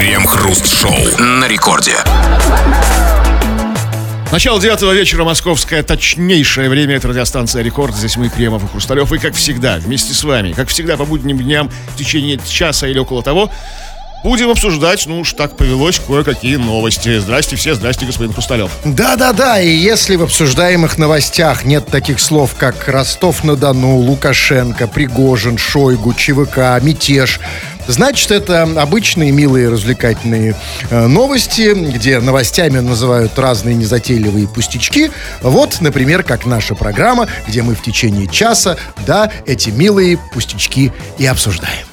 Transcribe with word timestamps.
Крем-хруст-шоу 0.00 1.18
на 1.18 1.46
рекорде. 1.46 1.94
Начало 4.32 4.58
девятого 4.58 4.92
вечера, 4.92 5.24
московское 5.24 5.82
точнейшее 5.82 6.70
время. 6.70 6.96
Это 6.96 7.08
радиостанция 7.08 7.62
«Рекорд». 7.62 7.94
Здесь 7.94 8.16
мы, 8.16 8.30
Кремов 8.30 8.64
и 8.64 8.68
Хрусталев. 8.68 9.12
И, 9.12 9.18
как 9.18 9.34
всегда, 9.34 9.76
вместе 9.76 10.14
с 10.14 10.24
вами, 10.24 10.52
как 10.52 10.68
всегда, 10.68 10.96
по 10.96 11.04
будним 11.04 11.36
дням, 11.36 11.68
в 11.88 11.98
течение 11.98 12.40
часа 12.48 12.86
или 12.86 12.98
около 12.98 13.22
того, 13.22 13.52
Будем 14.22 14.50
обсуждать, 14.50 15.06
ну 15.06 15.20
уж 15.20 15.32
так 15.32 15.56
повелось, 15.56 15.98
кое-какие 15.98 16.56
новости. 16.56 17.18
Здрасте 17.18 17.56
все, 17.56 17.74
здрасте, 17.74 18.04
господин 18.04 18.32
Хрусталев. 18.34 18.70
Да-да-да, 18.84 19.60
и 19.60 19.68
если 19.70 20.16
в 20.16 20.22
обсуждаемых 20.22 20.98
новостях 20.98 21.64
нет 21.64 21.86
таких 21.86 22.20
слов, 22.20 22.54
как 22.58 22.86
Ростов-на-Дону, 22.86 23.96
Лукашенко, 23.96 24.86
Пригожин, 24.88 25.56
Шойгу, 25.56 26.12
ЧВК, 26.14 26.82
мятеж, 26.82 27.40
Значит, 27.86 28.30
это 28.30 28.62
обычные, 28.62 29.32
милые, 29.32 29.68
развлекательные 29.68 30.54
э, 30.90 31.06
новости, 31.06 31.72
где 31.74 32.20
новостями 32.20 32.78
называют 32.78 33.36
разные 33.36 33.74
незатейливые 33.74 34.46
пустячки. 34.46 35.10
Вот, 35.40 35.80
например, 35.80 36.22
как 36.22 36.46
наша 36.46 36.76
программа, 36.76 37.26
где 37.48 37.62
мы 37.62 37.74
в 37.74 37.82
течение 37.82 38.28
часа, 38.28 38.76
да, 39.06 39.32
эти 39.44 39.70
милые 39.70 40.18
пустячки 40.32 40.92
и 41.18 41.26
обсуждаем. 41.26 41.86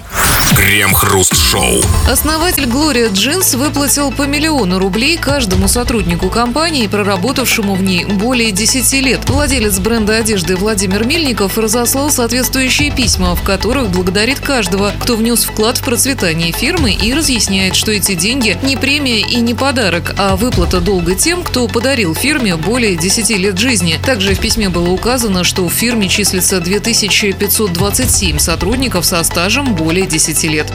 Крем-хруст-шоу. 0.56 1.82
Основатель 2.10 2.64
Gloria 2.64 3.12
Jeans 3.12 3.58
выплатил 3.58 4.12
по 4.12 4.24
миллиону 4.24 4.80
рублей 4.80 5.18
каждому 5.18 5.68
сотруднику 5.68 6.30
компании, 6.30 6.88
проработавшему 6.88 7.76
в 7.76 7.84
ней 7.84 8.06
более 8.06 8.52
10 8.52 8.94
лет. 9.02 9.30
Владелец 9.30 9.80
бренда 9.80 10.18
одежды 10.18 10.56
Владимир 10.56 11.06
Мельников 11.06 11.58
разослал 11.58 12.10
соответствующие 12.10 12.92
письма, 12.92 13.36
в 13.36 13.44
которых 13.44 13.90
благодарит 13.90 14.40
каждого, 14.40 14.94
кто 15.02 15.18
внес 15.18 15.44
вклад 15.44 15.80
в 15.80 15.84
процветание 15.84 16.54
фирмы 16.54 16.94
и 16.94 17.14
разъясняет, 17.14 17.76
что 17.76 17.92
эти 17.92 18.16
деньги 18.16 18.58
не 18.64 18.78
премия 18.78 19.20
и 19.20 19.38
не 19.38 19.54
подарок, 19.54 20.16
а 20.18 20.38
выплата 20.38 20.80
долга 20.80 21.16
тем, 21.16 21.44
кто 21.44 21.68
подарил 21.68 22.16
фирме 22.16 22.56
более 22.56 22.96
10 22.96 23.30
лет 23.32 23.58
жизни. 23.58 24.00
Также 24.06 24.34
в 24.34 24.40
письме 24.40 24.70
было 24.70 24.90
указано, 24.90 25.44
что 25.44 25.68
в 25.68 25.74
фирме 25.74 26.08
числится 26.08 26.62
2527 26.62 28.40
сотрудников 28.40 29.06
со 29.06 29.22
стажем 29.24 29.76
более 29.76 30.06
10 30.06 30.37
лет. 30.46 30.68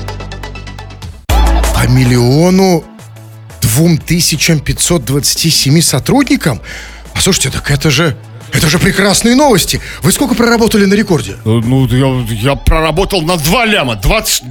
По 1.29 1.87
миллиону 1.89 2.85
двум 3.61 3.99
тысячам 3.99 4.61
пятьсот 4.61 5.05
двадцати 5.05 5.51
семи 5.51 5.81
сотрудникам? 5.83 6.61
А 7.15 7.21
слушайте, 7.21 7.51
так 7.51 7.71
это 7.71 7.91
же... 7.91 8.17
Это 8.55 8.69
же 8.69 8.79
прекрасные 8.79 9.35
новости. 9.35 9.81
Вы 10.03 10.13
сколько 10.13 10.35
проработали 10.35 10.85
на 10.85 10.93
рекорде? 10.93 11.37
Ну, 11.47 11.87
я, 11.87 12.51
я 12.51 12.55
проработал 12.55 13.23
на 13.23 13.39
2 13.39 13.65
ляма, 13.65 13.97
20, 13.97 14.43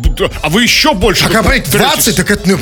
а 0.42 0.50
вы 0.50 0.64
еще 0.64 0.96
больше. 0.96 1.22
Так, 1.28 1.36
а, 1.36 1.44
блядь, 1.44 1.70
20, 1.70 2.16
так 2.16 2.32
это, 2.32 2.50
ну, 2.50 2.58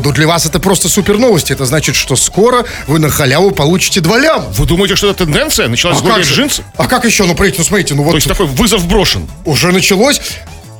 ну, 0.00 0.12
для 0.12 0.28
вас 0.28 0.46
это 0.46 0.60
просто 0.60 0.88
супер 0.88 1.18
новости. 1.18 1.52
Это 1.52 1.66
значит, 1.66 1.96
что 1.96 2.14
скоро 2.14 2.64
вы 2.86 3.00
на 3.00 3.08
халяву 3.08 3.50
получите 3.50 4.00
2 4.00 4.18
ляма. 4.20 4.44
Вы 4.50 4.66
думаете, 4.66 4.94
что 4.94 5.10
это 5.10 5.24
тенденция? 5.24 5.66
Началась 5.66 5.98
А 6.00 6.22
с 6.22 6.26
же? 6.28 6.44
Jeans? 6.44 6.62
а 6.76 6.86
как 6.86 7.04
еще? 7.04 7.24
Ну, 7.24 7.30
смотрите, 7.34 7.56
ну, 7.58 7.64
смотрите, 7.64 7.94
ну 7.94 8.02
То 8.02 8.06
вот 8.10 8.14
есть 8.14 8.28
такой 8.28 8.46
вызов 8.46 8.86
брошен. 8.86 9.28
уже 9.44 9.72
началось. 9.72 10.20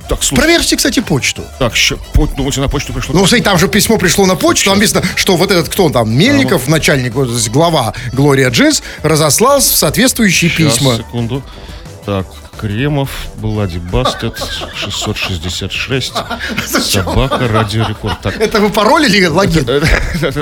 Так, 0.09 0.23
слушай, 0.23 0.41
Проверьте, 0.43 0.77
кстати, 0.77 1.01
почту. 1.01 1.43
так, 1.59 1.75
ща, 1.75 1.97
по- 2.13 2.27
думаете, 2.27 2.61
на 2.61 2.69
почту 2.69 2.93
пришло? 2.93 3.15
Ну, 3.15 3.21
смотрите, 3.21 3.45
там 3.45 3.59
же 3.59 3.69
письмо 3.69 3.97
пришло 3.97 4.27
на 4.27 4.35
почту, 4.37 4.67
там 4.71 4.79
написано, 4.79 5.03
что 5.17 5.37
вот 5.37 5.51
этот, 5.51 5.69
кто 5.71 5.87
он 5.87 5.93
там, 5.93 6.11
Мельников, 6.15 6.69
начальник, 6.69 7.15
вот 7.15 7.29
здесь 7.31 7.49
глава 7.49 7.95
Глория 8.13 8.51
Джинс, 8.51 8.83
разослал 9.03 9.63
соответствующие 9.63 10.51
Сейчас, 10.51 10.75
письма. 10.75 10.97
секунду. 10.99 11.43
Так, 12.05 12.27
Кремов, 12.61 13.09
Блади 13.37 13.79
Бастет, 13.79 14.37
666, 14.77 16.13
собака, 16.83 17.49
радио 17.49 17.87
рекорд. 17.89 18.21
Так, 18.21 18.39
Это 18.39 18.61
вы 18.61 18.69
пароль 18.69 19.07
или 19.07 19.25
логин? 19.27 19.67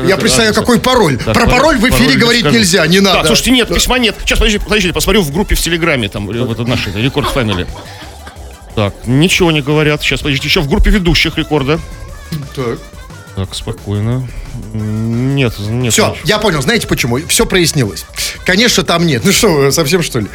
Я 0.06 0.16
представляю, 0.16 0.54
какой 0.54 0.80
пароль. 0.80 1.18
Так, 1.18 1.34
Про 1.34 1.46
пароль 1.46 1.78
в 1.78 1.88
эфире 1.88 2.16
говорить 2.18 2.40
скажу. 2.42 2.58
нельзя, 2.58 2.86
не 2.88 2.98
надо. 2.98 3.26
слушайте, 3.28 3.52
нет, 3.52 3.72
письма 3.72 3.98
нет. 3.98 4.16
Сейчас, 4.24 4.38
подождите, 4.38 4.64
подождите, 4.64 4.92
посмотрю 4.92 5.22
в 5.22 5.30
группе 5.32 5.54
в 5.54 5.60
Телеграме, 5.60 6.08
там, 6.08 6.26
вот 6.26 6.58
наши, 6.66 6.90
Рекорд 6.92 7.28
Фэмили. 7.30 7.66
Так, 8.74 8.94
ничего 9.06 9.50
не 9.52 9.60
говорят. 9.62 10.02
Сейчас, 10.02 10.20
подождите, 10.20 10.48
еще 10.48 10.60
в 10.60 10.68
группе 10.68 10.90
ведущих 10.90 11.36
рекорда. 11.36 11.78
Так. 12.54 12.78
Так, 13.36 13.54
спокойно. 13.54 14.28
Нет, 14.74 15.54
нет. 15.58 15.92
Все, 15.94 16.08
ничего. 16.08 16.16
я 16.24 16.38
понял, 16.38 16.60
знаете 16.60 16.86
почему? 16.86 17.18
Все 17.28 17.46
прояснилось. 17.46 18.04
Конечно, 18.44 18.82
там 18.82 19.06
нет. 19.06 19.22
Ну 19.24 19.32
что, 19.32 19.70
совсем 19.70 20.02
что 20.02 20.18
ли? 20.20 20.26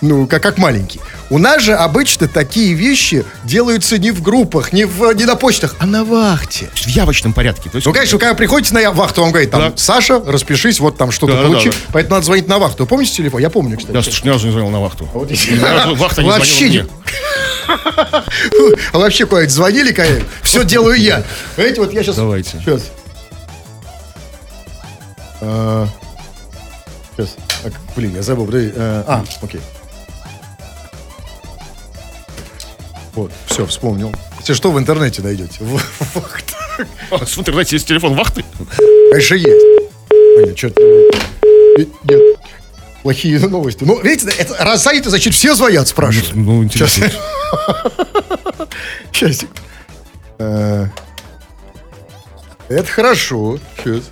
Ну, 0.00 0.26
как, 0.26 0.42
как 0.42 0.56
маленький. 0.56 0.98
У 1.28 1.36
нас 1.36 1.62
же 1.62 1.74
обычно 1.74 2.28
такие 2.28 2.72
вещи 2.72 3.26
делаются 3.44 3.98
не 3.98 4.10
в 4.10 4.22
группах, 4.22 4.72
не, 4.72 4.86
в, 4.86 5.12
не 5.12 5.26
на 5.26 5.36
почтах, 5.36 5.74
а 5.80 5.86
на 5.86 6.02
вахте. 6.04 6.70
В 6.74 6.86
явочном 6.88 7.34
порядке. 7.34 7.68
То 7.68 7.76
есть, 7.76 7.86
Ну, 7.86 7.92
конечно, 7.92 8.16
когда 8.18 8.30
вы 8.32 8.38
приходите 8.38 8.72
на 8.72 8.90
вахту, 8.90 9.22
он 9.22 9.30
говорит, 9.32 9.50
там, 9.50 9.60
Да. 9.60 9.72
Саша, 9.76 10.22
распишись, 10.24 10.80
вот 10.80 10.96
там 10.96 11.10
что-то 11.12 11.34
Да, 11.34 11.42
да, 11.42 11.48
получи. 11.48 11.68
да. 11.70 11.76
Поэтому 11.92 12.14
надо 12.14 12.24
звонить 12.26 12.48
на 12.48 12.58
вахту. 12.58 12.86
Помните 12.86 13.12
телефон? 13.12 13.42
Я 13.42 13.50
помню, 13.50 13.76
кстати. 13.76 13.94
я, 13.94 14.02
слушай, 14.02 14.24
ни 14.24 14.30
разу 14.30 14.46
не 14.46 14.52
звонил 14.52 14.70
на 14.70 14.80
вахту. 14.80 15.06
Вот 15.12 15.30
Ни 15.30 15.58
разу 15.62 15.94
Вахта 15.96 16.22
не 16.22 16.28
Вообще 16.30 16.52
звонила 16.68 16.72
не. 16.72 16.78
мне. 16.80 16.90
А 18.92 18.98
вообще 18.98 19.26
куда-нибудь 19.26 19.52
звонили, 19.54 19.92
конечно? 19.92 20.24
Все 20.42 20.64
делаю 20.64 20.96
я. 21.00 21.22
Знаете, 21.56 21.80
вот 21.80 21.92
я 21.92 22.02
сейчас... 22.02 22.16
Давайте. 22.16 22.58
Сейчас. 22.58 22.82
Сейчас. 27.16 27.36
Так, 27.62 27.72
блин, 27.96 28.14
я 28.14 28.22
забыл. 28.22 28.46
подожди. 28.46 28.72
Э, 28.76 29.04
А, 29.06 29.24
окей. 29.42 29.60
Вот, 33.14 33.32
все, 33.46 33.64
вспомнил. 33.66 34.12
Если 34.40 34.52
что, 34.54 34.70
в 34.70 34.78
интернете 34.78 35.22
найдете. 35.22 35.56
В- 35.60 35.82
Вахта. 36.14 36.54
А, 37.10 37.16
В 37.24 37.38
интернете 37.38 37.76
есть 37.76 37.88
телефон 37.88 38.14
вахты. 38.14 38.44
Конечно, 39.10 39.34
есть. 39.34 39.66
Понятно, 40.36 40.56
что-то... 40.56 40.82
Нет. 41.78 41.88
Плохие 43.06 43.38
новости. 43.38 43.84
Ну, 43.84 44.00
видите, 44.00 44.32
это 44.36 44.56
раз 44.64 44.82
сайты, 44.82 45.10
значит, 45.10 45.32
все 45.32 45.54
звонят, 45.54 45.86
спрашивают. 45.86 46.34
Ну, 46.34 46.64
интересно. 46.64 47.08
Сейчас. 49.12 49.44
Э, 50.40 50.86
Это 52.68 52.90
хорошо. 52.90 53.60
Сейчас. 53.76 54.10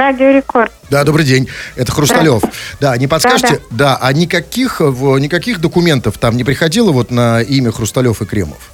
Радио 0.00 0.30
Рекорд. 0.30 0.72
Да, 0.88 1.04
добрый 1.04 1.26
день. 1.26 1.46
Это 1.76 1.92
Хрусталев. 1.92 2.42
Да, 2.80 2.96
не 2.96 3.06
подскажете? 3.06 3.60
Да, 3.70 3.98
а 4.00 4.10
никаких, 4.14 4.80
э, 4.80 4.84
в- 4.86 5.18
никаких 5.18 5.60
документов 5.60 6.16
там 6.16 6.38
не 6.38 6.42
приходило 6.44 6.90
вот 6.90 7.10
на 7.10 7.42
имя 7.42 7.70
Хрусталев 7.70 8.22
и 8.22 8.24
Кремов? 8.24 8.70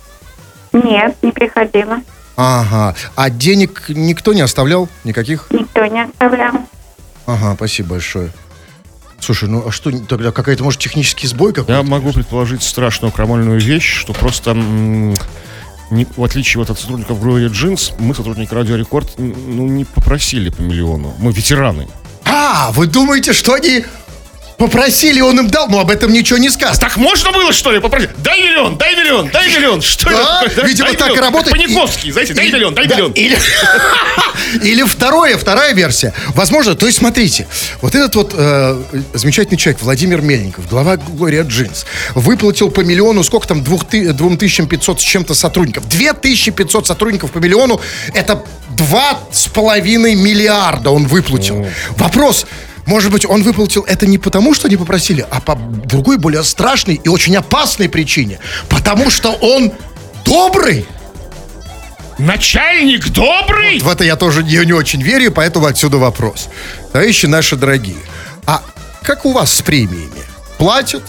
Нет, 0.72 1.16
не 1.22 1.32
приходила. 1.32 1.98
Ага. 2.37 2.94
А 3.16 3.28
денег 3.31 3.87
никто 3.88 4.34
не 4.34 4.41
оставлял? 4.42 4.88
Никаких? 5.03 5.48
Никто 5.50 5.84
не 5.87 6.04
оставлял. 6.04 6.54
Ага, 7.26 7.54
спасибо 7.56 7.88
большое. 7.91 8.31
Слушай, 9.19 9.48
ну 9.48 9.64
а 9.66 9.72
что 9.72 9.91
тогда 10.06 10.31
какая-то, 10.31 10.62
может, 10.62 10.81
технический 10.81 11.26
сбой 11.26 11.53
какой-то? 11.53 11.72
Я 11.72 11.82
могу 11.82 12.12
предположить 12.12 12.62
страшную 12.62 13.10
крамольную 13.10 13.60
вещь, 13.60 13.98
что 13.98 14.12
просто, 14.12 14.50
м, 14.53 15.16
не- 15.91 16.07
в 16.17 16.23
отличие 16.25 16.59
вот 16.61 16.71
от 16.71 16.79
сотрудников 16.79 17.23
Gloria 17.23 17.49
Jeans, 17.51 17.93
мы, 17.99 18.15
сотрудники 18.15 18.53
Радио 18.53 18.77
Рекорд, 18.77 19.15
ну, 19.19 19.67
не 19.67 19.85
попросили 19.85 20.51
по 20.51 20.61
миллиону. 20.63 21.15
Мы 21.19 21.33
ветераны. 21.33 21.89
А, 22.25 22.71
вы 22.73 22.87
думаете, 22.87 23.33
что 23.33 23.55
они 23.55 23.85
попросили, 24.59 25.21
он 25.21 25.39
им 25.39 25.49
дал? 25.49 25.69
Ну, 25.69 25.78
об 25.78 25.91
этом 25.91 26.12
ничего 26.12 26.39
не 26.39 26.49
сказано. 26.50 26.78
Так 26.78 26.97
можно 26.97 27.31
было, 27.33 27.53
что 27.53 27.71
ли, 27.72 27.81
попросить? 27.81 28.11
Дай 28.19 28.41
миллион, 28.43 28.77
дай 28.78 28.94
миллион, 28.97 29.28
дай 29.31 29.49
миллион. 29.49 29.83
Что 29.83 30.11
Да, 30.11 30.43
это 30.44 30.55
такое? 30.55 30.69
видимо, 30.69 30.89
Дай 30.89 30.97
так 30.97 31.09
и 31.09 31.11
миллион. 31.12 31.25
работает. 31.25 31.55
Как 31.56 31.62
Паниковский, 31.65 32.12
знаете, 32.12 32.34
дай 32.34 32.49
И- 32.49 32.53
миллион, 32.53 32.75
дай 32.75 32.87
да, 32.87 32.94
миллион. 32.97 33.12
Или, 33.12 33.39
или 34.62 34.83
второе, 34.84 35.37
вторая 35.37 35.75
версия. 35.75 36.12
Возможно, 36.34 36.75
то 36.75 36.87
есть 36.87 36.99
смотрите, 36.99 37.47
вот 37.83 37.94
этот 37.94 38.15
вот 38.17 38.33
э, 38.34 38.83
замечательный 39.15 39.56
человек, 39.59 39.83
Владимир 39.83 40.20
Мельников, 40.23 40.69
глава 40.69 40.97
Глория 40.97 41.43
Джинс, 41.44 41.85
выплатил 42.14 42.70
по 42.70 42.81
миллиону, 42.81 43.23
сколько 43.25 43.47
там, 43.49 43.62
двух 43.62 43.87
ты- 43.87 44.12
2500 44.12 45.00
с 45.00 45.05
чем-то 45.05 45.35
сотрудников. 45.35 45.88
2500 45.88 46.87
сотрудников 46.87 47.31
по 47.32 47.38
миллиону, 47.38 47.81
это 48.14 48.43
два 48.70 49.19
с 49.32 49.47
половиной 49.49 50.14
миллиарда 50.14 50.91
он 50.91 51.06
выплатил. 51.06 51.67
Вопрос, 51.97 52.47
может 52.87 53.11
быть, 53.11 53.27
он 53.27 53.43
выплатил 53.43 53.83
это 53.83 54.06
не 54.06 54.17
потому, 54.17 54.55
что 54.55 54.69
не 54.69 54.77
попросили, 54.77 55.27
а 55.29 55.41
по 55.41 55.56
другой, 55.56 56.19
более 56.19 56.44
страшной 56.44 57.00
и 57.03 57.09
очень 57.09 57.37
опасной 57.37 57.88
причине. 57.88 58.38
Потому 58.69 59.11
что 59.11 59.33
он 59.33 59.73
добрый. 60.25 60.87
Начальник 62.19 63.09
добрый? 63.11 63.81
В 63.81 63.88
это 63.88 64.05
я 64.05 64.17
тоже 64.17 64.43
не, 64.43 64.65
не 64.65 64.73
очень 64.73 65.03
верю, 65.03 65.33
поэтому 65.33 65.67
отсюда 65.67 65.99
вопрос. 65.99 66.49
Товарищи 66.93 67.27
наши 67.27 67.56
дорогие, 67.56 67.99
а 68.47 68.62
как 69.03 69.27
у 69.27 69.32
вас 69.32 69.53
с 69.53 69.62
премиями? 69.62 70.23
Платят? 70.56 71.03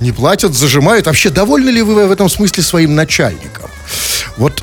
Не 0.00 0.12
платят? 0.12 0.54
Зажимают? 0.54 1.06
Вообще, 1.06 1.30
довольны 1.30 1.70
ли 1.70 1.82
вы 1.82 2.06
в 2.06 2.12
этом 2.12 2.28
смысле 2.28 2.62
своим 2.62 2.94
начальником? 2.94 3.70
Вот 4.36 4.62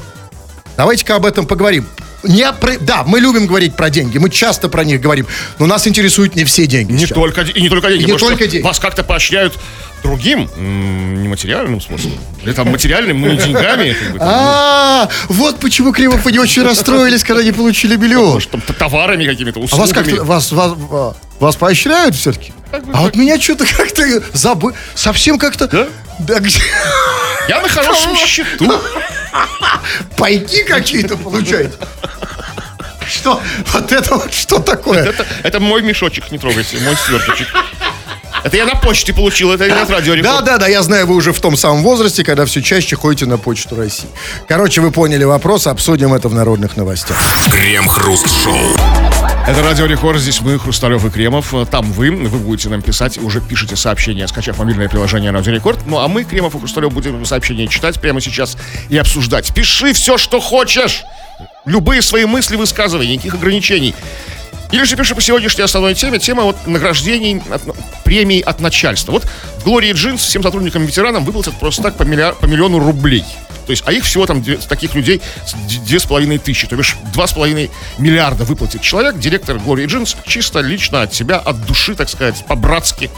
давайте-ка 0.77 1.15
об 1.15 1.25
этом 1.25 1.45
поговорим. 1.45 1.87
Не 2.23 2.51
про- 2.53 2.77
да, 2.79 3.03
мы 3.03 3.19
любим 3.19 3.47
говорить 3.47 3.75
про 3.75 3.89
деньги, 3.89 4.17
мы 4.17 4.29
часто 4.29 4.69
про 4.69 4.83
них 4.83 5.01
говорим, 5.01 5.27
но 5.59 5.65
нас 5.65 5.87
интересуют 5.87 6.35
не 6.35 6.45
все 6.45 6.67
деньги. 6.67 6.93
Не 6.93 6.99
сейчас. 6.99 7.09
только, 7.15 7.41
и 7.41 7.61
не 7.61 7.69
только 7.69 7.89
деньги. 7.89 8.03
И 8.03 8.11
не 8.11 8.17
только 8.17 8.47
деньги. 8.47 8.63
Вас 8.65 8.79
как-то 8.79 9.03
поощряют 9.03 9.57
другим, 10.03 10.49
нематериальным 10.57 11.79
способом. 11.81 12.17
Или 12.43 12.53
там 12.53 12.69
материальным, 12.69 13.21
ну 13.21 13.31
не 13.31 13.37
деньгами. 13.37 13.95
А, 14.19 15.09
вот 15.29 15.59
почему 15.59 15.91
Кремов 15.93 16.25
и 16.27 16.31
не 16.31 16.39
очень 16.39 16.63
расстроились, 16.63 17.23
когда 17.23 17.43
не 17.43 17.51
получили 17.51 17.95
миллион. 17.95 18.41
товарами 18.77 19.25
какими-то, 19.25 19.59
А 19.59 19.63
услугами. 19.63 19.87
вас 19.87 19.93
как-то, 19.93 20.23
вас, 20.23 20.51
вас, 20.51 20.71
а, 20.91 21.13
вас 21.39 21.55
поощряют 21.55 22.15
все-таки? 22.15 22.53
А 22.73 23.01
вот 23.01 23.15
меня 23.15 23.39
что-то 23.39 23.65
как-то 23.65 24.03
забыл, 24.33 24.73
совсем 24.95 25.37
как-то... 25.37 25.67
Да? 25.67 25.87
Да 26.19 26.39
где? 26.39 26.59
Я 27.47 27.61
на 27.61 27.67
хорошем 27.67 28.15
счету. 28.25 28.73
Пайки 30.17 30.63
какие-то 30.63 31.17
получаете? 31.17 31.73
Что? 33.07 33.41
Вот 33.73 33.91
это 33.91 34.15
вот 34.15 34.33
что 34.33 34.59
такое? 34.59 35.03
Это, 35.03 35.25
это 35.43 35.59
мой 35.59 35.81
мешочек, 35.83 36.31
не 36.31 36.39
трогайте, 36.39 36.77
мой 36.79 36.95
сверточек. 36.95 37.47
Это 38.43 38.57
я 38.57 38.65
на 38.65 38.75
почте 38.75 39.13
получил, 39.13 39.51
это 39.53 39.67
не 39.67 39.79
от 39.79 39.89
радио 39.89 40.15
Да, 40.21 40.41
да, 40.41 40.57
да, 40.57 40.67
я 40.67 40.81
знаю, 40.81 41.05
вы 41.07 41.15
уже 41.15 41.31
в 41.31 41.39
том 41.39 41.55
самом 41.55 41.83
возрасте, 41.83 42.23
когда 42.23 42.45
все 42.45 42.61
чаще 42.61 42.95
ходите 42.95 43.25
на 43.25 43.37
почту 43.37 43.75
России. 43.75 44.09
Короче, 44.47 44.81
вы 44.81 44.91
поняли 44.91 45.23
вопрос, 45.23 45.67
обсудим 45.67 46.13
это 46.13 46.27
в 46.27 46.33
народных 46.33 46.75
новостях. 46.75 47.17
Крем-хруст-шоу. 47.51 49.12
Это 49.45 49.61
Радио 49.61 49.85
Рекорд, 49.85 50.19
здесь 50.19 50.39
мы, 50.41 50.57
Хрусталев 50.57 51.03
и 51.05 51.09
Кремов. 51.09 51.53
Там 51.69 51.91
вы, 51.91 52.11
вы 52.11 52.37
будете 52.39 52.69
нам 52.69 52.81
писать, 52.81 53.17
уже 53.17 53.41
пишите 53.41 53.75
сообщения, 53.75 54.25
скачав 54.27 54.57
мобильное 54.57 54.87
приложение 54.87 55.31
Радио 55.31 55.51
Рекорд. 55.51 55.79
Ну 55.85 55.99
а 55.99 56.07
мы, 56.07 56.23
Кремов 56.23 56.55
и 56.55 56.59
Хрусталев, 56.59 56.93
будем 56.93 57.25
сообщения 57.25 57.67
читать 57.67 57.99
прямо 57.99 58.21
сейчас 58.21 58.57
и 58.89 58.97
обсуждать. 58.97 59.53
Пиши 59.53 59.91
все, 59.93 60.17
что 60.17 60.39
хочешь. 60.39 61.03
Любые 61.65 62.01
свои 62.01 62.25
мысли 62.25 62.55
высказывай, 62.55 63.05
никаких 63.07 63.33
ограничений. 63.35 63.93
Или 64.71 64.85
же 64.85 64.95
пиши 64.95 65.13
по 65.13 65.21
сегодняшней 65.21 65.63
основной 65.65 65.93
теме, 65.93 66.19
тема 66.19 66.43
вот 66.43 66.65
награждений, 66.65 67.41
от- 67.51 67.65
ну, 67.67 67.75
премий 68.05 68.39
от 68.39 68.59
начальства. 68.61 69.11
Вот 69.11 69.25
в 69.59 69.63
Глории 69.65 69.91
Джинс 69.91 70.21
всем 70.23 70.41
сотрудникам 70.41 70.85
ветеранам 70.85 71.25
выплатят 71.25 71.53
просто 71.59 71.83
так 71.83 71.95
по, 71.97 72.03
миллиар- 72.03 72.35
по 72.39 72.45
миллиону 72.45 72.79
рублей. 72.79 73.23
То 73.65 73.71
есть, 73.71 73.83
а 73.85 73.93
их 73.93 74.03
всего 74.03 74.25
там 74.25 74.43
таких 74.43 74.95
людей 74.95 75.21
две 75.85 75.99
с 75.99 76.05
половиной 76.05 76.37
тысячи, 76.37 76.67
то 76.67 76.75
бишь 76.75 76.95
два 77.13 77.27
с 77.27 77.33
половиной 77.33 77.71
миллиарда 77.97 78.43
выплатит 78.43 78.81
человек, 78.81 79.17
директор 79.19 79.57
Глории 79.57 79.85
Джинс, 79.85 80.15
чисто 80.25 80.59
лично 80.59 81.01
от 81.01 81.13
себя, 81.13 81.37
от 81.37 81.65
души, 81.65 81.95
так 81.95 82.09
сказать, 82.09 82.43
по-братски. 82.47 83.09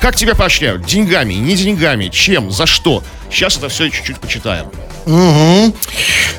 Как 0.00 0.14
тебя 0.14 0.34
поощряют? 0.34 0.84
Деньгами, 0.84 1.34
не 1.34 1.56
деньгами, 1.56 2.08
чем, 2.08 2.50
за 2.50 2.66
что? 2.66 3.02
Сейчас 3.30 3.56
это 3.56 3.68
все 3.68 3.88
чуть-чуть 3.88 4.18
почитаем. 4.18 4.66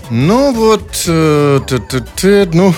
Ну 0.10 0.54
вот, 0.54 1.04
э, 1.08 1.60
т-т-т, 1.68 2.50
ну, 2.54 2.74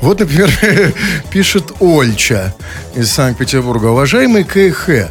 вот, 0.00 0.20
например, 0.20 0.50
пишет 1.30 1.72
Ольча 1.80 2.54
из 2.94 3.10
Санкт-Петербурга. 3.10 3.86
Уважаемый 3.86 4.44
КХ, 4.44 5.10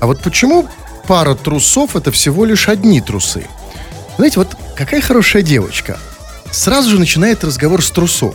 а 0.00 0.06
вот 0.06 0.22
почему 0.22 0.68
пара 1.08 1.34
трусов 1.34 1.96
это 1.96 2.12
всего 2.12 2.44
лишь 2.44 2.68
одни 2.68 3.00
трусы? 3.00 3.46
Знаете, 4.18 4.38
вот 4.38 4.48
какая 4.76 5.00
хорошая 5.00 5.42
девочка. 5.42 5.98
Сразу 6.52 6.90
же 6.90 6.98
начинает 6.98 7.42
разговор 7.44 7.82
с 7.82 7.90
трусов. 7.90 8.34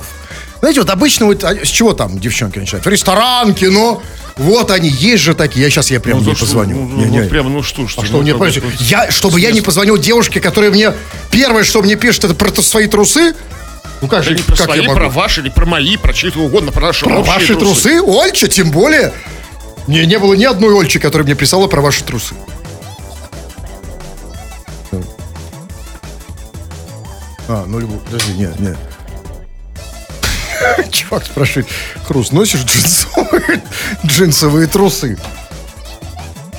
Знаете, 0.60 0.80
вот 0.80 0.90
обычно 0.90 1.28
вот 1.28 1.44
а, 1.44 1.54
с 1.54 1.68
чего 1.68 1.94
там 1.94 2.18
девчонки 2.20 2.58
начинают? 2.58 2.86
В 2.86 2.90
ресторан, 2.90 3.54
кино. 3.54 4.02
Вот 4.38 4.72
они, 4.72 4.90
есть 4.90 5.22
же 5.22 5.36
такие. 5.36 5.64
Я 5.64 5.70
сейчас 5.70 5.92
я 5.92 6.00
прям 6.00 6.20
Ну, 6.20 6.30
не 6.30 6.36
что? 6.36 6.46
позвоню. 6.46 6.78
Ну, 6.88 6.98
Не, 6.98 7.06
ну, 7.06 7.20
вот 7.20 7.30
прямо, 7.30 7.50
ну 7.50 7.62
что 7.62 7.88
ж 7.88 7.94
А 7.98 8.06
что 8.06 8.18
ну, 8.18 8.22
мне, 8.24 8.34
бы, 8.34 8.52
я, 8.80 9.12
чтобы 9.12 9.40
я 9.40 9.52
не 9.52 9.62
позвонил 9.62 9.98
девушке, 9.98 10.40
которая 10.40 10.72
мне 10.72 10.94
первое, 11.30 11.64
что 11.64 11.82
мне 11.84 11.96
пишет, 11.96 12.24
это 12.24 12.34
про 12.34 12.50
свои 12.62 12.88
трусы. 12.88 13.36
Ну 14.02 14.08
как 14.08 14.22
Это 14.22 14.30
же, 14.32 14.36
не 14.36 14.42
про 14.42 14.56
как 14.56 14.66
свои, 14.66 14.82
я 14.82 14.88
могу? 14.88 15.00
про 15.00 15.10
ваши 15.10 15.42
или 15.42 15.50
про 15.50 15.66
мои, 15.68 15.98
про 15.98 16.12
чьи-то 16.14 16.40
угодно, 16.40 16.72
про 16.72 16.88
наши 16.88 17.06
Про 17.06 17.22
ваши 17.22 17.56
трусы? 17.56 18.02
Ольча, 18.02 18.48
тем 18.48 18.72
более. 18.72 19.14
Не, 19.86 20.06
не 20.06 20.18
было 20.18 20.34
ни 20.34 20.46
одной 20.46 20.74
Ольчи, 20.74 20.98
которая 20.98 21.26
мне 21.26 21.36
писала 21.36 21.68
про 21.68 21.82
ваши 21.82 22.04
трусы. 22.04 22.34
А, 27.48 27.66
ну 27.68 27.80
любую, 27.80 28.00
подожди, 28.00 28.34
нет, 28.34 28.60
нет. 28.60 28.78
Чувак 30.92 31.26
спрашивает, 31.26 31.68
Хрус, 32.06 32.32
носишь 32.32 32.64
джинсовые, 32.64 33.62
джинсовые 34.06 34.68
трусы? 34.68 35.18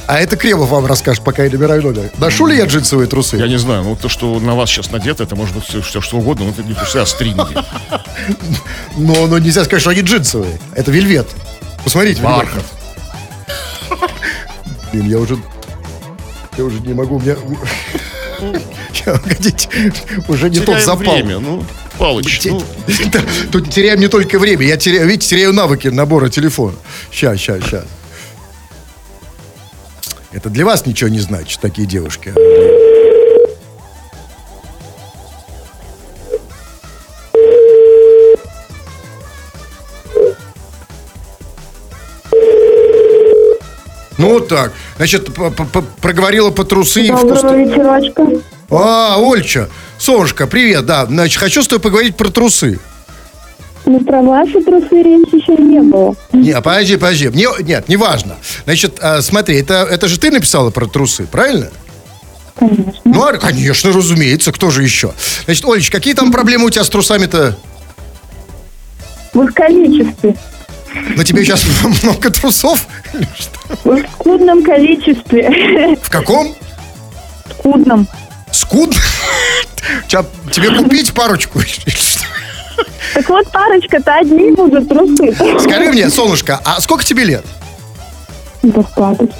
А 0.07 0.21
это 0.21 0.37
Кремов 0.37 0.69
вам 0.69 0.85
расскажет, 0.85 1.25
пока 1.25 1.45
я 1.45 1.51
набираю 1.51 1.83
номер. 1.83 2.11
Ношу 2.19 2.47
ли 2.47 2.57
я 2.57 2.67
джинсовые 2.67 3.09
трусы? 3.09 3.37
Я 3.39 3.49
не 3.49 3.57
знаю, 3.59 3.85
ну 3.85 3.97
то, 3.97 4.11
что 4.11 4.39
на 4.39 4.55
вас 4.55 4.69
сейчас 4.69 4.91
надето, 4.91 5.23
это 5.23 5.35
может 5.35 5.55
быть 5.55 5.65
все, 5.65 5.81
все 5.81 6.03
что 6.03 6.19
угодно, 6.19 6.45
но 6.45 6.51
это 6.51 6.63
не 6.63 6.75
трусы, 6.75 6.99
а 6.99 7.07
стринги. 7.07 7.41
Но, 8.97 9.27
но 9.27 9.39
нельзя 9.39 9.65
сказать, 9.65 9.81
что 9.81 9.91
они 9.91 10.01
джинсовые. 10.03 10.59
Это 10.75 10.91
вельвет. 10.91 11.27
Посмотрите. 11.83 12.23
Бархат. 12.23 12.65
Блин, 14.93 15.09
я 15.09 15.19
уже... 15.19 15.37
Я 16.57 16.65
уже 16.65 16.81
не 16.81 16.95
могу, 16.95 17.17
у 17.17 17.21
меня... 17.21 17.37
Погодите, 19.23 19.69
уже 20.29 20.51
не 20.51 20.57
тот 20.59 20.67
Теряем 20.67 20.85
запал. 20.85 21.15
время, 21.15 21.39
ну, 21.39 21.65
Палыч, 21.99 22.41
Те- 22.41 22.51
ну, 22.51 22.63
Тут 23.53 23.71
теряем 23.71 24.01
не 24.01 24.09
только 24.09 24.39
время, 24.39 24.67
я 24.67 24.77
теряю, 24.77 25.07
видите, 25.07 25.29
теряю 25.29 25.53
навыки 25.53 25.89
набора 25.89 26.29
телефона. 26.29 26.77
Сейчас, 27.13 27.39
сейчас, 27.39 27.63
сейчас. 27.63 27.85
Это 30.33 30.51
для 30.51 30.65
вас 30.65 30.85
ничего 30.87 31.09
не 31.11 31.21
значит, 31.21 31.61
такие 31.61 31.87
девушки. 31.87 32.33
Вот 44.45 44.49
так. 44.49 44.73
Значит, 44.97 45.31
проговорила 46.01 46.51
по 46.51 46.65
трусы. 46.65 47.09
Доброго 47.09 47.57
вечерочка. 47.57 48.27
А, 48.71 49.17
Ольча, 49.19 49.69
солнышко, 49.99 50.47
привет, 50.47 50.87
да. 50.87 51.07
Значит, 51.07 51.39
хочу 51.39 51.63
с 51.63 51.69
тобой 51.69 51.81
поговорить 51.81 52.17
про 52.17 52.29
трусы. 52.29 52.79
Ну, 53.87 54.01
про 54.01 54.23
ваши 54.23 54.63
трусы 54.63 55.03
речи 55.03 55.37
еще 55.37 55.63
не 55.63 55.81
было. 55.81 56.17
Не, 56.33 56.59
подожди, 56.63 56.97
подожди. 56.97 57.29
Мне, 57.29 57.49
нет, 57.61 57.89
неважно. 57.89 58.37
Значит, 58.65 58.99
а, 59.01 59.21
смотри, 59.21 59.61
это, 59.61 59.87
это 59.91 60.09
же 60.09 60.19
ты 60.19 60.31
написала 60.31 60.71
про 60.71 60.87
трусы, 60.87 61.27
правильно? 61.31 61.71
Конечно. 62.57 62.95
Ну, 63.05 63.25
а, 63.25 63.35
конечно, 63.35 63.93
разумеется, 63.93 64.53
кто 64.53 64.71
же 64.71 64.83
еще? 64.83 65.13
Значит, 65.45 65.65
Олечка, 65.67 65.99
какие 65.99 66.15
там 66.15 66.33
проблемы 66.33 66.67
у 66.67 66.71
тебя 66.71 66.85
с 66.85 66.89
трусами-то? 66.89 67.59
В 69.35 69.43
их 69.43 69.53
количестве. 69.53 70.37
На 71.17 71.25
тебе 71.25 71.45
сейчас 71.45 71.65
много 72.03 72.31
трусов? 72.31 72.87
В 73.85 73.99
скудном 74.15 74.63
количестве. 74.63 75.97
В 76.03 76.11
каком? 76.11 76.55
Скудном. 77.59 78.07
Скудно? 78.53 79.01
Ча- 80.07 80.25
Тебе 80.53 80.71
купить 80.77 81.13
парочку? 81.13 81.61
Так 83.15 83.29
вот, 83.29 83.51
парочка-то 83.53 84.17
одни 84.17 84.51
будут 84.53 84.89
трусы. 84.89 85.35
Скажи 85.61 85.91
мне, 85.91 86.09
солнышко, 86.11 86.61
а 86.65 86.81
сколько 86.81 87.05
тебе 87.05 87.25
лет? 87.25 87.45
Достаточно. 88.63 89.35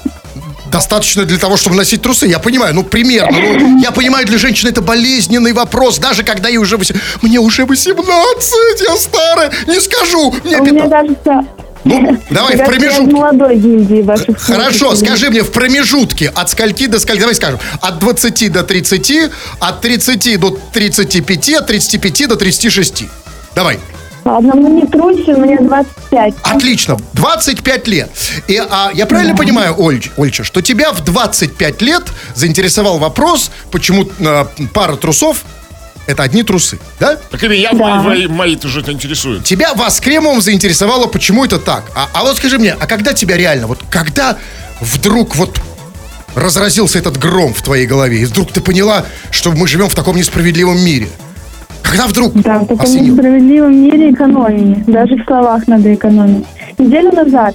Достаточно 0.75 1.25
для 1.25 1.39
того, 1.39 1.57
чтобы 1.57 1.77
носить 1.77 2.03
трусы. 2.03 2.27
Я 2.27 2.41
понимаю, 2.41 2.75
ну, 2.75 2.83
примерно. 2.83 3.39
Ну, 3.39 3.79
я 3.81 3.93
понимаю, 3.93 4.27
для 4.27 4.39
женщины 4.39 4.71
это 4.71 4.81
болезненный 4.83 5.53
вопрос. 5.53 5.99
Даже 5.99 6.25
когда 6.25 6.49
ей 6.49 6.57
уже... 6.59 6.75
вось- 6.77 6.97
Мне 7.23 7.39
уже 7.39 7.65
18, 7.65 8.81
я 8.89 8.97
старая. 8.97 9.53
Не 9.69 9.81
скажу. 9.81 10.35
Мне 10.43 10.57
А 10.57 10.63
Мне 10.63 10.71
15. 10.73 10.91
кажется... 10.91 11.49
Ну, 11.85 12.19
давай, 12.31 12.57
в 12.57 12.65
промежутке. 12.65 13.05
молодой 13.15 13.57
гильдии 13.57 14.03
ваших 14.03 14.39
Хорошо, 14.41 14.79
слушателей. 14.97 15.07
скажи 15.07 15.31
мне 15.31 15.43
в 15.43 15.53
промежутке 15.53 16.33
от 16.35 16.51
скольки 16.51 16.87
до 16.87 16.99
скольки, 16.99 17.21
давай 17.21 17.35
скажем, 17.37 17.61
от 17.81 17.99
20 17.99 18.51
до 18.53 18.63
30, 18.65 19.13
от 19.61 19.81
30 19.83 20.41
до 20.41 20.59
35, 20.73 21.49
от 21.53 21.67
35 21.67 22.27
до 22.29 22.37
36. 22.37 23.05
Давай. 23.55 23.79
Ладно, 24.25 24.55
ну 24.55 24.81
не 24.81 24.87
трусся, 24.87 25.33
мне 25.33 25.59
25. 25.59 26.35
Отлично, 26.43 26.97
25 27.13 27.89
лет. 27.89 28.11
И 28.49 28.57
а, 28.57 28.91
я 28.95 29.07
правильно 29.07 29.37
понимаю, 29.37 29.75
Оль, 29.79 30.03
Ольча, 30.17 30.45
что 30.45 30.63
тебя 30.63 30.93
в 30.93 31.05
25 31.05 31.83
лет 31.83 32.05
заинтересовал 32.35 32.99
вопрос, 32.99 33.51
почему 33.71 34.09
а, 34.21 34.49
пара 34.73 34.97
трусов 34.97 35.45
это 36.07 36.23
одни 36.23 36.43
трусы, 36.43 36.79
да? 37.01 37.17
так 37.17 37.43
и 37.43 37.49
меня 37.49 37.71
Да. 37.73 38.03
мои, 38.03 38.27
мои 38.27 38.57
тоже 38.57 38.81
это 38.81 38.93
интересует. 38.93 39.45
Тебя 39.45 39.75
вас 39.75 40.01
кремовым 40.01 40.41
заинтересовало, 40.41 41.07
почему 41.07 41.45
это 41.45 41.59
так. 41.59 41.85
А, 41.95 42.09
а 42.13 42.23
вот 42.23 42.37
скажи 42.37 42.59
мне, 42.59 42.73
а 42.73 42.87
когда 42.87 43.13
тебя 43.13 43.37
реально, 43.37 43.67
вот 43.67 43.81
когда 43.91 44.37
вдруг 44.81 45.37
вот 45.37 45.61
разразился 46.35 46.99
этот 46.99 47.19
гром 47.19 47.55
в 47.55 47.63
твоей 47.63 47.87
голове, 47.87 48.19
и 48.19 48.25
вдруг 48.25 48.53
ты 48.53 48.61
поняла, 48.61 49.05
что 49.31 49.53
мы 49.53 49.67
живем 49.69 49.89
в 49.89 49.95
таком 49.95 50.17
несправедливом 50.17 50.79
мире? 50.81 51.09
Когда 51.85 52.07
вдруг 52.09 52.33
Да, 52.43 52.59
в 52.59 52.67
таком 52.67 52.81
осенило? 52.81 53.15
несправедливом 53.15 53.77
мире 53.77 54.11
экономии. 54.11 54.83
Даже 54.87 55.15
в 55.17 55.25
словах 55.27 55.67
надо 55.69 55.95
экономить. 55.95 56.45
Неделю 56.79 57.13
назад. 57.13 57.55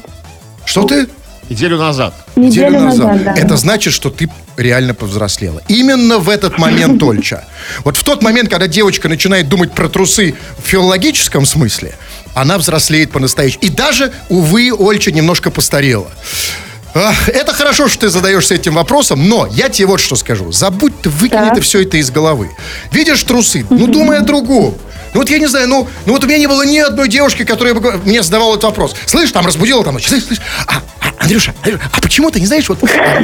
Что 0.66 0.84
ты? 0.84 1.08
Неделю 1.50 1.78
назад. 1.80 2.14
Неделю 2.36 2.80
назад, 2.80 3.24
да. 3.24 3.34
Это 3.34 3.58
значит, 3.58 3.92
что 3.92 4.12
ты 4.12 4.30
реально 4.56 4.94
повзрослела. 4.94 5.62
Именно 5.68 6.20
в 6.20 6.30
этот 6.30 6.60
момент, 6.60 7.02
Ольча. 7.10 7.46
Вот 7.84 7.98
в 7.98 8.04
тот 8.04 8.22
момент, 8.22 8.50
когда 8.50 8.68
девочка 8.68 9.10
начинает 9.10 9.50
думать 9.50 9.72
про 9.72 9.90
трусы 9.90 10.36
в 10.64 10.68
филологическом 10.68 11.46
смысле, 11.48 11.96
она 12.36 12.60
взрослеет 12.60 13.12
по-настоящему. 13.12 13.64
И 13.64 13.70
даже, 13.70 14.14
увы, 14.30 14.72
Ольча 14.78 15.12
немножко 15.12 15.50
постарела. 15.50 16.08
Это 16.94 17.54
хорошо, 17.54 17.88
что 17.88 18.02
ты 18.02 18.10
задаешься 18.10 18.56
этим 18.56 18.76
вопросом, 18.76 19.28
но 19.28 19.48
я 19.52 19.70
тебе 19.70 19.88
вот 19.88 20.00
что 20.00 20.16
скажу. 20.16 20.52
Забудь 20.52 21.02
ты, 21.02 21.10
выкини 21.10 21.40
Так. 21.48 21.56
ты 21.56 21.62
все 21.62 21.84
это 21.84 21.98
из 21.98 22.10
головы. 22.12 22.52
Видишь 22.92 23.24
трусы? 23.24 23.66
Ну, 23.70 23.88
думай 23.88 24.18
о 24.18 24.22
другом. 24.22 24.76
Ну, 25.14 25.22
вот 25.22 25.30
я 25.30 25.40
не 25.40 25.48
знаю, 25.48 25.68
ну, 25.68 25.88
ну 26.06 26.14
вот 26.14 26.24
у 26.24 26.28
меня 26.28 26.38
не 26.38 26.48
было 26.48 26.64
ни 26.66 26.78
одной 26.78 27.08
девушки, 27.08 27.44
которая 27.44 27.74
бы 27.74 28.00
мне 28.06 28.22
задавала 28.22 28.54
этот 28.54 28.66
вопрос. 28.66 28.96
Слышь, 29.08 29.32
там 29.32 29.46
разбудила 29.46 29.84
там. 29.84 30.00
Слышь, 30.00 30.26
слышь, 30.26 30.40
а, 30.68 30.84
Андрюша, 31.20 31.54
Андрюша, 31.64 31.84
а 31.92 32.02
почему 32.02 32.32
ты 32.32 32.40
не 32.40 32.46
знаешь, 32.46 32.68
вот 32.70 32.80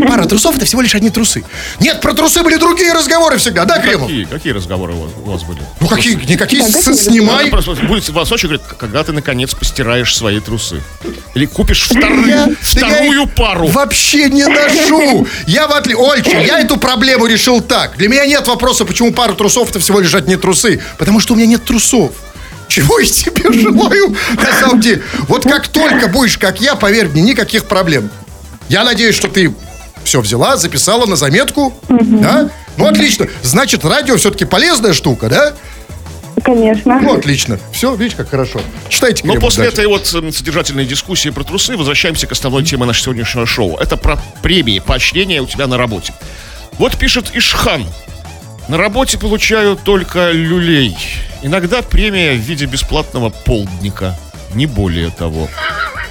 пара 0.07 0.25
трусов 0.25 0.55
это 0.57 0.65
всего 0.65 0.81
лишь 0.81 0.93
одни 0.95 1.09
трусы? 1.09 1.43
Нет, 1.79 2.01
про 2.01 2.13
трусы 2.13 2.43
были 2.43 2.57
другие 2.57 2.93
разговоры 2.93 3.37
всегда, 3.37 3.65
да, 3.65 3.79
Кремов? 3.79 4.07
Какие, 4.07 4.25
какие 4.25 4.53
разговоры 4.53 4.93
у 4.93 5.01
вас, 5.03 5.11
у 5.23 5.29
вас 5.31 5.43
были? 5.43 5.59
Ну, 5.79 5.87
какие, 5.87 6.15
никакие, 6.15 6.61
Да, 6.63 6.69
с- 6.69 7.03
снимай. 7.05 7.47
Просто 7.49 7.75
будет 7.85 8.07
вас 8.09 8.31
очень 8.31 8.49
говорит, 8.49 8.65
когда 8.77 9.03
ты 9.03 9.11
наконец 9.13 9.53
постираешь 9.55 10.13
свои 10.15 10.39
трусы. 10.39 10.81
Или 11.35 11.45
купишь 11.45 11.87
вторые- 11.89 12.27
Я- 12.27 12.49
вторую 12.61 13.21
я 13.21 13.27
пару. 13.27 13.67
Вообще 13.67 14.29
не 14.29 14.45
ношу. 14.45 15.25
Я 15.47 15.67
в 15.67 15.71
отличие... 15.71 15.95
Ольча, 16.05 16.37
я 16.41 16.59
эту 16.59 16.77
проблему 16.77 17.25
решил 17.25 17.61
так. 17.61 17.95
Для 17.97 18.09
меня 18.09 18.25
нет 18.25 18.47
вопроса, 18.47 18.85
почему 18.85 19.13
пара 19.13 19.33
трусов 19.33 19.69
это 19.69 19.79
всего 19.79 19.99
лишь 20.01 20.13
одни 20.13 20.35
трусы. 20.35 20.81
Потому 20.97 21.19
что 21.19 21.33
у 21.33 21.37
меня 21.37 21.47
нет 21.47 21.63
трусов. 21.63 22.11
Чего 22.67 22.99
я 22.99 23.05
тебе 23.05 23.51
желаю, 23.53 24.15
на 24.37 24.53
самом 24.59 24.81
деле. 24.81 25.03
Вот 25.27 25.43
как 25.43 25.67
только 25.67 26.07
будешь, 26.07 26.37
как 26.37 26.61
я, 26.61 26.75
поверь 26.75 27.07
мне, 27.09 27.21
никаких 27.21 27.65
проблем. 27.65 28.09
Я 28.69 28.83
надеюсь, 28.83 29.15
что 29.15 29.27
ты 29.27 29.53
все 30.03 30.21
взяла, 30.21 30.57
записала 30.57 31.05
на 31.05 31.15
заметку. 31.15 31.73
Да? 31.89 32.49
Ну, 32.77 32.85
отлично. 32.87 33.27
Значит, 33.43 33.85
радио 33.85 34.17
все-таки 34.17 34.45
полезная 34.45 34.93
штука, 34.93 35.29
да? 35.29 35.53
Конечно. 36.43 36.99
Ну, 36.99 37.17
отлично. 37.17 37.59
Все, 37.71 37.95
видишь, 37.95 38.15
как 38.15 38.29
хорошо. 38.29 38.61
Читайте, 38.89 39.25
Но 39.25 39.35
после 39.35 39.63
дальше. 39.63 39.81
этой 39.81 39.87
вот 39.87 40.05
содержательной 40.05 40.85
дискуссии 40.85 41.29
про 41.29 41.43
трусы 41.43 41.77
возвращаемся 41.77 42.27
к 42.27 42.33
основной 42.33 42.63
теме 42.63 42.85
нашего 42.85 43.05
сегодняшнего 43.05 43.45
шоу. 43.45 43.77
Это 43.77 43.95
про 43.97 44.19
премии, 44.41 44.79
поощрения 44.79 45.41
у 45.41 45.47
тебя 45.47 45.67
на 45.67 45.77
работе. 45.77 46.13
Вот 46.77 46.97
пишет 46.97 47.31
Ишхан. 47.33 47.85
На 48.67 48.77
работе 48.77 49.17
получаю 49.17 49.75
только 49.75 50.31
люлей. 50.31 50.97
Иногда 51.43 51.81
премия 51.81 52.33
в 52.33 52.39
виде 52.39 52.65
бесплатного 52.65 53.29
полдника. 53.29 54.17
Не 54.53 54.65
более 54.65 55.11
того. 55.11 55.47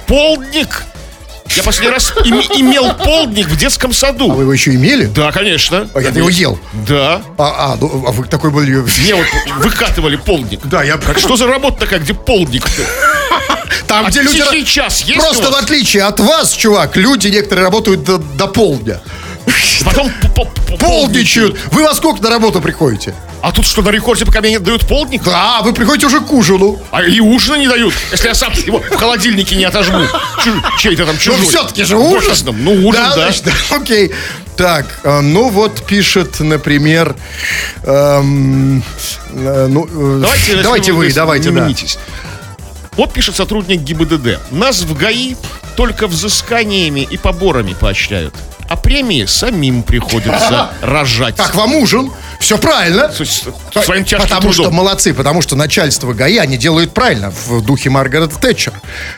Полдник! 0.07 0.83
Я 1.55 1.63
последний 1.63 1.91
раз 1.91 2.11
им- 2.25 2.39
имел 2.39 2.93
полдник 2.93 3.47
в 3.47 3.55
детском 3.57 3.91
А 3.91 3.93
саду. 3.93 4.31
вы 4.31 4.43
его 4.43 4.53
еще 4.53 4.73
имели? 4.75 5.05
Да, 5.05 5.31
конечно. 5.31 5.87
А 5.93 6.01
я 6.01 6.09
его 6.09 6.29
ел. 6.29 6.59
Да. 6.87 7.21
А, 7.37 7.73
а, 7.73 7.77
ну, 7.79 8.05
а 8.07 8.11
вы 8.11 8.25
такой 8.25 8.51
были... 8.51 8.71
Мне 8.75 9.15
вот 9.15 9.25
выкатывали 9.59 10.15
полдник. 10.15 10.61
Да, 10.65 10.83
я... 10.83 10.97
Так 10.97 11.17
что 11.19 11.35
за 11.35 11.47
работа 11.47 11.81
такая, 11.81 11.99
где 11.99 12.13
полдник? 12.13 12.63
Там, 13.87 14.05
А 14.05 14.09
где 14.09 14.21
люди... 14.21 14.39
тихий 14.39 14.65
час 14.65 15.01
есть 15.01 15.19
Просто 15.19 15.51
в 15.51 15.55
отличие 15.55 16.03
от 16.03 16.19
вас, 16.19 16.53
чувак, 16.53 16.97
люди 16.97 17.27
некоторые 17.27 17.65
работают 17.65 18.03
до, 18.03 18.17
до 18.17 18.47
полдня. 18.47 18.99
Потом 19.83 20.11
Полдничают. 20.79 21.57
Вы 21.71 21.83
во 21.83 21.93
сколько 21.93 22.21
на 22.21 22.29
работу 22.29 22.61
приходите? 22.61 23.13
А 23.41 23.51
тут 23.51 23.65
что, 23.65 23.81
на 23.81 23.89
рекорде 23.89 24.25
пока 24.25 24.41
мне 24.41 24.51
не 24.51 24.59
дают 24.59 24.87
полдник? 24.87 25.23
Да, 25.23 25.61
вы 25.61 25.73
приходите 25.73 26.07
уже 26.07 26.19
к 26.19 26.31
ужину. 26.33 26.79
А 26.91 27.03
и 27.03 27.19
ужина 27.19 27.55
не 27.55 27.67
дают, 27.67 27.93
если 28.11 28.27
я 28.27 28.33
сам 28.33 28.51
его 28.53 28.79
в 28.79 28.95
холодильнике 28.95 29.55
не 29.55 29.65
отожму. 29.65 30.03
Чей-то 30.79 31.05
там 31.05 31.17
чужой. 31.17 31.39
Ну, 31.41 31.47
все-таки 31.47 31.83
же 31.83 31.97
ужин. 31.97 32.33
Ну, 32.57 32.87
ужин, 32.87 33.03
да. 33.03 33.13
значит, 33.13 33.43
да, 33.43 33.51
окей. 33.75 34.11
Так, 34.57 34.99
а, 35.03 35.21
ну 35.21 35.49
вот 35.49 35.85
пишет, 35.85 36.39
например, 36.39 37.15
эм, 37.83 38.81
э, 39.31 39.67
ну, 39.69 39.85
э, 39.85 40.19
Давайте, 40.21 40.63
давайте 40.63 40.91
вы, 40.93 41.05
здесь 41.05 41.15
давайте, 41.15 41.51
да. 41.51 41.69
Вот 42.95 43.13
пишет 43.13 43.35
сотрудник 43.35 43.81
ГИБДД. 43.81 44.39
Нас 44.51 44.81
в 44.83 44.97
ГАИ 44.97 45.35
только 45.75 46.07
взысканиями 46.07 47.01
и 47.01 47.17
поборами 47.17 47.75
поощряют. 47.79 48.33
А 48.67 48.75
премии 48.75 49.25
самим 49.25 49.83
приходится 49.83 50.71
рожать. 50.81 51.35
Как 51.35 51.53
вам 51.55 51.75
ужин? 51.75 52.11
Все 52.39 52.57
правильно. 52.57 53.11
Своим 53.11 54.05
Потому 54.05 54.51
что 54.53 54.63
трудом. 54.63 54.73
молодцы, 54.75 55.13
потому 55.13 55.41
что 55.41 55.55
начальство 55.55 56.13
ГАИ, 56.13 56.37
они 56.37 56.57
делают 56.57 56.93
правильно, 56.93 57.31
в 57.31 57.61
духе 57.61 57.89
Маргарет 57.89 58.33
Тэтчер. 58.39 58.73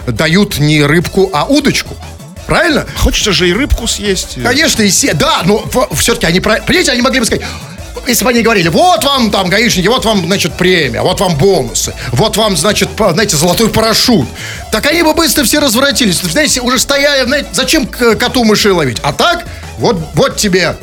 Дают 0.06 0.60
не 0.60 0.84
рыбку, 0.84 1.30
а 1.34 1.46
удочку. 1.46 1.96
Правильно? 2.46 2.86
Хочется 2.98 3.34
же 3.34 3.50
и 3.50 3.54
рыбку 3.54 3.88
съесть. 3.88 4.42
Конечно, 4.42 4.82
и 4.82 4.90
все, 4.90 5.14
да, 5.14 5.42
но 5.44 5.66
все-таки 5.94 6.26
они, 6.26 6.40
понимаете, 6.40 6.92
они 6.92 7.02
могли 7.02 7.20
бы 7.20 7.26
сказать, 7.26 7.46
если 8.08 8.24
бы 8.24 8.30
они 8.30 8.42
говорили, 8.42 8.70
вот 8.70 9.04
вам 9.04 9.32
там 9.32 9.50
гаишники, 9.50 9.88
вот 9.88 10.06
вам, 10.06 10.26
значит, 10.26 10.54
премия, 10.54 11.02
вот 11.02 11.20
вам 11.20 11.36
бонусы, 11.36 11.94
вот 12.14 12.38
вам, 12.38 12.56
значит, 12.56 12.90
знаете, 12.98 13.36
золотой 13.36 13.70
парашют. 13.70 14.28
Так 14.72 14.86
они 14.86 15.04
бы 15.04 15.14
быстро 15.14 15.44
все 15.44 15.60
развратились. 15.60 16.20
Знаете, 16.22 16.62
уже 16.62 16.78
стояли, 16.80 17.26
знаете, 17.26 17.50
зачем 17.54 17.86
коту 17.88 18.44
мышей 18.44 18.72
ловить? 18.72 19.00
А 19.02 19.14
так, 19.14 19.46
вот, 19.78 19.98
вот 20.14 20.38
тебе 20.38 20.76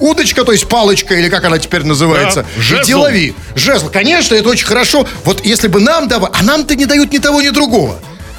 удочка, 0.00 0.44
то 0.44 0.52
есть 0.52 0.68
палочка, 0.68 1.14
или 1.14 1.28
как 1.28 1.44
она 1.44 1.58
теперь 1.58 1.84
называется. 1.84 2.42
Да, 2.56 2.62
жезл. 2.62 2.82
Иди 2.84 2.94
лови. 2.94 3.34
Жезл, 3.54 3.88
конечно, 3.90 4.34
это 4.34 4.48
очень 4.48 4.66
хорошо. 4.66 5.06
Вот 5.24 5.44
если 5.44 5.68
бы 5.68 5.80
нам 5.80 6.08
давали, 6.08 6.32
а 6.38 6.42
нам-то 6.42 6.74
не 6.76 6.86
дают 6.86 7.12
ни 7.12 7.18
того, 7.18 7.42
ни 7.42 7.50
другого. 7.50 7.98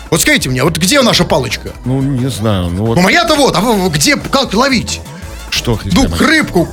Вот 0.10 0.22
скажите 0.22 0.50
мне, 0.50 0.64
вот 0.64 0.78
где 0.78 1.02
наша 1.02 1.26
палочка? 1.26 1.72
Ну, 1.86 2.02
не 2.02 2.30
знаю. 2.30 2.70
Ну, 2.70 2.86
вот 2.86 2.96
Ну, 2.96 3.02
моя-то 3.02 3.36
вот, 3.36 3.56
а 3.56 3.90
где, 3.90 4.16
как 4.16 4.54
ловить? 4.54 5.02
что? 5.50 5.80
Ну, 5.86 6.08
рыбку. 6.20 6.68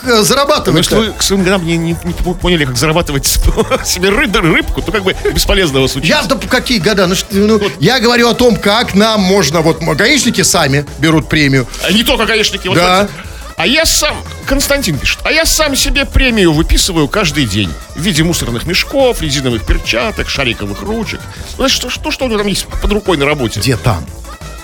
Как 0.00 0.10
э, 0.10 0.16
Ну, 0.16 0.22
зарабатывать? 0.22 0.78
если 0.84 0.94
вы 0.96 1.12
к 1.12 1.22
своим 1.22 1.42
годам 1.44 1.64
не, 1.66 1.76
не- 1.76 1.96
не 2.04 2.12
поняли, 2.34 2.64
как 2.64 2.76
зарабатывать 2.76 3.26
себе 3.84 4.08
ры- 4.10 4.40
рыбку, 4.40 4.82
то 4.82 4.92
как 4.92 5.02
бы 5.04 5.14
бесполезно 5.32 5.80
вас 5.80 5.94
учить. 5.96 6.08
Я 6.08 6.22
да 6.22 6.36
какие 6.36 6.78
года? 6.78 7.06
Ну, 7.06 7.14
что- 7.14 7.34
ну, 7.34 7.60
я 7.80 8.00
говорю 8.00 8.28
о 8.28 8.34
том, 8.34 8.56
как 8.56 8.94
нам 8.94 9.20
можно. 9.20 9.60
Вот 9.60 9.80
гаишники 9.82 10.42
сами 10.42 10.84
берут 10.98 11.28
премию. 11.28 11.66
А 11.84 11.92
Не 11.92 12.02
только 12.02 12.26
гаишники. 12.26 12.68
Вот 12.68 12.76
Да. 12.76 13.08
А 13.56 13.66
я 13.66 13.84
сам, 13.84 14.16
Константин 14.46 14.96
пишет, 14.98 15.18
а 15.22 15.30
я 15.30 15.44
сам 15.44 15.76
себе 15.76 16.06
премию 16.06 16.50
выписываю 16.54 17.08
каждый 17.08 17.44
день. 17.44 17.70
В 17.94 18.00
виде 18.00 18.22
мусорных 18.22 18.64
мешков, 18.64 19.20
резиновых 19.20 19.66
перчаток, 19.66 20.30
шариковых 20.30 20.80
ручек. 20.80 21.20
Ну, 21.58 21.68
что, 21.68 21.90
что, 21.90 22.10
что 22.10 22.24
у 22.24 22.28
него 22.28 22.38
там 22.38 22.46
есть 22.46 22.66
под 22.66 22.90
рукой 22.90 23.18
на 23.18 23.26
работе? 23.26 23.60
Где 23.60 23.76
там? 23.76 24.02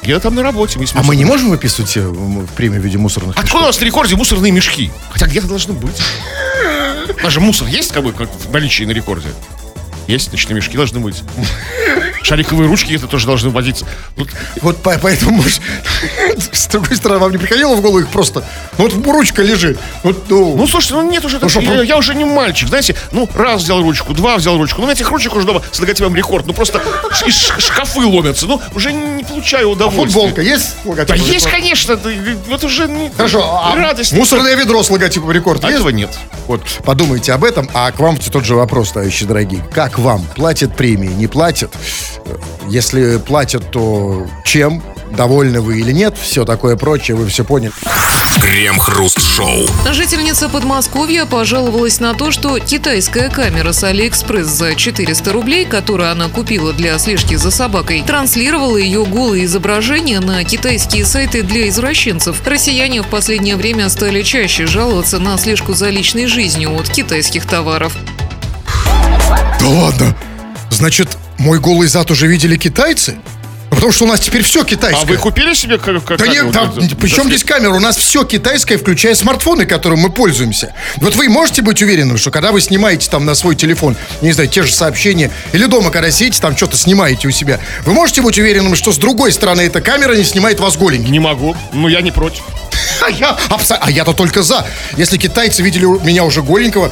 Я 0.07 0.21
там 0.21 0.37
на 0.37 0.43
работе. 0.45 0.79
есть 0.79 0.95
А 0.95 1.03
мы 1.03 1.17
не 1.17 1.25
можем 1.25 1.51
выписывать 1.51 1.97
э, 1.97 2.13
премию 2.57 2.81
в 2.81 2.85
виде 2.85 2.97
мусорных 2.97 3.37
Откуда 3.37 3.65
у 3.65 3.67
нас 3.67 3.81
на 3.81 3.85
рекорде 3.85 4.15
мусорные 4.15 4.53
мешки? 4.53 4.93
Хотя 5.11 5.27
где-то 5.27 5.49
должны 5.49 5.75
быть. 5.75 6.01
У 7.19 7.23
нас 7.25 7.33
же 7.33 7.41
мусор 7.41 7.67
есть 7.67 7.91
как 7.93 8.05
бы 8.05 8.13
как 8.13 8.29
в 8.33 8.53
наличии 8.53 8.85
на 8.85 8.93
рекорде? 8.93 9.29
Есть, 10.07 10.31
значит, 10.31 10.49
мешки 10.51 10.77
должны 10.77 11.01
быть. 11.01 11.25
Шариковые 12.27 12.69
ручки 12.69 12.89
где-то 12.89 13.07
тоже 13.07 13.27
должны 13.27 13.51
водиться. 13.51 13.87
Вот 14.17 14.29
Вот 14.63 14.77
по- 14.83 14.99
поэтому, 14.99 15.37
может, 15.43 15.61
с 16.53 16.67
другой 16.67 16.97
стороны, 16.97 17.21
вам 17.21 17.31
не 17.33 17.39
приходило 17.39 17.75
в 17.77 17.81
голову 17.81 18.01
их 18.01 18.09
просто... 18.09 18.45
Ну, 18.79 18.89
вот 18.89 19.07
ручка 19.07 19.43
лежит. 19.43 19.79
Вот, 20.03 20.25
ну, 20.29 20.57
Ну, 20.57 20.67
слушайте, 20.67 20.95
ну 20.95 21.09
нет 21.11 21.25
уже, 21.25 21.39
Ну, 21.41 21.49
так- 21.49 21.63
я, 21.63 21.83
я 21.83 21.97
уже 21.97 22.15
не 22.17 22.25
мальчик, 22.25 22.69
знаете, 22.69 22.97
ну, 23.13 23.29
раз 23.35 23.63
взял 23.63 23.81
ручку, 23.81 24.13
два 24.13 24.37
взял 24.37 24.57
ручку, 24.57 24.83
ну, 24.83 24.91
этих 24.91 25.09
ручек 25.11 25.37
уже 25.37 25.47
дома 25.47 25.63
с 25.71 25.79
логотипом 25.79 26.17
рекорд, 26.17 26.47
ну, 26.47 26.53
просто 26.53 26.83
шкафы 27.59 28.01
ломятся, 28.01 28.47
ну, 28.47 28.61
уже 28.75 28.93
не 28.93 29.23
получаю 29.23 29.71
удовольствия. 29.71 30.05
футболка 30.21 30.43
есть? 30.43 30.65
с 30.85 31.07
Да 31.07 31.15
есть, 31.15 31.47
конечно, 31.47 31.99
вот 32.49 32.65
уже 32.65 32.89
не- 32.89 33.11
Хорошо, 33.17 33.61
а 33.63 33.77
радость. 33.77 34.13
мусорное 34.13 34.57
ведро 34.57 34.83
с 34.83 34.91
логотипом 34.91 35.31
рекорд 35.31 35.63
А 35.65 35.69
есть? 35.69 35.77
этого 35.79 35.91
нет. 35.91 36.11
Вот, 36.49 36.61
подумайте 36.85 37.33
об 37.33 37.45
этом. 37.45 37.69
А 37.73 37.91
к 37.93 37.99
вам 38.01 38.17
тот 38.19 38.45
же 38.45 38.55
вопрос, 38.57 38.93
товарищи 38.93 39.25
дорогие. 39.25 39.65
Как 39.73 39.99
вам? 39.99 40.25
Платят 40.35 40.77
премии, 40.77 41.09
не 41.09 41.27
платят? 41.27 41.73
Если 42.69 43.19
платят, 43.19 43.71
то 43.71 44.27
чем? 44.45 44.83
Довольны 45.11 45.61
вы 45.61 45.79
или 45.81 45.93
нет? 45.93 46.17
Все 46.19 46.45
такое 46.45 46.77
прочее, 46.77 47.17
вы 47.17 47.27
все 47.27 47.45
поняли. 47.45 47.73
Крем-хруст-шоу. 48.41 49.67
Жительница 49.93 50.49
Подмосковья 50.49 51.25
пожаловалась 51.25 52.01
на 52.01 52.13
то, 52.15 52.31
что 52.31 52.59
китайская 52.59 53.31
камера 53.31 53.73
с 53.73 53.83
Алиэкспресс 53.83 54.47
за 54.47 54.75
400 54.75 55.33
рублей, 55.33 55.65
которую 55.65 56.11
она 56.11 56.29
купила 56.29 56.73
для 56.73 56.99
слежки 56.99 57.37
за 57.37 57.51
собакой, 57.51 58.03
транслировала 58.07 58.77
ее 58.77 59.05
голые 59.07 59.47
изображения 59.47 60.21
на 60.21 60.45
китайские 60.45 61.07
сайты 61.07 61.43
для 61.43 61.69
извращенцев. 61.69 62.47
Россияне 62.47 63.03
в 63.03 63.07
последнее 63.07 63.57
время 63.57 63.89
стали 63.89 64.23
чаще 64.23 64.67
жаловаться 64.67 65.19
на 65.19 65.39
слежку 65.39 65.73
за 65.73 65.89
личной 65.89 66.27
жизнью 66.27 66.77
от 66.77 66.91
китайских 66.91 67.47
товаров. 67.47 67.97
Да 69.61 69.67
ладно? 69.67 70.17
Значит, 70.71 71.17
мой 71.39 71.59
голый 71.59 71.89
зад 71.89 72.11
уже 72.11 72.27
видели 72.27 72.57
китайцы? 72.57 73.17
Потому 73.71 73.93
что 73.93 74.05
у 74.05 74.09
нас 74.09 74.21
теперь 74.21 74.43
все 74.43 74.65
китайское. 74.65 75.03
А 75.03 75.07
вы 75.07 75.17
купили 75.19 75.53
себе 75.53 75.77
как, 75.77 76.03
как 76.03 76.19
Да 76.19 76.27
нет, 76.27 76.51
там, 76.51 76.73
при 76.73 77.09
чем 77.09 77.27
здесь 77.29 77.45
камера? 77.45 77.73
У 77.73 77.81
нас 77.81 77.97
все 77.97 78.25
китайское, 78.25 78.79
включая 78.79 79.15
смартфоны, 79.15 79.67
которым 79.67 79.99
мы 79.99 80.09
пользуемся. 80.11 80.73
Вот 80.97 81.15
вы 81.15 81.29
можете 81.29 81.61
быть 81.63 81.83
уверенным, 81.83 82.17
что 82.17 82.31
когда 82.31 82.53
вы 82.53 82.61
снимаете 82.63 83.11
там 83.11 83.27
на 83.27 83.35
свой 83.35 83.55
телефон, 83.55 83.95
не 84.23 84.33
знаю, 84.33 84.49
те 84.49 84.63
же 84.63 84.73
сообщения, 84.73 85.31
или 85.53 85.67
дома, 85.67 85.91
когда 85.91 86.11
сидите, 86.11 86.41
там 86.41 86.57
что-то 86.57 86.77
снимаете 86.77 87.29
у 87.29 87.31
себя, 87.31 87.61
вы 87.85 87.93
можете 87.93 88.23
быть 88.23 88.39
уверенным, 88.39 88.77
что 88.77 88.93
с 88.93 88.99
другой 88.99 89.31
стороны 89.31 89.63
эта 89.63 89.83
камера 89.83 90.15
не 90.15 90.25
снимает 90.25 90.59
вас 90.59 90.77
голеньким? 90.77 91.13
Не 91.13 91.21
могу. 91.21 91.55
Ну, 91.73 91.89
я 91.89 92.01
не 92.01 92.11
против. 92.13 92.43
А 93.03 93.11
я, 93.11 93.37
абсо- 93.51 93.79
а 93.79 93.91
я-то 93.91 94.15
только 94.15 94.43
за. 94.43 94.67
Если 94.97 95.19
китайцы 95.19 95.63
видели 95.63 95.85
меня 95.85 96.25
уже 96.25 96.41
голенького, 96.43 96.91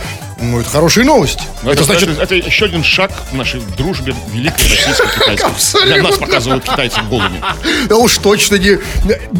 ну, 0.51 0.61
это 0.61 0.71
хорошие 0.71 1.05
новости. 1.05 1.43
Ну, 1.63 1.71
Это, 1.71 1.85
значит, 1.85 2.19
это, 2.19 2.35
еще 2.35 2.67
один 2.67 2.85
шаг 2.85 3.11
в 3.31 3.35
нашей 3.35 3.61
дружбе 3.77 4.15
великой 4.33 4.69
российско-китайской. 4.69 5.87
Для 5.87 6.03
нас 6.03 6.17
показывают 6.17 6.65
китайцев 6.65 7.09
голыми. 7.09 7.43
Да 7.89 7.97
уж 7.97 8.19
точно 8.19 8.57
не, 8.57 8.79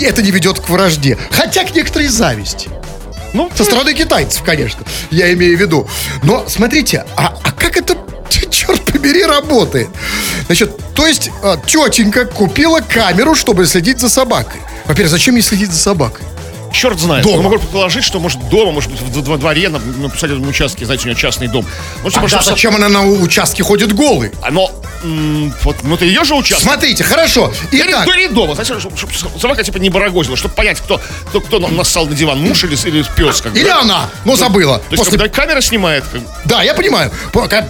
это 0.05 0.23
не 0.23 0.31
ведет 0.31 0.61
к 0.61 0.69
вражде. 0.69 1.19
Хотя 1.31 1.65
к 1.65 1.75
некоторой 1.75 2.09
зависти. 2.09 2.71
Ну, 3.33 3.51
Со 3.55 3.65
стороны 3.65 3.95
китайцев, 3.95 4.43
конечно, 4.45 4.85
я 5.11 5.33
имею 5.33 5.59
в 5.59 5.61
виду. 5.61 5.89
Но 6.23 6.49
смотрите, 6.49 7.05
а, 7.17 7.37
а 7.43 7.51
как 7.51 7.77
это, 7.77 7.97
черт 8.51 8.81
побери, 8.85 9.25
работает? 9.25 9.89
Значит, 10.47 10.71
то 10.95 11.07
есть 11.07 11.31
а, 11.43 11.57
тетенька 11.57 12.27
купила 12.27 12.81
камеру, 12.81 13.35
чтобы 13.35 13.67
следить 13.67 13.99
за 13.99 14.09
собакой. 14.09 14.61
Во-первых, 14.87 15.11
зачем 15.11 15.35
ей 15.35 15.43
следить 15.43 15.73
за 15.73 15.79
собакой? 15.79 16.25
Черт 16.75 16.99
знает. 17.01 17.25
Дома. 17.25 17.37
Я 17.37 17.43
могу 17.43 17.59
предположить, 17.59 18.05
что, 18.05 18.21
может, 18.21 18.49
дома, 18.49 18.73
может 18.73 18.91
быть, 18.91 19.01
в, 19.01 19.29
во 19.29 19.37
дворе, 19.39 19.69
на, 19.69 19.79
на 19.79 20.09
посадебном 20.09 20.49
участке, 20.51 20.85
знаете, 20.85 21.05
у 21.05 21.07
нее 21.13 21.17
частный 21.19 21.49
дом. 21.49 21.65
Может, 22.03 22.19
А 22.19 22.21
просто 22.21 22.43
со- 22.43 22.51
зачем 22.51 22.75
она 22.75 22.89
на 22.89 23.07
участке 23.07 23.63
ходит 23.63 23.93
голой? 23.95 24.33
А, 24.43 24.51
Но, 24.51 24.71
м, 25.03 25.53
вот, 25.63 25.77
ну, 25.83 25.95
это 25.95 26.05
ее 26.05 26.25
же 26.25 26.35
участок. 26.35 26.69
Смотрите, 26.69 27.05
хорошо. 27.05 27.53
Или, 27.71 27.85
Итак, 27.91 28.07
ну, 28.07 28.13
или 28.13 28.27
дома, 28.29 28.55
знаете, 28.55 28.79
чтобы, 28.81 29.13
собака 29.41 29.63
типа 29.63 29.79
не 29.79 29.89
барагозила, 29.91 30.37
чтобы 30.37 30.55
понять, 30.55 30.81
кто, 30.81 31.01
кто, 31.29 31.41
кто 31.41 31.59
на- 31.61 31.69
нассал 31.69 32.07
на 32.07 32.15
диван, 32.15 32.41
муж 32.41 32.65
или, 32.65 32.77
или 32.89 33.05
пес. 33.17 33.41
Как 33.41 33.53
бы, 33.53 33.59
или 33.59 33.67
да? 33.69 33.81
она, 33.81 34.11
но 34.25 34.37
забыла. 34.37 34.79
То 34.79 34.85
есть, 34.91 35.05
После 35.05 35.19
когда 35.19 35.29
камера 35.29 35.61
снимает, 35.61 36.05
как- 36.13 36.23
Да, 36.45 36.63
я 36.63 36.75
понимаю. 36.75 37.11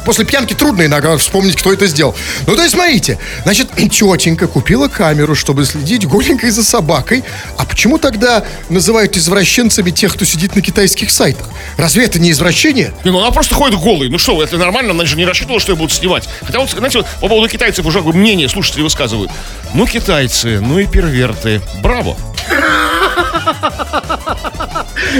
После 0.04 0.24
пьянки 0.24 0.54
трудно 0.54 0.86
иногда 0.86 1.16
вспомнить, 1.18 1.56
кто 1.56 1.72
это 1.72 1.86
сделал. 1.86 2.14
Ну, 2.46 2.56
то 2.56 2.62
есть, 2.62 2.74
смотрите. 2.74 3.18
Значит, 3.44 3.68
тетенька 3.76 4.46
купила 4.46 4.88
камеру, 4.88 5.34
чтобы 5.34 5.64
следить 5.64 6.06
голенькой 6.06 6.50
за 6.50 6.62
собакой. 6.64 7.24
А 7.58 7.64
почему 7.64 7.98
тогда 7.98 8.44
называют 8.70 8.93
извращенцами 9.02 9.90
тех, 9.90 10.14
кто 10.14 10.24
сидит 10.24 10.54
на 10.54 10.62
китайских 10.62 11.10
сайтах? 11.10 11.48
Разве 11.76 12.04
это 12.04 12.18
не 12.18 12.30
извращение? 12.30 12.92
Не, 13.04 13.10
ну 13.10 13.20
она 13.20 13.30
просто 13.30 13.54
ходит 13.54 13.78
голой. 13.78 14.08
Ну 14.08 14.18
что, 14.18 14.42
это 14.42 14.56
нормально, 14.56 14.92
она 14.92 15.04
же 15.04 15.16
не 15.16 15.24
рассчитывала, 15.24 15.60
что 15.60 15.72
ее 15.72 15.76
будут 15.76 15.92
снимать. 15.92 16.28
Хотя 16.42 16.60
вот, 16.60 16.70
знаете, 16.70 16.98
вот 16.98 17.06
по 17.20 17.28
поводу 17.28 17.48
китайцев 17.48 17.84
уже 17.86 18.00
мнение 18.02 18.48
слушатели 18.48 18.82
высказывают. 18.82 19.30
Ну, 19.74 19.86
китайцы, 19.86 20.60
ну 20.60 20.78
и 20.78 20.86
перверты. 20.86 21.60
Браво. 21.82 22.16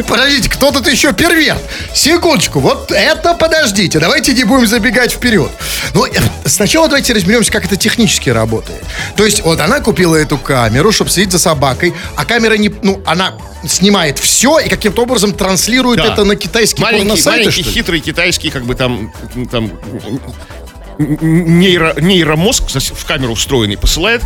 Подождите, 0.02 0.48
кто 0.48 0.70
тут 0.72 0.88
еще 0.88 1.12
перверт? 1.12 1.62
Секундочку, 1.94 2.60
вот 2.60 2.90
это 2.90 3.34
подождите, 3.34 3.98
давайте 4.00 4.32
не 4.32 4.44
будем 4.44 4.66
забегать 4.66 5.12
вперед. 5.12 5.50
Ну, 5.94 6.06
э, 6.06 6.10
сначала 6.44 6.88
давайте 6.88 7.12
разберемся, 7.12 7.52
как 7.52 7.64
это 7.64 7.76
технически 7.76 8.30
работает. 8.30 8.82
То 9.16 9.24
есть, 9.24 9.42
вот 9.42 9.60
она 9.60 9.80
купила 9.80 10.16
эту 10.16 10.38
камеру, 10.38 10.90
чтобы 10.92 11.10
следить 11.10 11.32
за 11.32 11.38
собакой, 11.38 11.94
а 12.16 12.24
камера 12.24 12.54
не, 12.54 12.72
ну, 12.82 13.02
она 13.06 13.34
снимает 13.66 14.18
все 14.18 14.58
и 14.58 14.68
каким-то 14.68 15.02
образом 15.02 15.32
транслирует 15.32 15.98
Да. 15.98 16.12
это 16.12 16.24
на 16.24 16.36
китайские 16.36 16.82
Маленький, 16.82 17.04
порносайты, 17.06 17.50
маленький, 17.50 17.62
хитрый 17.62 18.00
китайский, 18.00 18.50
как 18.50 18.64
бы 18.64 18.74
там, 18.74 19.12
там 19.50 19.70
нейро, 20.98 21.94
нейромозг 22.00 22.64
в 22.70 23.04
камеру 23.04 23.34
встроенный 23.34 23.76
посылает, 23.76 24.22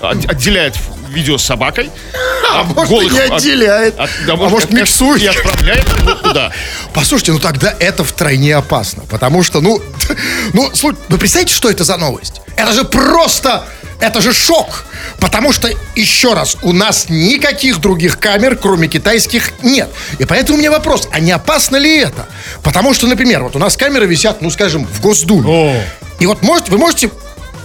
отделяет 0.00 0.76
видео 1.10 1.38
с 1.38 1.44
собакой. 1.44 1.90
А 2.48 2.60
от 2.60 2.76
может, 2.76 3.02
и 3.02 3.10
не 3.14 3.18
от- 3.18 3.32
отделяет. 3.32 3.98
от- 3.98 4.08
да, 4.26 4.34
А 4.34 4.36
может, 4.36 4.70
миксует. 4.70 5.20
И 5.20 5.26
отправляет 5.26 5.84
его 5.98 6.12
туда. 6.14 6.52
Послушайте, 6.94 7.32
ну 7.32 7.38
тогда 7.40 7.74
это 7.80 8.04
втройне 8.04 8.54
опасно, 8.54 9.02
потому 9.10 9.42
что, 9.42 9.60
ну, 9.60 9.82
ну, 10.52 10.70
слушай, 10.74 10.96
вы 11.08 11.18
представляете, 11.18 11.54
что 11.54 11.68
это 11.68 11.82
за 11.84 11.96
новость? 11.96 12.40
Это 12.56 12.72
же 12.72 12.84
просто, 12.84 13.64
это 14.00 14.20
же 14.22 14.32
шок, 14.32 14.84
потому 15.18 15.52
что, 15.52 15.68
еще 15.96 16.34
раз, 16.34 16.56
у 16.62 16.72
нас 16.72 17.06
никаких 17.08 17.80
других 17.80 18.18
камер, 18.20 18.56
кроме 18.56 18.86
китайских, 18.88 19.50
нет. 19.62 19.90
И 20.18 20.24
поэтому 20.24 20.56
у 20.56 20.60
меня 20.60 20.70
вопрос, 20.70 21.08
а 21.10 21.18
не 21.18 21.32
опасно 21.32 21.76
ли 21.76 21.98
это? 21.98 22.26
Потому 22.62 22.94
что, 22.94 23.06
например, 23.08 23.42
вот 23.42 23.56
у 23.56 23.58
нас 23.58 23.76
камеры 23.76 24.06
висят, 24.06 24.40
ну, 24.40 24.50
скажем, 24.50 24.86
в 24.86 25.00
Госдуме. 25.00 25.48
О. 25.50 25.82
И 26.18 26.26
вот 26.26 26.42
может, 26.42 26.68
вы 26.68 26.78
можете, 26.78 27.10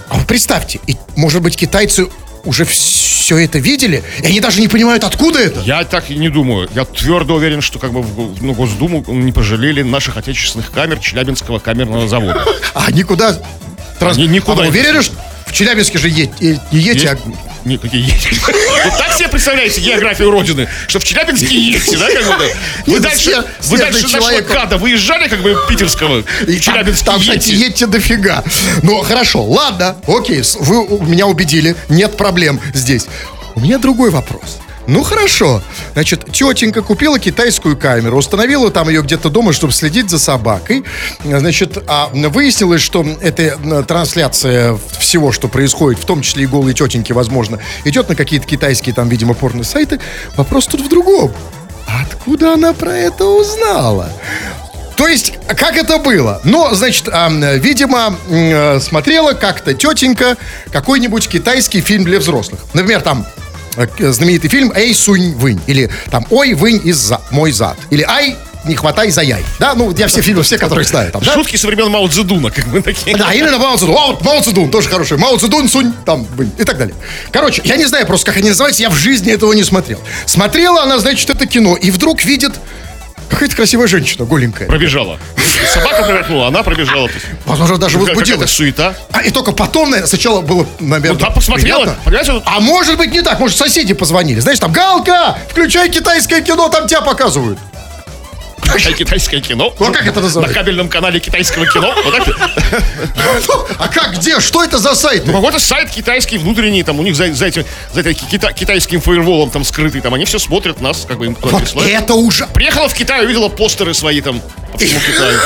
а 0.08 0.18
вы 0.18 0.24
представьте, 0.24 0.80
и, 0.86 0.96
может 1.16 1.42
быть, 1.42 1.56
китайцы 1.56 2.08
уже 2.44 2.64
все 2.64 3.38
это 3.38 3.58
видели, 3.58 4.02
и 4.22 4.26
они 4.26 4.40
даже 4.40 4.60
не 4.60 4.68
понимают, 4.68 5.04
откуда 5.04 5.38
это. 5.38 5.60
Я 5.60 5.84
так 5.84 6.10
и 6.10 6.16
не 6.16 6.28
думаю. 6.28 6.68
Я 6.74 6.84
твердо 6.84 7.34
уверен, 7.34 7.60
что 7.60 7.78
как 7.78 7.92
бы 7.92 8.02
в 8.02 8.42
ну, 8.42 8.52
Госдуму 8.52 9.04
не 9.08 9.32
пожалели 9.32 9.82
наших 9.82 10.16
отечественных 10.16 10.70
камер 10.72 10.98
Челябинского 10.98 11.58
камерного 11.58 12.08
завода. 12.08 12.44
А 12.74 12.90
никуда... 12.90 13.38
Транс... 13.98 14.16
Ни- 14.16 14.26
никуда 14.26 14.62
а 14.62 14.64
вы 14.64 14.68
уверены, 14.68 15.02
что 15.02 15.14
в 15.52 15.54
Челябинске 15.54 15.98
же 15.98 16.08
е- 16.08 16.30
е- 16.40 16.60
не 16.72 17.06
а... 17.06 17.18
Никакие 17.64 18.04
есть. 18.04 18.40
Вот 18.40 18.98
так 18.98 19.12
себе 19.12 19.28
представляете 19.28 19.82
географию 19.82 20.30
Родины, 20.30 20.66
что 20.88 20.98
в 20.98 21.04
Челябинске 21.04 21.54
едете, 21.54 21.96
да, 21.98 22.10
как 22.10 22.38
бы? 22.38 22.50
Вы 22.86 23.00
дальше, 23.00 23.44
вы 23.68 23.78
дальше 23.78 24.08
нашего. 24.08 24.40
КАДа 24.40 24.78
выезжали, 24.78 25.28
как 25.28 25.42
бы, 25.42 25.56
питерского, 25.68 26.24
И 26.48 26.56
в 26.56 26.60
Челябинске 26.60 27.04
там, 27.04 27.20
кстати, 27.20 27.50
едьте 27.50 27.86
дофига. 27.86 28.42
Ну, 28.82 29.02
хорошо, 29.02 29.44
ладно, 29.44 29.96
окей, 30.08 30.42
вы 30.58 31.06
меня 31.06 31.26
убедили, 31.26 31.76
нет 31.88 32.16
проблем 32.16 32.58
здесь. 32.72 33.06
У 33.54 33.60
меня 33.60 33.78
другой 33.78 34.10
вопрос. 34.10 34.58
Ну, 34.86 35.02
хорошо. 35.02 35.62
Значит, 35.92 36.26
тетенька 36.32 36.82
купила 36.82 37.18
китайскую 37.18 37.76
камеру, 37.76 38.16
установила 38.18 38.70
там 38.70 38.88
ее 38.88 39.02
где-то 39.02 39.30
дома, 39.30 39.52
чтобы 39.52 39.72
следить 39.72 40.10
за 40.10 40.18
собакой. 40.18 40.84
Значит, 41.24 41.78
а 41.86 42.10
выяснилось, 42.12 42.82
что 42.82 43.06
эта 43.20 43.84
трансляция 43.86 44.76
всего, 44.98 45.32
что 45.32 45.48
происходит, 45.48 46.00
в 46.00 46.04
том 46.04 46.22
числе 46.22 46.44
и 46.44 46.46
голые 46.46 46.74
тетеньки, 46.74 47.12
возможно, 47.12 47.58
идет 47.84 48.08
на 48.08 48.16
какие-то 48.16 48.46
китайские, 48.46 48.94
там, 48.94 49.08
видимо, 49.08 49.34
порно-сайты. 49.34 50.00
Вопрос 50.36 50.66
тут 50.66 50.80
в 50.80 50.88
другом. 50.88 51.32
Откуда 51.86 52.54
она 52.54 52.72
про 52.72 52.96
это 52.96 53.24
узнала? 53.26 54.10
То 54.96 55.08
есть, 55.08 55.34
как 55.48 55.76
это 55.76 55.98
было? 55.98 56.40
Ну, 56.44 56.74
значит, 56.74 57.08
а, 57.10 57.28
видимо, 57.28 58.16
э, 58.28 58.78
смотрела 58.80 59.32
как-то 59.32 59.74
тетенька 59.74 60.36
какой-нибудь 60.70 61.28
китайский 61.28 61.80
фильм 61.80 62.04
для 62.04 62.20
взрослых. 62.20 62.60
Например, 62.72 63.00
там 63.00 63.26
э, 63.26 63.41
знаменитый 63.98 64.50
фильм 64.50 64.72
«Эй, 64.74 64.94
сунь, 64.94 65.34
вынь». 65.34 65.60
Или 65.66 65.90
там 66.10 66.26
«Ой, 66.30 66.54
вынь 66.54 66.80
из 66.84 66.96
за 66.96 67.20
мой 67.30 67.52
зад». 67.52 67.76
Или 67.90 68.02
«Ай, 68.02 68.36
не 68.64 68.76
хватай 68.76 69.10
за 69.10 69.22
яй». 69.22 69.44
Да, 69.58 69.74
ну, 69.74 69.92
я 69.96 70.06
все 70.06 70.22
фильмы, 70.22 70.42
все, 70.42 70.58
которые 70.58 70.84
знаю. 70.84 71.10
Там, 71.10 71.22
да? 71.22 71.34
Шутки 71.34 71.56
со 71.56 71.66
времен 71.66 71.90
Мао 71.90 72.06
Цзэдуна, 72.08 72.50
как 72.50 72.66
бы 72.68 72.80
такие. 72.80 73.16
Да, 73.16 73.32
именно 73.32 73.58
Мао 73.58 73.76
Цзэдун. 73.76 73.94
Вот 73.94 74.24
Мао 74.24 74.40
Цзэдун 74.40 74.70
тоже 74.70 74.88
хороший. 74.88 75.18
Мао 75.18 75.36
Цзэдун, 75.36 75.68
Сунь, 75.68 75.92
там, 76.04 76.24
вынь, 76.36 76.52
и 76.58 76.64
так 76.64 76.78
далее. 76.78 76.94
Короче, 77.30 77.62
я 77.64 77.76
не 77.76 77.86
знаю 77.86 78.06
просто, 78.06 78.26
как 78.26 78.36
они 78.36 78.48
называются, 78.50 78.82
я 78.82 78.90
в 78.90 78.94
жизни 78.94 79.32
этого 79.32 79.52
не 79.52 79.64
смотрел. 79.64 80.00
Смотрела 80.26 80.82
она, 80.82 80.98
значит, 80.98 81.28
это 81.30 81.46
кино, 81.46 81.76
и 81.76 81.90
вдруг 81.90 82.24
видит 82.24 82.52
какая-то 83.32 83.56
красивая 83.56 83.86
женщина, 83.86 84.24
голенькая. 84.24 84.68
Пробежала. 84.68 85.18
Собака 85.72 86.04
промахнула, 86.04 86.48
она 86.48 86.62
пробежала. 86.62 87.08
Возможно, 87.46 87.78
даже 87.78 87.98
возбудилась. 87.98 88.50
суета. 88.50 88.94
А, 89.12 89.22
и 89.22 89.30
только 89.30 89.52
потом, 89.52 89.90
наверное, 89.90 90.08
сначала 90.08 90.40
было, 90.40 90.66
наверное, 90.80 91.18
Ну 91.20 91.26
да, 91.26 91.30
посмотрела. 91.30 91.96
А 92.44 92.60
может 92.60 92.96
быть 92.96 93.12
не 93.12 93.22
так, 93.22 93.38
может 93.40 93.56
соседи 93.56 93.94
позвонили. 93.94 94.40
Знаешь, 94.40 94.58
там, 94.58 94.72
Галка, 94.72 95.38
включай 95.50 95.88
китайское 95.90 96.40
кино, 96.40 96.68
там 96.68 96.86
тебя 96.86 97.00
показывают. 97.00 97.58
Китайское 98.96 99.40
кино. 99.40 99.74
Ну, 99.78 99.86
а 99.86 99.92
как 99.92 100.06
это 100.06 100.20
называется? 100.20 100.54
На 100.54 100.60
кабельном 100.60 100.88
канале 100.88 101.20
китайского 101.20 101.66
кино. 101.66 101.94
Так. 102.16 102.28
А 103.78 103.88
как, 103.88 104.14
где, 104.16 104.40
что 104.40 104.64
это 104.64 104.78
за 104.78 104.94
сайт? 104.94 105.26
Ну, 105.26 105.32
какой-то 105.32 105.58
сайт 105.58 105.90
китайский, 105.90 106.38
внутренний, 106.38 106.82
там 106.82 106.98
у 106.98 107.02
них 107.02 107.16
за, 107.16 107.24
этим, 107.24 107.64
китайским 108.54 109.00
фаерволом 109.00 109.50
там 109.50 109.64
скрытый, 109.64 110.00
там 110.00 110.14
они 110.14 110.24
все 110.24 110.38
смотрят 110.38 110.80
нас, 110.80 111.04
как 111.06 111.18
бы 111.18 111.26
им 111.26 111.36
это 111.88 112.14
уже 112.14 112.46
Приехала 112.46 112.88
в 112.88 112.94
Китай, 112.94 113.24
увидела 113.24 113.48
постеры 113.48 113.94
свои 113.94 114.20
там 114.20 114.40
по 114.72 114.78
всему 114.78 115.00
Китаю. 115.00 115.38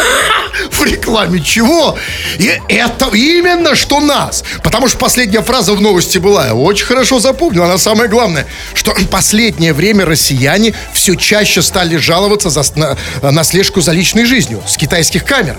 в 0.71 0.85
рекламе 0.85 1.41
чего? 1.41 1.99
И 2.39 2.61
это 2.69 3.11
именно 3.13 3.75
что 3.75 4.01
нас. 4.01 4.45
Потому 4.63 4.89
что 4.89 4.99
последняя 4.99 5.43
фраза 5.43 5.73
в 5.73 5.81
новости 5.81 6.19
была, 6.19 6.47
я 6.47 6.55
очень 6.55 6.87
хорошо 6.87 7.19
запомнил, 7.19 7.65
она 7.65 7.79
самое 7.79 8.09
главное, 8.09 8.47
что 8.75 8.95
последнее 9.11 9.73
время 9.73 10.05
россияне 10.05 10.75
все 10.93 11.15
чаще 11.15 11.63
стали 11.63 11.97
жаловаться 11.97 12.51
за, 12.51 12.63
на, 12.77 12.97
на 13.23 13.45
слежку 13.45 13.81
за 13.81 13.93
личной 13.93 14.25
жизнью 14.25 14.63
с 14.67 14.77
китайских 14.77 15.25
камер. 15.25 15.59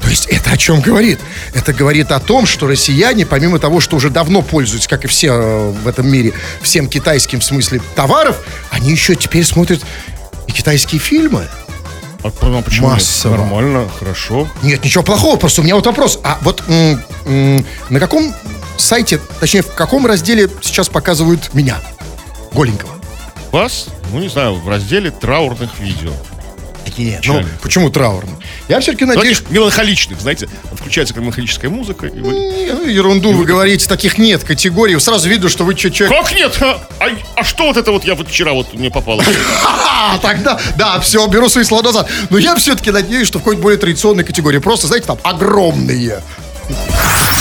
То 0.00 0.10
есть 0.10 0.26
это 0.26 0.50
о 0.50 0.56
чем 0.56 0.80
говорит? 0.82 1.18
Это 1.54 1.72
говорит 1.72 2.12
о 2.12 2.20
том, 2.20 2.44
что 2.46 2.66
россияне, 2.66 3.24
помимо 3.24 3.58
того, 3.58 3.80
что 3.80 3.96
уже 3.96 4.10
давно 4.10 4.42
пользуются, 4.42 4.88
как 4.88 5.04
и 5.04 5.08
все 5.08 5.28
э, 5.32 5.70
в 5.70 5.88
этом 5.88 6.06
мире, 6.06 6.34
всем 6.60 6.88
китайским 6.88 7.40
в 7.40 7.44
смысле 7.44 7.80
товаров, 7.94 8.36
они 8.70 8.90
еще 8.90 9.14
теперь 9.14 9.44
смотрят 9.44 9.80
и 10.46 10.52
китайские 10.52 11.00
фильмы. 11.00 11.48
А, 12.22 12.30
ну, 12.42 12.62
почему? 12.62 12.88
Массово. 12.88 13.36
Нормально, 13.36 13.88
хорошо. 13.98 14.48
Нет, 14.62 14.84
ничего 14.84 15.02
плохого, 15.02 15.36
просто 15.36 15.60
у 15.60 15.64
меня 15.64 15.74
вот 15.74 15.86
вопрос. 15.86 16.18
А 16.22 16.38
вот 16.42 16.62
м, 16.68 17.02
м, 17.26 17.66
на 17.88 18.00
каком 18.00 18.34
сайте, 18.76 19.20
точнее, 19.40 19.62
в 19.62 19.74
каком 19.74 20.06
разделе 20.06 20.50
сейчас 20.62 20.88
показывают 20.88 21.54
меня, 21.54 21.80
голенького? 22.52 22.92
Вас, 23.52 23.86
ну 24.12 24.18
не 24.20 24.28
знаю, 24.28 24.54
в 24.54 24.68
разделе 24.68 25.10
траурных 25.10 25.78
видео. 25.78 26.12
Нет, 26.96 27.22
ну, 27.26 27.42
почему 27.62 27.90
траурно? 27.90 28.38
Я 28.68 28.80
все-таки 28.80 29.04
надеюсь, 29.04 29.38
Таких 29.38 29.50
меланхоличных, 29.52 30.20
знаете, 30.20 30.48
включается 30.72 31.14
меланхолическая 31.18 31.70
музыка. 31.70 32.06
И 32.06 32.20
вы... 32.20 32.32
Не, 32.32 32.92
ерунду 32.92 33.32
вы 33.32 33.44
говорите, 33.44 33.86
таких 33.88 34.16
нет 34.18 34.44
категорий. 34.44 34.98
Сразу 35.00 35.28
видно, 35.28 35.48
что 35.48 35.64
вы 35.64 35.74
че- 35.74 35.90
человек... 35.90 36.16
Как 36.22 36.32
нет? 36.34 36.56
А, 36.60 36.80
а- 37.00 37.10
а 37.36 37.44
что 37.44 37.64
вот 37.66 37.76
это 37.76 37.90
вот 37.90 38.04
я 38.04 38.14
вот 38.14 38.28
вчера 38.28 38.52
вот 38.52 38.72
мне 38.74 38.90
попало? 38.90 39.22
Тогда, 40.22 40.60
да, 40.76 41.00
все, 41.00 41.26
беру 41.26 41.48
свои 41.48 41.64
слова 41.64 41.82
назад. 41.82 42.08
Но 42.30 42.38
я 42.38 42.54
все-таки 42.56 42.90
надеюсь, 42.90 43.26
что 43.26 43.38
в 43.38 43.42
какой-то 43.42 43.62
более 43.62 43.78
традиционной 43.78 44.24
категории. 44.24 44.58
Просто, 44.58 44.86
знаете, 44.86 45.06
там 45.06 45.18
огромные. 45.22 46.22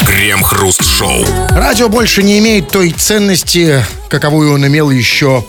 Крем-хруст-шоу. 0.05 1.25
Радио 1.51 1.87
больше 1.89 2.23
не 2.23 2.39
имеет 2.39 2.69
той 2.69 2.91
ценности, 2.91 3.83
каковую 4.09 4.53
он 4.53 4.65
имел 4.67 4.89
еще 4.91 5.45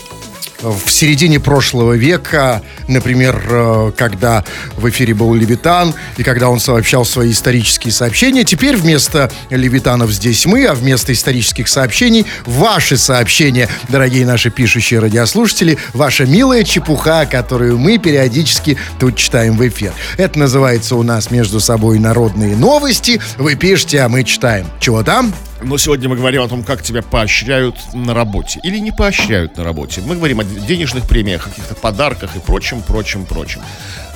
в 0.71 0.91
середине 0.91 1.39
прошлого 1.41 1.93
века, 1.93 2.63
например, 2.89 3.43
э, 3.49 3.93
когда 3.97 4.45
в 4.77 4.89
эфире 4.89 5.15
был 5.15 5.35
Левитан, 5.35 5.95
и 6.17 6.23
когда 6.23 6.49
он 6.49 6.61
сообщал 6.61 7.05
свои 7.05 7.33
исторические 7.33 7.93
сообщения. 7.93 8.45
Теперь 8.45 8.77
вместо 8.77 9.31
Левитанов 9.51 10.11
здесь 10.11 10.47
мы, 10.47 10.67
а 10.67 10.75
вместо 10.75 11.13
исторических 11.13 11.69
сообщений 11.69 12.27
ваши 12.47 12.97
сообщения, 12.97 13.69
дорогие 13.89 14.27
наши 14.27 14.51
пишущие 14.51 15.01
радиослушатели, 15.01 15.79
ваша 15.93 16.25
милая 16.25 16.65
чепуха, 16.65 17.27
которую 17.27 17.79
мы 17.79 17.99
периодически 17.99 18.79
тут 18.99 19.17
читаем 19.17 19.57
в 19.57 19.69
эфир. 19.69 19.93
Это 20.17 20.39
называется 20.39 20.97
у 20.97 21.03
нас 21.03 21.31
между 21.31 21.61
собой 21.61 21.99
народные 21.99 22.57
новости. 22.57 23.21
Вы 23.37 23.55
пишете, 23.55 24.01
а 24.01 24.09
мы 24.09 24.25
читаем. 24.25 24.67
Чего 24.81 25.03
там? 25.03 25.33
Но 25.63 25.79
сегодня 25.79 26.09
мы 26.09 26.17
говорим 26.17 26.43
о 26.43 26.49
том, 26.49 26.63
как 26.65 26.83
тебя 26.83 27.01
поощряют 27.03 27.77
на 27.95 28.13
работе. 28.13 28.61
Или 28.63 28.79
не 28.79 28.91
поощряют 28.91 29.57
на 29.57 29.65
работе. 29.65 30.03
Мы 30.05 30.17
говорим 30.17 30.41
о 30.41 30.45
денежных 30.45 31.07
премиях, 31.07 31.45
каких-то 31.45 31.75
подарках 31.75 32.37
и 32.37 32.41
прочем, 32.41 32.83
прочем, 32.83 33.25
прочем. 33.25 33.63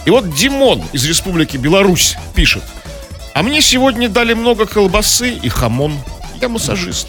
И 0.04 0.10
вот 0.10 0.34
Димон 0.34 0.82
из 0.92 1.06
Республики 1.06 1.56
Беларусь 1.56 2.16
пишет. 2.34 2.62
А 3.34 3.42
мне 3.42 3.62
сегодня 3.62 4.08
дали 4.08 4.34
много 4.34 4.66
колбасы 4.66 5.30
и 5.30 5.48
хамон. 5.48 5.98
Я 6.40 6.48
массажист. 6.48 7.08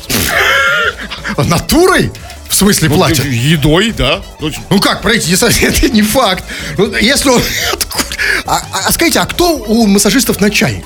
Натурой? 1.37 2.11
В 2.47 2.55
смысле 2.55 2.89
Ну, 2.89 2.95
платят? 2.95 3.25
Едой, 3.25 3.91
да. 3.91 4.21
Ну, 4.39 4.51
Ну 4.69 4.79
как, 4.79 5.01
пройти, 5.01 5.33
это 5.61 5.89
не 5.89 6.01
факт. 6.01 6.43
Ну, 6.77 6.93
если 6.95 7.29
он... 7.29 7.41
А, 8.45 8.57
а- 8.71 8.87
а 8.87 8.91
скажите, 8.91 9.19
а 9.19 9.25
кто 9.25 9.57
у 9.57 9.85
массажистов 9.85 10.41
начальник? 10.41 10.85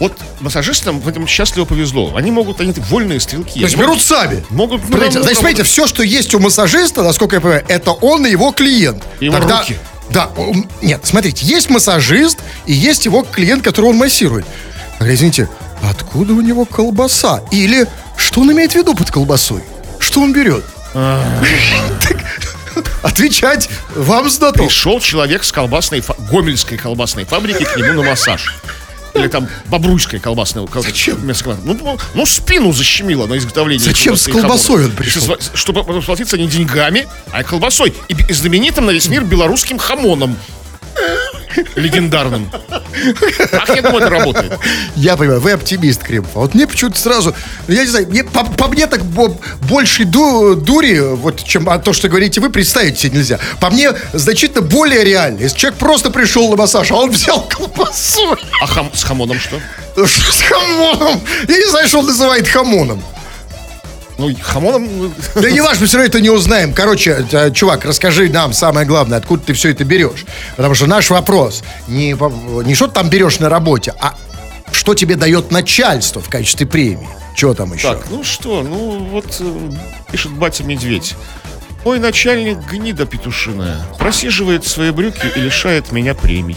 Вот 0.00 0.12
массажистам 0.40 1.00
в 1.00 1.08
этом 1.08 1.26
счастливо 1.26 1.64
повезло. 1.64 2.14
Они 2.16 2.30
могут, 2.30 2.60
они 2.60 2.72
вольные 2.76 3.18
стрелки. 3.20 3.54
То 3.54 3.60
есть 3.60 3.74
Они 3.74 3.82
берут 3.82 4.00
сами? 4.00 4.44
Могут, 4.50 4.82
ну, 4.82 4.88
Смотрите, 4.88 5.20
значит, 5.20 5.38
смотрите, 5.38 5.62
все, 5.64 5.86
что 5.86 6.02
есть 6.02 6.34
у 6.34 6.38
массажиста, 6.38 7.02
насколько 7.02 7.36
я 7.36 7.40
понимаю, 7.40 7.64
это 7.68 7.90
он 7.92 8.24
и 8.26 8.30
его 8.30 8.52
клиент. 8.52 9.02
Его 9.20 9.38
руки. 9.38 9.76
Да, 10.10 10.30
он- 10.36 10.68
нет, 10.82 11.00
смотрите, 11.04 11.44
есть 11.44 11.68
массажист 11.68 12.38
и 12.66 12.72
есть 12.72 13.04
его 13.06 13.22
клиент, 13.22 13.62
которого 13.64 13.90
он 13.90 13.96
массирует. 13.96 14.46
Тогда, 14.98 15.14
извините, 15.14 15.48
откуда 15.82 16.32
у 16.32 16.40
него 16.40 16.64
колбаса? 16.64 17.42
Или 17.50 17.86
что 18.16 18.40
он 18.42 18.52
имеет 18.52 18.72
в 18.72 18.74
виду 18.76 18.94
под 18.94 19.10
колбасой? 19.10 19.62
Что 19.98 20.20
он 20.20 20.32
берет? 20.32 20.64
Так, 20.94 22.16
Отвечать 23.02 23.68
вам 23.94 24.30
знаток. 24.30 24.66
Пришел 24.68 25.00
человек 25.00 25.42
с 25.44 25.50
колбасной, 25.52 26.02
гомельской 26.30 26.78
колбасной 26.78 27.24
фабрики 27.24 27.64
к 27.64 27.76
нему 27.76 28.02
на 28.02 28.10
массаж. 28.10 28.56
Или 29.18 29.28
там 29.28 29.48
бобруйской 29.66 30.18
колбасной. 30.20 30.66
кол- 30.66 30.82
Зачем? 30.82 31.18
Ну, 31.64 31.74
ну, 31.74 31.98
ну, 32.14 32.26
спину 32.26 32.72
защемило 32.72 33.26
на 33.26 33.36
изготовление 33.38 33.84
Зачем 33.84 34.16
с 34.16 34.26
колбасой 34.28 34.84
он 34.86 34.92
пришел? 34.92 35.36
Чтобы- 35.54 35.84
расплатиться 35.92 36.38
не 36.38 36.46
деньгами, 36.46 37.06
а 37.32 37.42
колбасой. 37.42 37.94
И 38.08 38.32
знаменитым 38.32 38.86
на 38.86 38.90
весь 38.90 39.08
мир 39.08 39.24
белорусским 39.24 39.78
хамоном. 39.78 40.36
Легендарным. 41.76 42.50
Думаю, 43.82 43.96
это 43.98 44.10
работает? 44.10 44.52
Я 44.96 45.16
понимаю, 45.16 45.40
вы 45.40 45.52
оптимист, 45.52 46.02
Кремов. 46.02 46.30
А 46.34 46.40
вот 46.40 46.54
мне 46.54 46.66
почему-то 46.66 46.98
сразу, 46.98 47.34
я 47.68 47.82
не 47.82 47.88
знаю, 47.88 48.06
мне, 48.08 48.24
по, 48.24 48.44
по 48.44 48.68
мне 48.68 48.86
так 48.86 49.04
бо- 49.04 49.36
больше 49.68 50.04
ду- 50.04 50.54
дури, 50.54 50.98
вот, 51.00 51.42
чем 51.44 51.68
а 51.68 51.78
то, 51.78 51.92
что 51.92 52.08
говорите 52.08 52.40
вы, 52.40 52.50
представить 52.50 52.98
себе 52.98 53.18
нельзя. 53.18 53.38
По 53.60 53.70
мне 53.70 53.92
значительно 54.12 54.62
более 54.62 55.04
реально. 55.04 55.40
Если 55.40 55.58
человек 55.58 55.78
просто 55.78 56.10
пришел 56.10 56.48
на 56.50 56.56
массаж, 56.56 56.90
а 56.90 56.94
он 56.96 57.10
взял 57.10 57.40
колбасу 57.42 58.36
А 58.62 58.66
хам- 58.66 58.90
с 58.94 59.02
хамоном 59.04 59.38
что? 59.38 59.60
с 59.96 60.42
хамоном. 60.42 61.20
Я 61.48 61.56
не 61.56 61.66
знаю, 61.70 61.88
что 61.88 61.98
он 62.00 62.06
называет 62.06 62.46
хамоном. 62.48 63.02
Ну, 64.18 64.34
хамоном... 64.42 64.88
ну, 64.98 65.12
Да 65.36 65.50
не 65.50 65.60
важно, 65.60 65.82
мы 65.82 65.86
все 65.86 65.96
равно 65.96 66.08
это 66.08 66.20
не 66.20 66.28
узнаем. 66.28 66.74
Короче, 66.74 67.24
э, 67.30 67.52
чувак, 67.52 67.84
расскажи 67.84 68.28
нам 68.28 68.52
самое 68.52 68.84
главное, 68.84 69.18
откуда 69.18 69.44
ты 69.44 69.52
все 69.52 69.70
это 69.70 69.84
берешь. 69.84 70.24
Потому 70.56 70.74
что 70.74 70.86
наш 70.86 71.08
вопрос 71.10 71.62
не, 71.86 72.16
не 72.66 72.74
что 72.74 72.88
ты 72.88 72.94
там 72.94 73.08
берешь 73.08 73.38
на 73.38 73.48
работе, 73.48 73.94
а 74.00 74.16
что 74.72 74.94
тебе 74.94 75.14
дает 75.14 75.52
начальство 75.52 76.20
в 76.20 76.28
качестве 76.28 76.66
премии. 76.66 77.08
Чего 77.36 77.54
там 77.54 77.72
еще? 77.72 77.92
Так, 77.92 78.06
ну 78.10 78.24
что, 78.24 78.62
ну 78.62 78.98
вот 79.12 79.36
э, 79.38 79.70
пишет 80.10 80.32
батя 80.32 80.64
Медведь. 80.64 81.14
Мой 81.84 81.98
начальник 82.00 82.58
гнида 82.70 83.06
петушиная. 83.06 83.80
Просиживает 83.98 84.66
свои 84.66 84.90
брюки 84.90 85.26
и 85.34 85.40
лишает 85.40 85.92
меня 85.92 86.14
премий. 86.14 86.56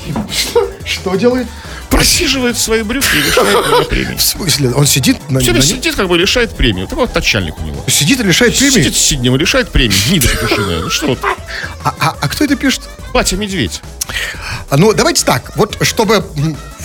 Что 0.86 1.16
делает? 1.16 1.48
Просиживает 1.90 2.58
свои 2.58 2.82
брюки 2.84 3.06
и 3.16 3.22
лишает 3.22 3.68
меня 3.68 3.84
премий. 3.90 4.18
В 4.18 4.22
смысле? 4.22 4.72
Он 4.72 4.86
сидит 4.86 5.30
на, 5.30 5.40
Все 5.40 5.54
на 5.54 5.62
сидит, 5.62 5.96
как 5.96 6.08
бы 6.08 6.18
лишает 6.18 6.52
премию. 6.56 6.88
Такой 6.88 7.06
вот 7.06 7.14
начальник 7.16 7.58
у 7.60 7.64
него. 7.64 7.84
Сидит 7.88 8.20
и 8.20 8.24
лишает 8.24 8.58
премии? 8.58 8.72
Сидит 8.82 8.96
сиднем 8.96 9.36
и 9.36 9.40
лишает 9.40 9.70
премии. 9.72 9.96
Гнида 10.10 10.28
петушиная. 10.28 10.80
Ну 10.82 10.90
что 10.90 11.08
вот, 11.08 11.20
А, 11.84 11.94
а- 12.00 12.18
а 12.20 12.28
кто 12.28 12.44
это 12.46 12.56
пишет? 12.56 12.82
батя 13.14 13.36
Медведь. 13.38 13.82
А, 14.70 14.78
ну, 14.78 14.94
давайте 14.94 15.24
так. 15.26 15.52
Вот 15.56 15.78
чтобы... 15.82 16.26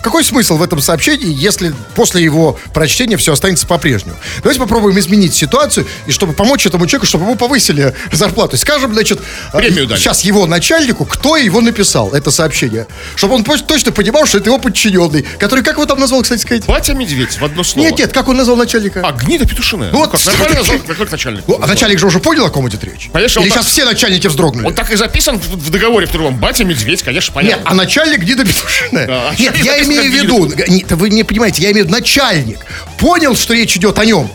какой 0.02 0.22
смысл 0.22 0.56
в 0.56 0.62
этом 0.62 0.80
сообщении, 0.80 1.34
если 1.34 1.74
после 1.96 2.22
его 2.22 2.58
прочтения 2.72 3.16
все 3.16 3.32
останется 3.32 3.66
по-прежнему? 3.66 4.16
Давайте 4.38 4.60
попробуем 4.60 4.96
изменить 5.00 5.34
ситуацию, 5.34 5.86
и 6.06 6.12
чтобы 6.12 6.32
помочь 6.32 6.64
этому 6.66 6.86
человеку, 6.86 7.06
чтобы 7.06 7.24
ему 7.24 7.34
повысили 7.34 7.92
зарплату. 8.12 8.56
Скажем, 8.56 8.92
значит, 8.92 9.20
а, 9.52 9.58
Премию 9.58 9.86
дали. 9.86 9.98
сейчас 9.98 10.22
его 10.22 10.46
начальнику, 10.46 11.04
кто 11.04 11.36
его 11.36 11.60
написал, 11.60 12.12
это 12.12 12.30
сообщение. 12.30 12.86
Чтобы 13.16 13.34
он 13.34 13.42
точно 13.44 13.90
понимал, 13.90 14.26
что 14.26 14.38
это 14.38 14.48
его 14.48 14.58
подчиненный, 14.58 15.22
который, 15.38 15.64
как 15.64 15.74
его 15.74 15.86
там 15.86 15.98
назвал, 15.98 16.22
кстати 16.22 16.40
сказать? 16.42 16.66
Батя 16.66 16.94
Медведь 16.94 17.40
в 17.40 17.44
одно 17.44 17.64
слово. 17.64 17.86
Нет, 17.86 17.98
нет, 17.98 18.12
как 18.12 18.28
он 18.28 18.36
назвал 18.36 18.56
начальника? 18.56 19.00
А, 19.04 19.10
гнида 19.12 19.44
петушиная. 19.46 19.90
Вот 19.90 20.04
Ну 20.06 20.10
как, 20.10 20.20
что 20.20 20.30
нормально 20.30 20.58
назвал, 20.58 20.78
как 20.86 21.10
начальник. 21.10 21.44
Ну, 21.48 21.58
а 21.60 21.66
начальник 21.66 21.98
же 21.98 22.06
уже 22.06 22.20
понял, 22.20 22.46
о 22.46 22.50
ком 22.50 22.68
идет 22.68 22.84
речь? 22.84 23.10
Конечно, 23.12 23.40
Или 23.40 23.48
сейчас 23.48 23.64
так- 23.64 23.72
все 23.72 23.84
начальники 23.84 24.28
вздрогнули? 24.28 24.66
Он 24.66 24.74
так 24.74 24.90
и 24.90 24.96
записан 24.96 25.38
в, 25.38 25.70
договоре 25.70 26.06
в 26.06 26.10
трудовом. 26.10 26.38
Батя 26.38 26.64
Медведь, 26.64 27.02
конечно, 27.06 27.30
Нет, 27.30 27.34
понятно. 27.34 27.70
а 27.70 27.74
начальник 27.74 28.20
Гнида 28.20 28.44
Петушиная. 28.44 29.06
Да, 29.06 29.30
а 29.30 29.34
Нет, 29.40 29.56
я 29.58 29.82
имею 29.84 30.10
в 30.10 30.14
виду, 30.14 30.96
вы 30.96 31.08
не 31.08 31.22
понимаете, 31.22 31.62
я 31.62 31.70
имею 31.70 31.86
в 31.86 31.88
виду 31.88 31.98
начальник. 31.98 32.58
Понял, 32.98 33.34
что 33.36 33.54
речь 33.54 33.76
идет 33.76 33.98
о 33.98 34.04
нем. 34.04 34.30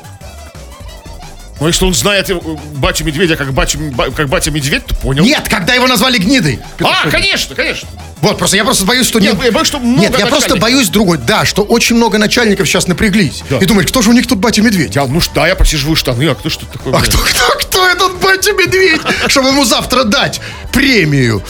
Но 1.61 1.67
если 1.67 1.85
он 1.85 1.93
знает 1.93 2.27
э, 2.31 2.39
батю 2.77 3.05
Медведя 3.05 3.35
как 3.35 3.53
батю, 3.53 3.77
ба- 3.91 4.09
как 4.09 4.27
батя 4.29 4.49
Медведь, 4.49 4.83
то 4.87 4.95
понял. 4.95 5.23
Нет, 5.23 5.47
когда 5.47 5.75
его 5.75 5.85
назвали 5.85 6.17
Гнидой. 6.17 6.59
А, 6.81 7.07
конечно, 7.07 7.53
конечно. 7.53 7.87
Вот, 8.21 8.39
просто 8.39 8.57
я 8.57 8.63
просто 8.65 8.83
боюсь, 8.83 9.07
что 9.07 9.19
Нет, 9.19 9.33
нет. 9.35 9.45
я 9.45 9.51
боюсь, 9.51 9.67
что 9.67 9.79
много 9.79 10.01
Нет, 10.01 10.17
я 10.17 10.25
просто 10.25 10.55
боюсь 10.55 10.89
другой. 10.89 11.19
Да, 11.19 11.45
что 11.45 11.61
очень 11.61 11.95
много 11.95 12.17
начальников 12.17 12.67
сейчас 12.67 12.87
напряглись. 12.87 13.43
И 13.61 13.65
думают, 13.65 13.89
кто 13.89 14.01
же 14.01 14.09
у 14.09 14.13
них 14.13 14.25
тут 14.25 14.39
батя 14.39 14.63
Медведь? 14.63 14.95
Я, 14.95 15.05
ну 15.05 15.21
что, 15.21 15.35
да, 15.35 15.47
я 15.47 15.55
просиживаю 15.55 15.95
штаны, 15.95 16.27
а 16.29 16.35
кто 16.35 16.49
что 16.49 16.65
такое? 16.65 16.95
А 16.95 17.01
кто, 17.01 17.19
кто, 17.19 17.45
кто 17.59 17.87
этот 17.87 18.19
батя 18.19 18.53
Медведь, 18.53 19.01
чтобы 19.27 19.49
ему 19.49 19.63
завтра 19.63 20.03
дать 20.03 20.41
премию? 20.73 21.43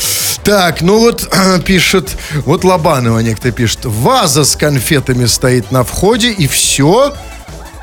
Так, 0.44 0.82
ну 0.82 1.00
вот 1.00 1.34
пишет, 1.66 2.18
вот 2.46 2.66
Лобанова 2.66 3.20
некто 3.20 3.52
пишет, 3.52 3.86
ваза 3.86 4.44
с 4.44 4.58
конфетами 4.58 5.26
стоит 5.26 5.72
на 5.72 5.86
входе 5.86 6.32
и 6.32 6.48
все. 6.48 7.16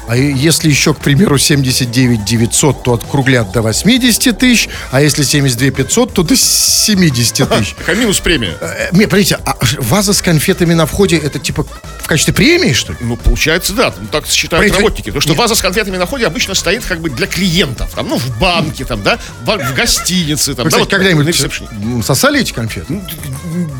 А 0.09 0.17
если 0.17 0.71
еще, 0.71 0.95
к 0.95 1.01
примеру, 1.01 1.37
79 1.37 2.25
900, 2.25 2.83
то 2.83 2.95
округлят 2.95 3.53
до 3.53 3.61
80 3.61 4.39
тысяч, 4.39 4.69
а 4.91 5.03
если 5.03 5.23
72 5.23 5.71
500, 5.71 6.15
то 6.15 6.23
до 6.23 6.35
70 6.35 7.49
тысяч. 7.49 7.75
Какая 7.79 7.97
минус 7.97 8.19
премия? 8.19 8.57
Э, 8.61 8.89
Не, 8.93 9.05
подождите, 9.05 9.39
а 9.45 9.59
ваза 9.79 10.15
с 10.15 10.23
конфетами 10.23 10.73
на 10.73 10.87
входе, 10.87 11.19
это 11.19 11.39
типа 11.39 11.67
в 12.01 12.07
качестве 12.09 12.33
премии, 12.33 12.73
что 12.73 12.93
ли? 12.93 12.99
Ну, 13.03 13.17
получается, 13.17 13.75
да, 13.75 13.93
ну, 14.01 14.07
так 14.11 14.27
считают 14.27 14.65
Смотрите, 14.65 14.77
работники. 14.77 15.07
Потому 15.09 15.21
что 15.21 15.31
нет. 15.31 15.39
ваза 15.39 15.55
с 15.55 15.61
конфетами 15.61 15.99
на 15.99 16.07
входе 16.07 16.27
обычно 16.27 16.55
стоит 16.55 16.85
как 16.87 17.01
бы 17.01 17.11
для 17.11 17.27
клиентов. 17.27 17.91
Там, 17.95 18.09
ну, 18.09 18.17
в 18.17 18.39
банке, 18.39 18.87
там, 18.87 19.03
да, 19.03 19.19
в, 19.45 19.75
гостинице, 19.75 20.55
там, 20.55 20.65
Вы, 20.65 20.71
да, 20.71 20.79
кстати, 20.79 20.81
вот 20.81 20.91
когда-нибудь 20.91 22.07
сосали 22.07 22.41
эти 22.41 22.53
конфеты? 22.53 23.03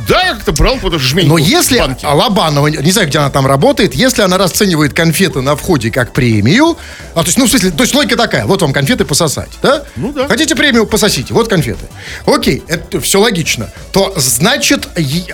Да, 0.07 0.23
я 0.23 0.35
как-то 0.35 0.53
брал 0.53 0.75
какую-то 0.75 0.99
жменьку 0.99 1.31
Но 1.31 1.39
если. 1.39 1.83
Лобанова, 2.03 2.67
не 2.67 2.91
знаю, 2.91 3.09
где 3.09 3.19
она 3.19 3.31
там 3.31 3.47
работает, 3.47 3.95
если 3.95 4.21
она 4.21 4.37
расценивает 4.37 4.93
конфеты 4.93 5.41
на 5.41 5.57
входе 5.57 5.91
как 5.91 6.13
премию, 6.19 6.77
а 7.15 7.21
то 7.21 7.27
есть, 7.27 7.39
ну, 7.39 7.47
в 7.47 7.49
смысле, 7.49 7.71
то 7.71 7.85
есть 7.85 7.95
логика 7.95 8.17
такая, 8.17 8.45
вот 8.45 8.61
вам 8.61 8.73
конфеты 8.73 9.05
пососать, 9.05 9.51
да? 9.63 9.85
Ну 9.95 10.13
да. 10.13 10.27
Хотите 10.27 10.57
премию, 10.57 10.85
пососите, 10.85 11.33
вот 11.33 11.47
конфеты. 11.49 11.85
Окей, 12.27 12.65
это 12.67 13.01
все 13.01 13.21
логично. 13.21 13.71
То 13.93 14.13
значит, 14.17 14.89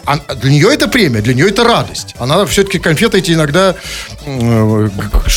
а- 0.04 0.34
для 0.34 0.50
нее 0.50 0.68
это 0.74 0.86
премия, 0.86 1.22
для 1.22 1.32
нее 1.32 1.48
это 1.48 1.64
радость. 1.64 2.14
Она 2.18 2.44
все-таки 2.44 2.78
конфеты 2.78 3.16
эти 3.18 3.32
иногда 3.32 3.74
э, 4.26 4.88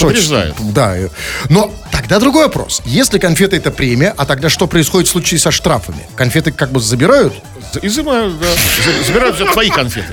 Обрезает. 0.02 0.56
Да. 0.74 0.98
э, 0.98 1.08
Но 1.48 1.74
тогда 1.94 2.20
другой 2.20 2.44
вопрос. 2.48 2.82
Если 2.86 3.18
конфеты 3.18 3.56
это 3.56 3.72
премия, 3.72 4.14
а 4.18 4.26
тогда 4.26 4.50
что 4.50 4.68
происходит 4.68 5.08
в 5.08 5.12
случае 5.12 5.40
со 5.40 5.52
штрафами? 5.52 6.06
Конфеты 6.16 6.52
как 6.52 6.72
бы 6.74 6.82
забирают? 6.82 7.34
Изымают, 7.82 8.40
да. 8.40 8.48
За- 8.86 9.04
Забирают 9.04 9.38
тебя 9.38 9.52
твои 9.52 9.70
конфеты. 9.70 10.08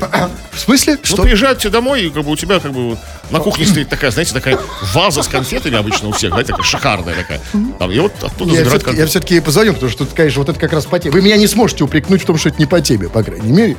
В 0.52 0.58
смысле? 0.60 0.98
Ну, 1.10 1.16
приезжают 1.22 1.58
тебе 1.60 1.70
домой, 1.70 2.04
и 2.04 2.10
как 2.10 2.24
бы 2.24 2.30
у 2.32 2.36
тебя 2.36 2.60
как 2.60 2.72
бы 2.72 2.98
на 3.30 3.38
кухне 3.40 3.64
стоит 3.66 3.88
такая, 3.88 4.10
знаете, 4.10 4.32
такая 4.34 4.58
ваза 4.92 5.22
с 5.22 5.28
конфетами 5.28 5.76
обычно 5.76 6.08
у 6.08 6.12
всех, 6.12 6.30
знаете, 6.30 6.50
такая 6.52 6.64
шикарная 6.64 7.14
такая. 7.14 7.40
Там, 7.78 7.90
и 7.90 7.98
вот 7.98 8.12
оттуда 8.22 8.52
Я 8.52 8.58
забирают 8.64 8.82
все-таки, 8.82 8.96
я 9.00 9.06
все-таки 9.06 9.40
позвоню, 9.40 9.72
потому 9.74 9.90
что, 9.90 10.04
тут, 10.04 10.14
конечно, 10.14 10.40
вот 10.40 10.48
это 10.48 10.58
как 10.60 10.72
раз 10.72 10.84
по 10.86 10.98
теме. 10.98 11.12
Вы 11.12 11.22
меня 11.22 11.36
не 11.36 11.46
сможете 11.46 11.84
упрекнуть 11.84 12.22
в 12.22 12.26
том, 12.26 12.36
что 12.36 12.48
это 12.50 12.58
не 12.58 12.66
по 12.66 12.80
теме, 12.80 13.08
по 13.08 13.22
крайней 13.22 13.52
мере. 13.52 13.76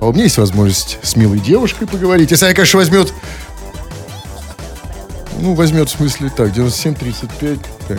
А 0.00 0.06
у 0.06 0.12
меня 0.12 0.24
есть 0.24 0.38
возможность 0.38 0.98
с 1.02 1.16
милой 1.16 1.38
девушкой 1.38 1.86
поговорить. 1.86 2.30
Если 2.30 2.44
она, 2.44 2.54
конечно, 2.54 2.78
возьмет... 2.78 3.12
Ну, 5.38 5.54
возьмет, 5.54 5.88
в 5.88 5.96
смысле, 5.96 6.30
так, 6.34 6.50
97-35. 6.50 7.58
так. 7.88 7.98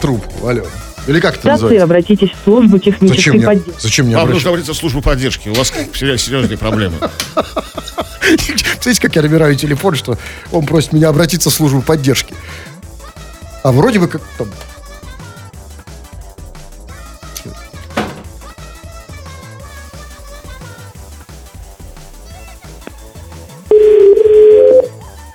Трубку, 0.00 0.48
алло. 0.48 0.64
Или 1.06 1.20
как 1.20 1.36
это 1.36 1.48
называется? 1.48 1.84
обратитесь 1.84 2.30
в 2.30 2.44
службу 2.44 2.78
Зачем 2.78 2.92
технической 2.94 3.32
мне, 3.34 3.46
поддержки. 3.46 3.80
зачем 3.80 4.06
мне 4.06 4.16
Вам 4.16 4.30
нужно 4.30 4.50
обратиться 4.50 4.74
в 4.74 4.76
службу 4.76 5.02
поддержки. 5.02 5.48
У 5.48 5.54
вас 5.54 5.72
серьез- 5.92 6.18
серьезные 6.22 6.58
проблемы. 6.58 6.96
Смотрите, 8.80 9.00
как 9.00 9.14
я 9.16 9.22
набираю 9.22 9.54
телефон, 9.54 9.94
что 9.94 10.18
он 10.50 10.66
просит 10.66 10.92
меня 10.92 11.08
обратиться 11.08 11.50
в 11.50 11.52
службу 11.54 11.80
поддержки. 11.82 12.34
А 13.62 13.72
вроде 13.72 13.98
бы 14.00 14.08
как 14.08 14.22
там... 14.38 14.48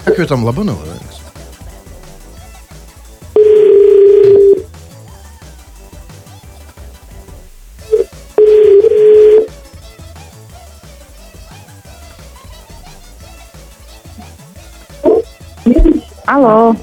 Как 0.05 0.17
ее 0.17 0.25
там, 0.25 0.43
Лобанова? 0.43 0.83
да? 0.85 1.10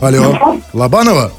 Алло, 0.01 0.59
Лобанова? 0.73 1.33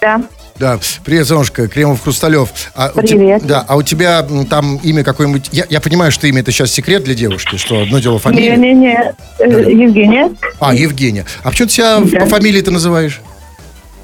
да. 0.00 0.20
Да, 0.58 0.78
привет, 1.06 1.26
Солнышко, 1.26 1.68
Кремов 1.68 2.02
Хрусталев. 2.02 2.50
А 2.74 2.90
у 2.94 3.00
Привет. 3.00 3.46
да, 3.46 3.64
а 3.66 3.76
у 3.76 3.82
тебя 3.82 4.22
там 4.50 4.76
имя 4.82 5.02
какое-нибудь... 5.02 5.48
Я, 5.52 5.64
я 5.70 5.80
понимаю, 5.80 6.12
что 6.12 6.26
имя 6.26 6.42
это 6.42 6.52
сейчас 6.52 6.70
секрет 6.70 7.02
для 7.02 7.14
девушки, 7.14 7.56
что 7.56 7.80
одно 7.80 7.98
дело 7.98 8.18
фамилия. 8.18 8.56
Не-не-не, 8.58 9.14
э, 9.38 9.44
Евгения. 9.72 10.30
А, 10.58 10.74
Евгения. 10.74 11.24
А 11.44 11.48
почему 11.50 11.68
ты 11.68 11.72
себя 11.74 12.00
Да. 12.00 12.20
по 12.20 12.26
фамилии 12.26 12.60
ты 12.60 12.70
называешь? 12.70 13.22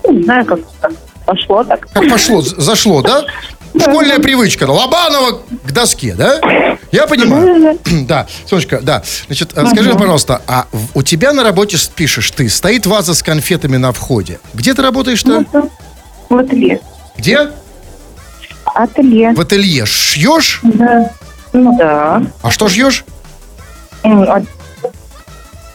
Не 0.09 0.23
знаю, 0.23 0.47
как 0.47 0.61
пошло 1.27 1.63
так. 1.63 1.89
Как 1.93 2.09
пошло, 2.09 2.41
зашло, 2.41 3.03
да? 3.03 3.25
Школьная 3.79 4.21
привычка. 4.21 4.65
Лобанова 4.65 5.43
к 5.63 5.73
доске, 5.73 6.15
да? 6.15 6.76
Я 6.97 7.07
понимаю. 7.07 7.79
Да, 8.07 8.27
Сонечка, 8.47 8.81
да. 8.81 9.03
Значит, 9.27 9.53
э, 9.55 9.67
скажи, 9.67 9.93
пожалуйста, 9.95 10.41
а 10.47 10.67
у 10.95 11.03
тебя 11.03 11.33
на 11.33 11.43
работе 11.43 11.77
пишешь 11.95 12.31
ты, 12.31 12.49
стоит 12.49 12.87
ваза 12.87 13.15
с 13.15 13.23
конфетами 13.23 13.77
на 13.77 13.93
входе. 13.93 14.41
Где 14.55 14.73
ты 14.75 14.81
работаешь-то? 14.83 15.45
В 16.29 16.37
ателье. 16.37 16.81
Где? 17.19 17.51
Ателье. 18.65 19.33
В 19.35 19.41
ателье. 19.41 19.85
Шьешь? 19.87 20.61
Да. 20.63 21.11
Ну 21.53 21.77
да. 21.79 22.23
А 22.43 22.51
что 22.51 22.69
шьешь? 22.69 23.05
М, 24.03 24.23
а- 24.23 24.43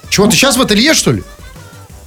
Чего, 0.10 0.26
ты 0.28 0.34
сейчас 0.36 0.58
в 0.58 0.62
ателье, 0.62 0.94
что 0.94 1.12
ли? 1.12 1.24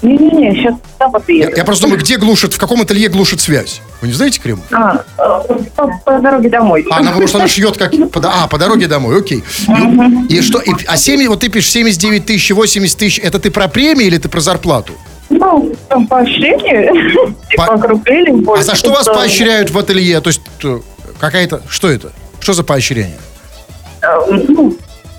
Не-не-не, 0.05 0.53
сейчас 0.55 0.75
сюда 0.93 1.09
вот 1.09 1.29
Я, 1.29 1.51
я 1.51 1.65
просто 1.65 1.85
думаю, 1.85 2.01
где 2.01 2.17
глушит, 2.19 2.53
в 2.55 2.59
каком 2.59 2.83
ателье 2.83 3.09
глушит 3.09 3.41
связь? 3.41 3.81
Вы 4.03 4.09
не 4.09 4.15
знаете, 4.15 4.39
Крем? 4.41 4.61
А, 4.71 5.03
э, 5.19 5.55
по, 5.75 5.89
по 6.05 6.19
дороге 6.21 6.51
домой. 6.51 6.85
А, 6.91 6.99
она, 6.99 7.11
потому 7.11 7.27
что 7.27 7.39
она 7.39 7.49
шьет 7.49 7.77
как... 7.79 7.91
по 8.13 8.21
а, 8.23 8.47
по 8.47 8.59
дороге 8.59 8.87
домой, 8.87 9.19
окей. 9.19 9.43
Ну, 9.67 10.27
И 10.27 10.41
что? 10.43 10.61
и- 10.61 10.73
а 10.87 10.97
7, 10.97 11.27
вот 11.29 11.41
ты 11.41 11.49
пишешь 11.49 11.71
79 11.71 12.27
тысяч, 12.27 12.51
80 12.51 12.99
тысяч, 12.99 13.19
это 13.19 13.39
ты 13.39 13.51
про 13.51 13.67
премию 13.69 14.07
или 14.07 14.19
ты 14.19 14.29
про 14.29 14.41
зарплату? 14.41 14.93
Ну, 15.31 15.75
там 15.89 16.07
поощрение. 16.07 16.93
По- 17.15 17.49
Типа 17.51 17.65
округлили 17.75 18.31
А 18.31 18.35
больше. 18.35 18.65
за 18.65 18.75
что 18.75 18.91
вас 18.93 19.07
поощряют 19.07 19.71
в 19.71 19.79
ателье? 19.79 20.21
То 20.21 20.29
есть 20.29 20.43
э, 20.63 20.81
какая-то... 21.19 21.63
Что 21.69 21.89
это? 21.89 22.13
Что 22.41 22.53
за 22.53 22.63
поощрение? 22.63 23.17
Э, 24.03 24.07
Ну, 24.49 24.77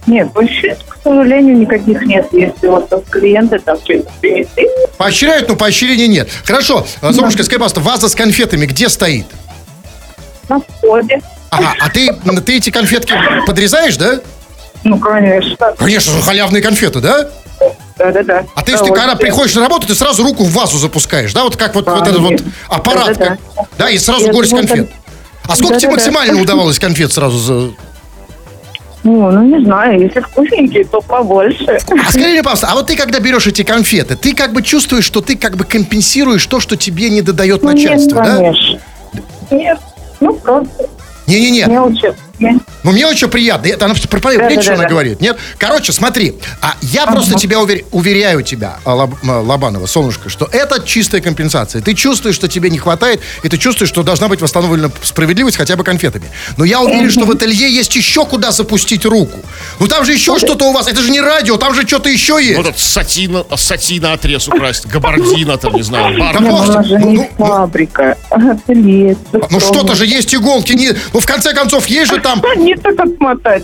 нет, 0.08 0.32
больше, 0.32 0.78
к 0.88 0.98
сожалению, 1.04 1.58
никаких 1.58 2.02
нет. 2.04 2.28
Если 2.32 2.68
вот 2.68 2.90
клиенты 3.10 3.60
там 3.60 3.78
принесли, 3.80 4.70
Поощряют, 4.98 5.50
но 5.50 5.56
поощрения 5.56 6.08
нет. 6.08 6.30
Хорошо, 6.44 6.86
э, 7.02 7.12
Солнышко, 7.12 7.44
скажи, 7.44 7.60
пожалуйста, 7.60 7.80
ваза 7.82 8.10
с 8.10 8.16
конфетами 8.16 8.66
где 8.66 8.90
стоит? 8.90 9.26
на 10.50 10.60
входе. 10.60 11.20
Ага, 11.50 11.74
а 11.80 11.90
ты, 11.90 12.14
ты 12.46 12.58
эти 12.58 12.70
конфетки 12.70 13.14
подрезаешь, 13.48 13.98
да? 13.98 14.20
Ну, 14.84 15.00
конечно. 15.00 15.56
Конечно 15.78 16.22
халявные 16.22 16.62
конфеты, 16.62 17.00
да? 17.00 17.28
Да-да-да. 17.98 18.46
А 18.56 18.62
ты, 18.62 18.78
ты 18.78 18.92
когда 18.92 19.16
приходишь 19.16 19.56
на 19.56 19.62
работу, 19.62 19.88
ты 19.88 19.96
сразу 19.96 20.22
руку 20.24 20.44
в 20.44 20.52
вазу 20.52 20.78
запускаешь, 20.78 21.34
да? 21.34 21.44
Вот 21.44 21.56
как 21.56 21.76
вот, 21.76 21.88
вот 21.88 22.08
этот 22.08 22.20
вот 22.20 22.42
аппарат. 22.68 23.18
Да-да-да. 23.18 23.38
как- 23.56 23.68
Да, 23.78 23.90
и 23.90 23.98
сразу 23.98 24.32
горсть 24.32 24.52
конфет. 24.52 24.90
А 25.48 25.56
сколько 25.56 25.80
тебе 25.80 25.90
Да-да-да. 25.92 26.12
максимально 26.12 26.42
удавалось 26.42 26.78
конфет 26.80 27.14
сразу 27.14 27.38
за... 27.38 27.72
Ну, 29.06 29.30
ну, 29.30 29.44
не 29.44 29.64
знаю, 29.64 30.02
если 30.02 30.20
вкусненькие, 30.20 30.84
то 30.84 31.00
побольше. 31.00 31.78
А 31.78 32.10
скажи 32.10 32.28
мне, 32.28 32.42
пожалуйста, 32.42 32.70
а 32.72 32.74
вот 32.74 32.88
ты 32.88 32.98
когда 32.98 33.20
берешь 33.20 33.46
эти 33.46 33.62
конфеты, 33.62 34.16
ты 34.16 34.34
как 34.34 34.52
бы 34.52 34.64
чувствуешь, 34.64 35.06
что 35.06 35.22
ты 35.22 35.38
как 35.38 35.58
бы 35.58 35.64
компенсируешь 35.64 36.44
то, 36.48 36.60
что 36.60 36.76
тебе 36.76 37.12
не 37.12 37.22
додает 37.22 37.62
Ну, 37.62 37.70
начальство, 37.72 38.16
нет, 38.16 38.26
да? 38.26 38.36
конечно. 38.38 38.80
Нет, 39.52 39.80
ну, 40.20 40.34
просто 40.34 40.90
Не-не-не, 41.28 41.66
мелочи. 41.68 42.16
Ну 42.40 42.92
мне 42.92 43.08
очень 43.08 43.28
приятно. 43.28 43.68
Это 43.68 43.86
она 43.86 43.96
про 44.10 44.20
поверь, 44.20 44.40
что 44.44 44.52
она 44.52 44.60
Да-да-да-да. 44.62 44.90
говорит. 44.90 45.22
Нет? 45.22 45.38
Короче, 45.58 45.92
смотри, 45.92 46.36
а 46.62 46.76
я 46.82 47.08
просто 47.08 47.36
тебя 47.40 47.58
увер- 47.60 47.86
уверяю 47.92 48.42
тебя, 48.44 48.78
а, 48.86 48.96
Лоб- 48.96 49.16
а, 49.28 49.40
Лобанова, 49.42 49.86
солнышко, 49.86 50.30
что 50.30 50.46
это 50.52 50.82
чистая 50.86 51.22
компенсация. 51.22 51.82
Ты 51.82 51.94
чувствуешь, 51.94 52.36
что 52.36 52.48
тебе 52.48 52.70
не 52.70 52.78
хватает, 52.78 53.22
и 53.44 53.50
ты 53.50 53.58
чувствуешь, 53.58 53.90
что 53.90 54.04
должна 54.04 54.28
быть 54.28 54.42
восстановлена 54.42 54.90
справедливость 55.02 55.58
хотя 55.58 55.76
бы 55.76 55.84
конфетами. 55.84 56.26
Но 56.58 56.66
я 56.66 56.82
уверен, 56.82 57.10
что 57.12 57.26
в 57.26 57.32
ателье 57.32 57.70
есть 57.74 57.96
еще 57.96 58.26
куда 58.26 58.52
запустить 58.52 59.06
руку. 59.06 59.40
Ну 59.80 59.88
там 59.88 60.06
же 60.06 60.14
еще 60.14 60.38
что-то 60.38 60.66
у 60.70 60.74
вас. 60.74 60.88
Это 60.88 61.02
же 61.02 61.10
не 61.12 61.22
радио, 61.22 61.58
там 61.58 61.74
же 61.74 61.88
что-то 61.88 62.10
еще 62.10 62.38
есть. 62.42 62.58
Вот 62.58 62.68
этот 62.68 62.80
сатина, 62.80 63.44
сатина 63.56 64.14
отрез 64.14 64.48
украсть, 64.48 64.86
габардина 64.88 65.58
там, 65.58 65.74
не 65.74 65.82
знаю, 65.84 66.18
бар. 66.20 66.34
Там 66.34 66.44
Ну, 66.44 66.52
может- 66.52 66.86
же 66.86 66.98
ну, 67.00 67.10
не 67.10 67.18
ну, 67.18 67.30
ну, 67.38 67.46
фабрика, 67.46 68.18
а 68.30 68.52
ателье. 68.52 69.18
Ну 69.50 69.60
что-то 69.60 69.96
же 69.96 70.06
есть 70.06 70.34
иголки. 70.36 70.74
Не, 70.74 70.92
ну 71.14 71.20
в 71.20 71.26
конце 71.26 71.54
концов 71.54 71.88
есть 71.88 72.12
же 72.12 72.20
там. 72.26 72.42
Не 72.58 72.76
так 72.76 73.00
отмотать. 73.00 73.64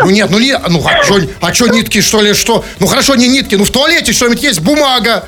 Ну 0.00 0.10
нет, 0.10 0.30
ну 0.30 0.38
не, 0.38 0.56
ну 0.68 0.82
а 0.86 1.02
что, 1.02 1.16
а 1.40 1.52
чё 1.52 1.66
нитки 1.66 2.00
что 2.00 2.20
ли, 2.20 2.32
что? 2.32 2.64
Ну 2.78 2.86
хорошо, 2.86 3.16
не 3.16 3.26
нитки, 3.28 3.56
ну 3.56 3.64
в 3.64 3.70
туалете 3.70 4.12
что-нибудь 4.12 4.42
есть, 4.42 4.60
бумага. 4.60 5.24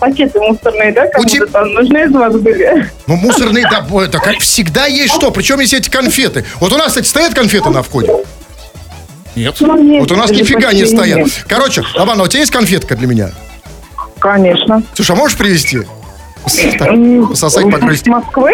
Пакеты 0.00 0.38
мусорные, 0.40 0.92
да, 0.92 1.04
У 1.18 1.24
теб- 1.24 1.40
кому-то 1.40 1.52
там 1.52 1.72
нужны 1.74 2.04
из 2.04 2.10
вас 2.12 2.34
были? 2.34 2.90
Ну 3.06 3.16
мусорные, 3.16 3.64
да, 3.70 3.86
это 4.02 4.18
как 4.18 4.38
всегда 4.40 4.86
есть 4.86 5.14
что. 5.14 5.30
Причем 5.30 5.60
есть 5.60 5.74
эти 5.74 5.88
конфеты. 5.88 6.44
Вот 6.60 6.72
у 6.72 6.76
нас, 6.76 6.88
кстати, 6.88 7.06
стоят 7.06 7.34
конфеты 7.34 7.70
на 7.70 7.82
входе. 7.82 8.12
Нет. 9.34 9.54
Ну, 9.60 9.80
нет, 9.82 10.00
Вот 10.02 10.12
у 10.12 10.16
нас 10.16 10.30
нифига 10.30 10.72
не 10.72 10.84
стоят. 10.84 11.18
нет. 11.18 11.44
Короче, 11.48 11.82
Лобана, 11.94 12.24
у 12.24 12.26
тебя 12.28 12.40
есть 12.40 12.52
конфетка 12.52 12.96
для 12.96 13.06
меня? 13.06 13.30
Конечно. 14.18 14.82
Слушай, 14.94 15.12
а 15.12 15.14
можешь 15.16 15.38
привезти? 15.38 15.80
М, 16.80 17.28
Пососать, 17.28 17.64
Из. 17.64 18.06
Москвы? 18.06 18.52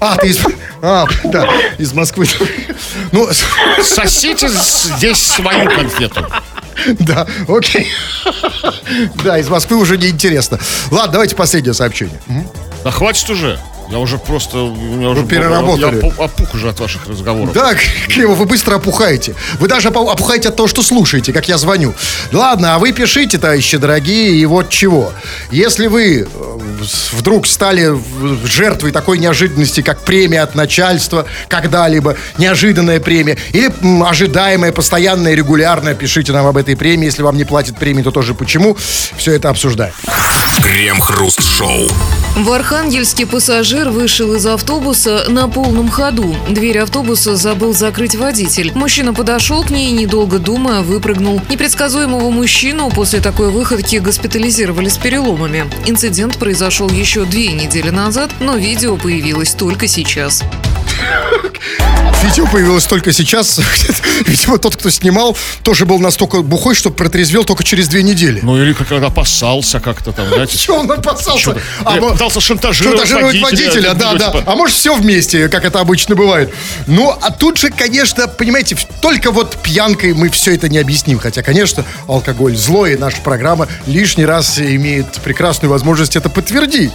А, 0.00 0.16
ты 0.16 0.28
из... 0.28 0.38
А, 0.82 1.04
да, 1.24 1.46
из 1.78 1.92
Москвы. 1.92 2.26
Ну, 3.12 3.28
Сосите 3.82 4.48
здесь 4.48 5.18
свою 5.22 5.68
конфету. 5.70 6.26
да, 7.00 7.26
окей. 7.48 7.88
Да, 9.22 9.38
из 9.38 9.48
Москвы 9.48 9.76
уже 9.76 9.98
неинтересно. 9.98 10.58
Ладно, 10.90 11.12
давайте 11.12 11.36
последнее 11.36 11.74
сообщение. 11.74 12.18
Да 12.84 12.90
хватит 12.90 13.28
уже. 13.28 13.58
Я 13.90 13.98
уже 13.98 14.18
просто... 14.18 14.58
у 14.58 14.74
меня 14.94 15.08
уже, 15.10 15.24
переработали. 15.24 15.96
Я 15.96 16.02
опу- 16.02 16.14
опух 16.24 16.54
уже 16.54 16.68
от 16.68 16.78
ваших 16.78 17.06
разговоров. 17.08 17.52
Да, 17.52 17.74
Криво, 18.08 18.34
вы 18.34 18.46
быстро 18.46 18.76
опухаете. 18.76 19.34
Вы 19.58 19.66
даже 19.66 19.88
опу- 19.88 20.08
опухаете 20.10 20.50
от 20.50 20.56
того, 20.56 20.68
что 20.68 20.82
слушаете, 20.82 21.32
как 21.32 21.48
я 21.48 21.58
звоню. 21.58 21.92
Ладно, 22.32 22.76
а 22.76 22.78
вы 22.78 22.92
пишите, 22.92 23.38
товарищи 23.38 23.78
дорогие, 23.78 24.36
и 24.36 24.46
вот 24.46 24.68
чего. 24.68 25.12
Если 25.50 25.88
вы 25.88 26.20
э, 26.20 26.26
вдруг 27.12 27.48
стали 27.48 27.90
жертвой 28.46 28.92
такой 28.92 29.18
неожиданности, 29.18 29.82
как 29.82 30.02
премия 30.02 30.42
от 30.42 30.54
начальства, 30.54 31.26
когда-либо, 31.48 32.16
неожиданная 32.38 33.00
премия, 33.00 33.38
или 33.52 33.72
ожидаемая, 34.04 34.70
постоянная, 34.70 35.34
регулярная, 35.34 35.94
пишите 35.94 36.32
нам 36.32 36.46
об 36.46 36.56
этой 36.56 36.76
премии. 36.76 37.06
Если 37.06 37.22
вам 37.22 37.36
не 37.36 37.44
платят 37.44 37.76
премии, 37.76 38.02
то 38.02 38.12
тоже 38.12 38.34
почему. 38.34 38.76
Все 39.16 39.32
это 39.32 39.48
обсуждаем. 39.48 39.94
Крем-хруст-шоу. 40.62 41.88
В 42.36 42.52
Архангельске 42.52 43.26
пассажир 43.26 43.79
вышел 43.88 44.34
из 44.34 44.44
автобуса 44.44 45.24
на 45.28 45.48
полном 45.48 45.88
ходу. 45.88 46.36
Дверь 46.48 46.80
автобуса 46.80 47.36
забыл 47.36 47.72
закрыть 47.72 48.14
водитель. 48.14 48.72
Мужчина 48.74 49.14
подошел 49.14 49.62
к 49.62 49.70
ней 49.70 49.90
недолго 49.92 50.38
думая, 50.38 50.82
выпрыгнул. 50.82 51.40
Непредсказуемого 51.48 52.30
мужчину 52.30 52.90
после 52.90 53.20
такой 53.20 53.50
выходки 53.50 53.96
госпитализировали 53.96 54.88
с 54.88 54.98
переломами. 54.98 55.70
Инцидент 55.86 56.38
произошел 56.38 56.88
еще 56.90 57.24
две 57.24 57.52
недели 57.52 57.90
назад, 57.90 58.30
но 58.40 58.56
видео 58.56 58.96
появилось 58.96 59.54
только 59.54 59.86
сейчас. 59.86 60.42
Видео 62.22 62.46
появилось 62.46 62.84
только 62.84 63.12
сейчас. 63.12 63.58
Видимо, 64.26 64.58
тот, 64.58 64.76
кто 64.76 64.90
снимал, 64.90 65.36
тоже 65.62 65.86
был 65.86 65.98
настолько 65.98 66.42
бухой, 66.42 66.74
что 66.74 66.90
протрезвел 66.90 67.44
только 67.44 67.64
через 67.64 67.88
две 67.88 68.02
недели. 68.02 68.40
Ну 68.42 68.62
или 68.62 68.74
как 68.74 68.92
опасался 68.92 69.80
как-то 69.80 70.12
там, 70.12 70.28
знаете. 70.28 70.58
Чего 70.58 70.78
он 70.78 70.90
опасался? 70.90 71.56
А, 71.82 71.96
пытался 71.96 72.40
шантажировать, 72.40 72.98
шантажировать 72.98 73.40
водителя, 73.40 73.94
да, 73.94 74.14
да. 74.14 74.26
типа, 74.26 74.44
А 74.46 74.54
может, 74.54 74.76
все 74.76 74.94
вместе, 74.94 75.48
как 75.48 75.64
это 75.64 75.80
обычно 75.80 76.14
бывает. 76.14 76.52
Ну, 76.86 77.10
а 77.10 77.30
тут 77.30 77.56
же, 77.56 77.70
конечно, 77.70 78.28
понимаете, 78.28 78.76
только 79.00 79.30
вот 79.30 79.56
пьянкой 79.62 80.12
мы 80.12 80.28
все 80.28 80.54
это 80.54 80.68
не 80.68 80.78
объясним. 80.78 81.18
Хотя, 81.18 81.42
конечно, 81.42 81.86
алкоголь 82.06 82.54
злой, 82.54 82.94
и 82.94 82.96
наша 82.96 83.20
программа 83.22 83.66
лишний 83.86 84.26
раз 84.26 84.58
имеет 84.58 85.06
прекрасную 85.22 85.70
возможность 85.70 86.16
это 86.16 86.28
подтвердить. 86.28 86.92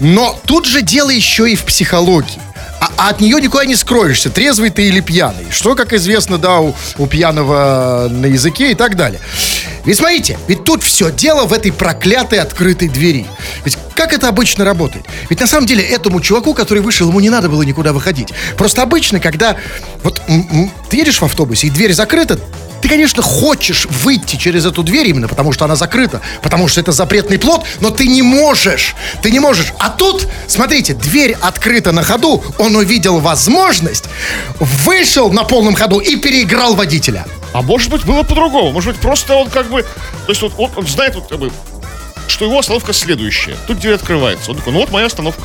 Но 0.00 0.38
тут 0.44 0.66
же 0.66 0.82
дело 0.82 1.08
еще 1.08 1.50
и 1.50 1.56
в 1.56 1.64
психологии. 1.64 2.51
А, 2.82 2.90
а 2.96 3.08
от 3.10 3.20
нее 3.20 3.40
никуда 3.40 3.64
не 3.64 3.76
скроешься, 3.76 4.28
трезвый 4.28 4.70
ты 4.70 4.88
или 4.88 4.98
пьяный. 4.98 5.46
Что, 5.52 5.76
как 5.76 5.92
известно, 5.92 6.36
да, 6.36 6.58
у, 6.58 6.74
у 6.98 7.06
пьяного 7.06 8.08
на 8.10 8.26
языке 8.26 8.72
и 8.72 8.74
так 8.74 8.96
далее. 8.96 9.20
Ведь 9.84 9.98
смотрите, 9.98 10.36
ведь 10.48 10.64
тут 10.64 10.82
все 10.82 11.12
дело 11.12 11.44
в 11.44 11.52
этой 11.52 11.70
проклятой 11.70 12.40
открытой 12.40 12.88
двери. 12.88 13.24
Ведь 13.64 13.78
как 13.94 14.12
это 14.12 14.26
обычно 14.26 14.64
работает? 14.64 15.06
Ведь 15.30 15.38
на 15.38 15.46
самом 15.46 15.68
деле 15.68 15.84
этому 15.84 16.20
чуваку, 16.20 16.54
который 16.54 16.82
вышел, 16.82 17.08
ему 17.08 17.20
не 17.20 17.30
надо 17.30 17.48
было 17.48 17.62
никуда 17.62 17.92
выходить. 17.92 18.30
Просто 18.56 18.82
обычно, 18.82 19.20
когда 19.20 19.56
вот 20.02 20.20
ты 20.90 20.96
едешь 20.96 21.20
в 21.20 21.24
автобусе 21.24 21.68
и 21.68 21.70
дверь 21.70 21.92
закрыта, 21.92 22.40
ты, 22.82 22.88
конечно, 22.88 23.22
хочешь 23.22 23.86
выйти 23.86 24.36
через 24.36 24.66
эту 24.66 24.82
дверь 24.82 25.08
именно 25.08 25.28
потому, 25.28 25.52
что 25.52 25.64
она 25.64 25.76
закрыта, 25.76 26.20
потому 26.42 26.66
что 26.66 26.80
это 26.80 26.90
запретный 26.90 27.38
плод, 27.38 27.64
но 27.80 27.90
ты 27.90 28.08
не 28.08 28.22
можешь. 28.22 28.96
Ты 29.22 29.30
не 29.30 29.38
можешь. 29.38 29.72
А 29.78 29.88
тут, 29.88 30.26
смотрите, 30.48 30.94
дверь 30.94 31.36
открыта 31.40 31.92
на 31.92 32.02
ходу, 32.02 32.42
он 32.58 32.74
увидел 32.74 33.20
возможность, 33.20 34.04
вышел 34.58 35.30
на 35.30 35.44
полном 35.44 35.74
ходу 35.74 36.00
и 36.00 36.16
переиграл 36.16 36.74
водителя. 36.74 37.24
А 37.52 37.62
может 37.62 37.90
быть, 37.90 38.04
было 38.04 38.24
по-другому. 38.24 38.72
Может 38.72 38.92
быть, 38.94 39.00
просто 39.00 39.34
он 39.34 39.48
как 39.48 39.70
бы... 39.70 39.82
То 39.82 40.30
есть 40.30 40.42
вот, 40.42 40.54
он, 40.58 40.70
он 40.74 40.86
знает, 40.86 41.14
вот, 41.14 41.28
как 41.28 41.38
бы, 41.38 41.52
что 42.26 42.46
его 42.46 42.58
остановка 42.58 42.92
следующая. 42.92 43.56
Тут 43.68 43.78
дверь 43.78 43.94
открывается. 43.94 44.50
Он 44.50 44.56
такой, 44.56 44.72
ну 44.72 44.80
вот 44.80 44.90
моя 44.90 45.06
остановка. 45.06 45.42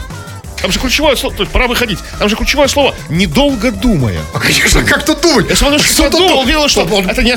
Там 0.61 0.71
же 0.71 0.79
ключевое 0.79 1.15
слово, 1.15 1.35
то 1.35 1.43
есть 1.43 1.51
пора 1.53 1.67
выходить. 1.67 1.99
Там 2.19 2.29
же 2.29 2.35
ключевое 2.35 2.67
слово 2.67 2.95
«недолго 3.09 3.71
думая». 3.71 4.19
А, 4.33 4.39
конечно, 4.39 4.83
как 4.83 5.05
тут 5.05 5.21
думать? 5.21 5.47
Я 5.49 5.55
смотрю, 5.55 5.79
что 5.79 6.09
думать? 6.09 6.47
видел, 6.47 6.67
что 6.67 6.81
Он- 6.83 7.07
это 7.09 7.21
не, 7.23 7.33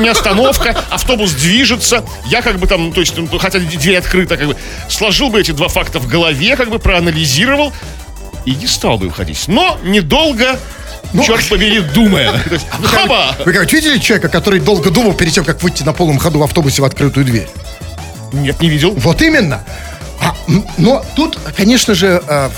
не 0.00 0.08
остановка, 0.08 0.82
автобус 0.90 1.32
движется. 1.32 2.04
Я 2.26 2.40
как 2.42 2.58
бы 2.58 2.66
там, 2.66 2.92
то 2.92 3.00
есть, 3.00 3.14
ну, 3.16 3.38
хотя 3.38 3.58
дверь 3.58 3.98
открыта, 3.98 4.36
как 4.36 4.46
бы 4.48 4.56
сложил 4.88 5.28
бы 5.28 5.40
эти 5.40 5.50
два 5.50 5.68
факта 5.68 5.98
в 5.98 6.08
голове, 6.08 6.56
как 6.56 6.70
бы 6.70 6.78
проанализировал 6.78 7.72
и 8.44 8.54
не 8.54 8.66
стал 8.66 8.98
бы 8.98 9.08
выходить. 9.08 9.44
Но 9.48 9.78
недолго, 9.84 10.58
черт 11.24 11.46
побери, 11.48 11.80
думая. 11.80 12.32
Есть, 12.50 12.66
Хаба! 12.84 13.36
Вы 13.44 13.52
как 13.52 13.70
видели 13.72 13.98
человека, 13.98 14.28
который 14.28 14.60
долго 14.60 14.90
думал 14.90 15.12
перед 15.12 15.32
тем, 15.32 15.44
как 15.44 15.62
выйти 15.62 15.82
на 15.82 15.92
полном 15.92 16.18
ходу 16.18 16.38
в 16.38 16.42
автобусе 16.42 16.82
в 16.82 16.84
открытую 16.84 17.26
дверь? 17.26 17.48
Нет, 18.32 18.60
не 18.62 18.70
видел. 18.70 18.92
Вот 18.92 19.20
именно. 19.20 19.62
А, 20.20 20.34
но 20.78 21.04
тут, 21.16 21.38
конечно 21.56 21.94
же, 21.94 22.22
э, 22.26 22.50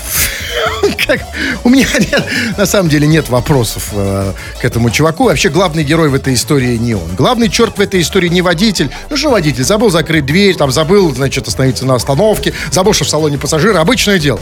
как- 1.07 1.25
у 1.63 1.69
меня 1.69 1.87
нет, 1.99 2.23
на 2.57 2.65
самом 2.65 2.89
деле 2.89 3.07
нет 3.07 3.29
вопросов 3.29 3.89
э, 3.93 4.33
к 4.61 4.65
этому 4.65 4.89
чуваку. 4.89 5.25
Вообще 5.25 5.49
главный 5.49 5.83
герой 5.83 6.09
в 6.09 6.13
этой 6.15 6.33
истории 6.33 6.77
не 6.77 6.93
он. 6.93 7.15
Главный 7.15 7.49
черт 7.49 7.77
в 7.77 7.81
этой 7.81 8.01
истории 8.01 8.27
не 8.27 8.41
водитель. 8.41 8.89
Ну 9.09 9.17
что 9.17 9.31
водитель, 9.31 9.63
забыл 9.63 9.89
закрыть 9.89 10.25
дверь, 10.25 10.55
там 10.55 10.71
забыл, 10.71 11.13
значит, 11.13 11.47
остановиться 11.47 11.85
на 11.85 11.95
остановке, 11.95 12.53
забыл, 12.71 12.93
что 12.93 13.05
в 13.05 13.09
салоне 13.09 13.37
пассажира. 13.37 13.79
Обычное 13.79 14.19
дело. 14.19 14.39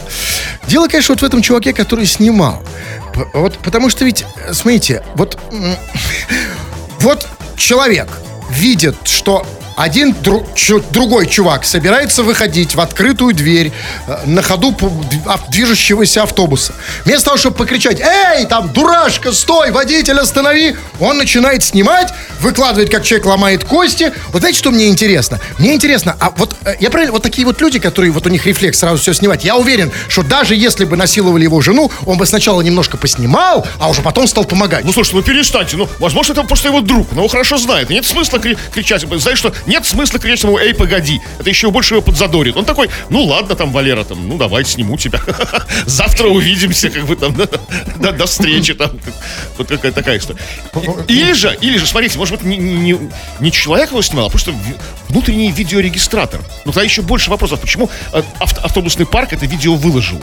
Дело, 0.66 0.88
конечно, 0.88 1.14
вот 1.14 1.22
в 1.22 1.24
этом 1.24 1.40
чуваке, 1.42 1.72
который 1.72 2.06
снимал. 2.06 2.62
Вот 3.32 3.56
потому 3.58 3.88
что 3.90 4.04
ведь, 4.04 4.24
э, 4.46 4.52
смотрите, 4.52 5.02
вот 5.14 5.38
вот 7.00 7.26
человек 7.56 8.08
видит, 8.50 8.96
что 9.04 9.46
один 9.76 10.12
дру- 10.12 10.46
чу- 10.54 10.82
другой 10.90 11.26
чувак 11.26 11.64
собирается 11.64 12.22
выходить 12.22 12.74
в 12.74 12.80
открытую 12.80 13.34
дверь 13.34 13.72
э, 14.06 14.16
на 14.26 14.42
ходу 14.42 14.74
движущегося 15.48 16.22
автобуса. 16.22 16.74
Вместо 17.04 17.26
того, 17.26 17.36
чтобы 17.36 17.56
покричать 17.56 18.00
«Эй, 18.00 18.46
там, 18.46 18.72
дурашка, 18.72 19.32
стой, 19.32 19.70
водитель, 19.70 20.18
останови!» 20.18 20.76
Он 21.00 21.18
начинает 21.18 21.62
снимать, 21.64 22.12
выкладывает, 22.40 22.90
как 22.90 23.04
человек 23.04 23.26
ломает 23.26 23.64
кости. 23.64 24.12
Вот 24.28 24.40
знаете, 24.40 24.58
что 24.58 24.70
мне 24.70 24.88
интересно? 24.88 25.40
Мне 25.58 25.74
интересно, 25.74 26.16
а 26.20 26.30
вот 26.36 26.56
э, 26.64 26.74
я 26.80 26.90
правильно, 26.90 27.12
вот 27.12 27.22
такие 27.22 27.46
вот 27.46 27.60
люди, 27.60 27.78
которые 27.78 28.12
вот 28.12 28.26
у 28.26 28.28
них 28.30 28.46
рефлекс 28.46 28.78
сразу 28.78 29.00
все 29.02 29.12
снимать, 29.14 29.44
я 29.44 29.56
уверен, 29.56 29.90
что 30.08 30.22
даже 30.22 30.54
если 30.54 30.84
бы 30.84 30.96
насиловали 30.96 31.44
его 31.44 31.60
жену, 31.60 31.90
он 32.06 32.18
бы 32.18 32.26
сначала 32.26 32.60
немножко 32.62 32.96
поснимал, 32.96 33.66
а 33.78 33.88
уже 33.90 34.02
потом 34.02 34.26
стал 34.26 34.44
помогать. 34.44 34.84
Ну, 34.84 34.92
слушай, 34.92 35.14
ну 35.14 35.22
перестаньте. 35.22 35.76
Ну, 35.76 35.88
возможно, 35.98 36.32
это 36.32 36.42
просто 36.44 36.68
его 36.68 36.80
друг. 36.80 37.08
Но 37.12 37.18
его 37.22 37.28
хорошо 37.28 37.58
знает. 37.58 37.90
Нет 37.90 38.04
смысла 38.06 38.38
кри- 38.38 38.56
кричать. 38.72 39.04
Знаешь 39.18 39.38
что? 39.38 39.52
Нет 39.66 39.84
смысла 39.86 40.18
кричать 40.18 40.42
ему, 40.42 40.58
эй, 40.58 40.74
погоди. 40.74 41.20
Это 41.38 41.48
еще 41.48 41.70
больше 41.70 41.94
его 41.94 42.02
подзадорит. 42.02 42.56
Он 42.56 42.64
такой, 42.64 42.90
ну 43.10 43.24
ладно, 43.24 43.54
там, 43.54 43.72
Валера, 43.72 44.04
там, 44.04 44.28
ну 44.28 44.36
давай, 44.36 44.64
сниму 44.64 44.96
тебя. 44.96 45.20
Завтра 45.86 46.28
увидимся, 46.28 46.90
как 46.90 47.06
бы 47.06 47.16
там, 47.16 47.34
до, 47.96 48.26
встречи 48.26 48.74
там. 48.74 48.90
Вот 49.58 49.68
какая 49.68 49.92
такая 49.92 50.18
история. 50.18 50.40
Или 51.08 51.32
же, 51.32 51.56
или 51.60 51.78
же, 51.78 51.86
смотрите, 51.86 52.18
может 52.18 52.42
быть, 52.42 52.44
не, 52.44 53.50
человек 53.50 53.90
его 53.90 54.02
снимал, 54.02 54.26
а 54.26 54.30
просто 54.30 54.52
внутренний 55.08 55.50
видеорегистратор. 55.50 56.40
Ну, 56.64 56.72
тогда 56.72 56.82
еще 56.82 57.02
больше 57.02 57.30
вопросов. 57.30 57.60
Почему 57.60 57.88
э, 58.12 58.22
авто- 58.40 58.60
автобусный 58.62 59.06
парк 59.06 59.32
это 59.32 59.46
видео 59.46 59.74
выложил? 59.74 60.20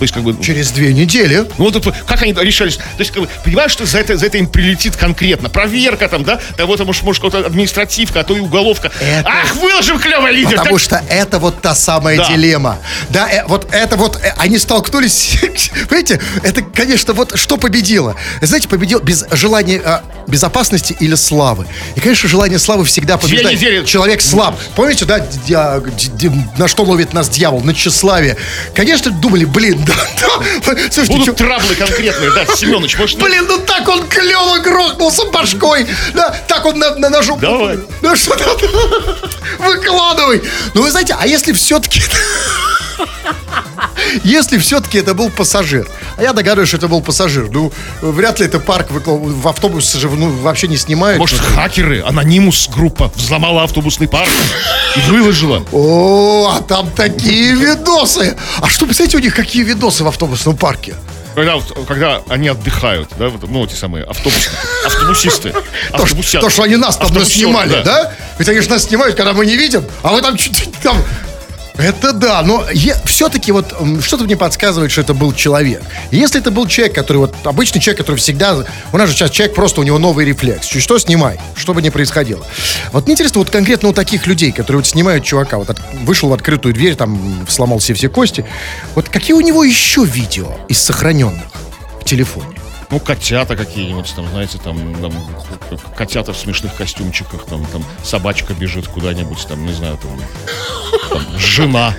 То 0.00 0.04
есть, 0.04 0.14
как 0.14 0.22
бы, 0.22 0.34
Через 0.42 0.70
две 0.70 0.94
недели 0.94 1.44
ну 1.58 1.70
вот 1.70 1.94
как 2.06 2.22
они 2.22 2.32
решались? 2.32 2.76
То 2.76 2.82
есть, 3.00 3.10
как 3.10 3.22
бы, 3.24 3.28
понимаешь, 3.44 3.70
что 3.70 3.84
за 3.84 3.98
это, 3.98 4.16
за 4.16 4.24
это 4.26 4.38
им 4.38 4.46
прилетит 4.46 4.96
конкретно? 4.96 5.50
Проверка 5.50 6.08
там, 6.08 6.24
да? 6.24 6.40
Того 6.56 6.78
там, 6.78 6.86
может, 6.86 7.02
может 7.02 7.22
какая-то 7.22 7.46
административка, 7.46 8.20
а 8.20 8.24
то 8.24 8.34
и 8.34 8.40
уголовка. 8.40 8.90
Это- 8.98 9.28
Ах, 9.28 9.54
выложим 9.56 9.98
клевый 9.98 10.32
лидер! 10.32 10.56
Потому 10.56 10.78
Так- 10.78 10.84
что 10.84 11.02
это 11.10 11.38
вот 11.38 11.60
та 11.60 11.74
самая 11.74 12.16
Да. 12.16 12.28
дилемма. 12.30 12.78
Да, 13.10 13.28
э, 13.30 13.44
вот 13.46 13.68
это 13.72 13.96
вот, 13.96 14.16
э, 14.24 14.32
они 14.38 14.56
столкнулись, 14.56 15.38
понимаете, 15.90 16.18
это, 16.42 16.62
конечно, 16.62 17.12
вот 17.12 17.38
что 17.38 17.58
победило. 17.58 18.16
Знаете, 18.40 18.68
победил 18.68 19.00
без 19.00 19.26
желания 19.32 19.82
э, 19.84 19.98
безопасности 20.26 20.96
или 20.98 21.14
славы. 21.14 21.66
И, 21.94 22.00
конечно, 22.00 22.26
желание 22.26 22.58
славы 22.58 22.86
всегда 22.86 23.18
Две 23.18 23.28
побеждает. 23.28 23.58
недели. 23.58 23.84
Человек 23.84 24.22
слаб. 24.22 24.58
Помните, 24.76 25.04
да, 25.04 25.26
на 26.56 26.68
что 26.68 26.84
ловит 26.84 27.12
нас 27.12 27.28
дьявол? 27.28 27.60
На 27.60 27.74
тщеславие. 27.74 28.38
Конечно, 28.74 29.10
думали, 29.10 29.44
блин, 29.44 29.78
да, 29.84 29.89
да. 29.89 29.89
Слушайте, 30.90 31.12
Будут 31.12 31.36
траблы 31.36 31.74
конкретные, 31.74 32.30
да, 32.30 32.46
Семенович, 32.54 32.98
может, 32.98 33.18
Блин, 33.18 33.46
ну 33.48 33.58
так 33.58 33.88
он 33.88 34.06
клево 34.08 34.58
грохнулся 34.58 35.24
башкой. 35.26 35.86
Да, 36.14 36.34
так 36.46 36.64
он 36.66 36.78
на, 36.78 36.94
на 36.96 37.10
ножу. 37.10 37.36
Давай. 37.36 37.78
Ну 38.02 38.16
что? 38.16 38.36
Выкладывай. 39.58 40.42
Ну 40.74 40.82
вы 40.82 40.90
знаете, 40.90 41.16
а 41.18 41.26
если 41.26 41.52
все-таки... 41.52 42.02
Если 44.24 44.58
все-таки 44.58 44.98
это 44.98 45.14
был 45.14 45.30
пассажир, 45.30 45.86
а 46.16 46.22
я 46.22 46.32
догадываюсь, 46.32 46.68
что 46.68 46.78
это 46.78 46.88
был 46.88 47.02
пассажир, 47.02 47.48
ну, 47.50 47.72
вряд 48.00 48.40
ли 48.40 48.46
это 48.46 48.58
парк 48.58 48.88
в 48.90 49.48
автобус 49.48 49.92
же 49.92 50.08
ну, 50.08 50.30
вообще 50.30 50.68
не 50.68 50.76
снимают. 50.76 51.18
может, 51.18 51.40
хакеры, 51.40 52.02
анонимус 52.02 52.68
группа 52.68 53.12
взломала 53.14 53.64
автобусный 53.64 54.08
парк 54.08 54.30
и 54.96 55.00
выложила. 55.10 55.64
О, 55.72 56.52
а 56.56 56.62
там 56.62 56.90
такие 56.90 57.54
видосы. 57.54 58.36
А 58.60 58.68
что, 58.68 58.86
представляете, 58.86 59.18
у 59.18 59.20
них 59.20 59.34
какие 59.34 59.62
видосы 59.62 60.04
в 60.04 60.08
автобусном 60.08 60.56
парке? 60.56 60.94
Когда, 61.34 61.58
когда 61.86 62.22
они 62.28 62.48
отдыхают, 62.48 63.08
да, 63.16 63.28
вот, 63.28 63.48
ну, 63.48 63.64
эти 63.64 63.74
самые 63.74 64.04
автобус, 64.04 64.50
автобусисты. 64.84 65.54
То, 66.40 66.50
что- 66.50 66.62
они 66.64 66.76
нас 66.76 66.96
там 66.96 67.24
снимали, 67.24 67.82
да. 67.84 68.12
Ведь 68.38 68.48
они 68.48 68.60
же 68.60 68.68
нас 68.68 68.84
снимают, 68.84 69.16
когда 69.16 69.32
мы 69.32 69.46
не 69.46 69.56
видим, 69.56 69.84
а 70.02 70.12
вы 70.12 70.22
там 70.22 70.36
чуть 70.36 70.72
там... 70.82 70.96
Это 71.82 72.12
да, 72.12 72.42
но 72.42 72.64
все-таки 73.06 73.52
вот 73.52 73.74
что-то 74.02 74.24
мне 74.24 74.36
подсказывает, 74.36 74.90
что 74.92 75.00
это 75.00 75.14
был 75.14 75.32
человек. 75.32 75.82
Если 76.10 76.40
это 76.40 76.50
был 76.50 76.66
человек, 76.66 76.94
который 76.94 77.18
вот 77.18 77.34
обычный 77.44 77.80
человек, 77.80 77.98
который 77.98 78.16
всегда, 78.16 78.64
у 78.92 78.96
нас 78.98 79.08
же 79.08 79.14
сейчас 79.14 79.30
человек 79.30 79.54
просто 79.54 79.80
у 79.80 79.84
него 79.84 79.98
новый 79.98 80.24
рефлекс, 80.26 80.66
чуть 80.66 80.82
что 80.82 80.98
снимай, 80.98 81.40
что 81.56 81.72
бы 81.74 81.80
ни 81.82 81.88
происходило. 81.88 82.44
Вот 82.92 83.04
мне 83.06 83.14
интересно, 83.14 83.38
вот 83.38 83.50
конкретно 83.50 83.88
у 83.88 83.92
таких 83.92 84.26
людей, 84.26 84.52
которые 84.52 84.78
вот 84.80 84.86
снимают 84.86 85.24
чувака, 85.24 85.58
вот 85.58 85.70
от- 85.70 85.80
вышел 86.04 86.28
в 86.28 86.32
открытую 86.32 86.74
дверь, 86.74 86.96
там 86.96 87.46
сломал 87.48 87.78
все 87.78 87.94
все 87.94 88.08
кости, 88.08 88.44
вот 88.94 89.08
какие 89.08 89.34
у 89.34 89.40
него 89.40 89.64
еще 89.64 90.04
видео 90.04 90.52
из 90.68 90.80
сохраненных 90.82 91.44
в 92.00 92.04
телефоне? 92.04 92.56
Ну, 92.90 92.98
котята 92.98 93.54
какие-нибудь, 93.54 94.12
там, 94.16 94.28
знаете, 94.30 94.58
там, 94.64 94.76
там, 95.00 95.12
котята 95.96 96.32
в 96.32 96.36
смешных 96.36 96.74
костюмчиках, 96.74 97.46
там, 97.46 97.64
там 97.66 97.84
собачка 98.02 98.52
бежит 98.52 98.88
куда-нибудь, 98.88 99.46
там, 99.46 99.64
не 99.64 99.72
знаю, 99.72 99.96
там, 99.96 100.10
там, 101.10 101.38
жена. 101.38 101.94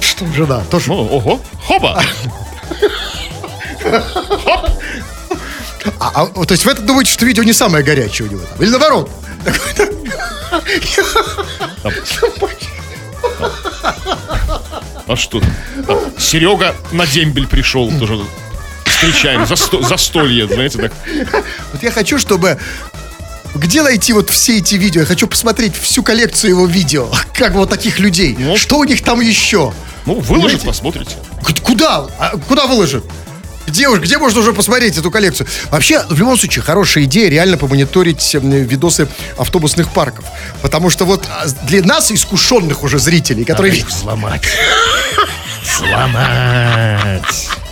Что 0.00 0.26
же 0.32 0.46
да, 0.46 0.60
тоже. 0.70 0.88
Ну, 0.88 1.06
ого, 1.06 1.40
хоба! 1.66 2.02
А, 6.00 6.22
а, 6.22 6.26
то 6.26 6.52
есть 6.52 6.64
вы 6.64 6.72
это 6.72 6.82
думаете, 6.82 7.12
что 7.12 7.26
видео 7.26 7.42
не 7.42 7.52
самое 7.52 7.84
горячее 7.84 8.28
у 8.28 8.30
него 8.30 8.42
там? 8.42 8.62
Или 8.62 8.70
наоборот? 8.70 9.10
А 15.06 15.16
что? 15.16 15.40
там, 15.86 15.98
Серега 16.18 16.74
на 16.92 17.06
дембель 17.06 17.46
пришел 17.46 17.90
тоже. 17.98 18.18
Встречаем, 18.86 19.42
засто- 19.42 19.86
застолье, 19.86 20.46
знаете, 20.46 20.78
так. 20.78 20.92
Вот 21.72 21.82
я 21.82 21.90
хочу, 21.90 22.18
чтобы... 22.18 22.58
Где 23.54 23.82
найти 23.82 24.12
вот 24.12 24.30
все 24.30 24.58
эти 24.58 24.74
видео? 24.74 25.02
Я 25.02 25.06
хочу 25.06 25.26
посмотреть 25.26 25.74
всю 25.76 26.02
коллекцию 26.02 26.50
его 26.50 26.66
видео. 26.66 27.08
Как 27.34 27.52
вот 27.54 27.70
таких 27.70 27.98
людей. 27.98 28.36
Ну. 28.38 28.56
Что 28.56 28.78
у 28.78 28.84
них 28.84 29.02
там 29.02 29.20
еще? 29.20 29.72
Ну, 30.06 30.20
выложит, 30.20 30.60
Знаете? 30.62 30.66
посмотрите. 30.66 31.16
Куда? 31.62 32.06
А 32.18 32.36
куда 32.48 32.66
выложит? 32.66 33.04
Где, 33.66 33.88
уж- 33.88 34.00
где 34.00 34.18
можно 34.18 34.40
уже 34.40 34.52
посмотреть 34.52 34.98
эту 34.98 35.10
коллекцию? 35.10 35.46
Вообще, 35.70 36.04
в 36.10 36.18
любом 36.18 36.36
случае, 36.36 36.62
хорошая 36.62 37.04
идея 37.04 37.30
реально 37.30 37.56
помониторить 37.56 38.34
м, 38.34 38.50
видосы 38.50 39.08
автобусных 39.38 39.90
парков. 39.92 40.26
Потому 40.60 40.90
что 40.90 41.06
вот 41.06 41.24
а, 41.30 41.46
для 41.66 41.82
нас, 41.82 42.12
искушенных 42.12 42.82
уже 42.82 42.98
зрителей, 42.98 43.44
которые... 43.44 43.72
видят- 43.74 43.90
Сломать. 43.92 44.42
Сломать. 45.64 47.22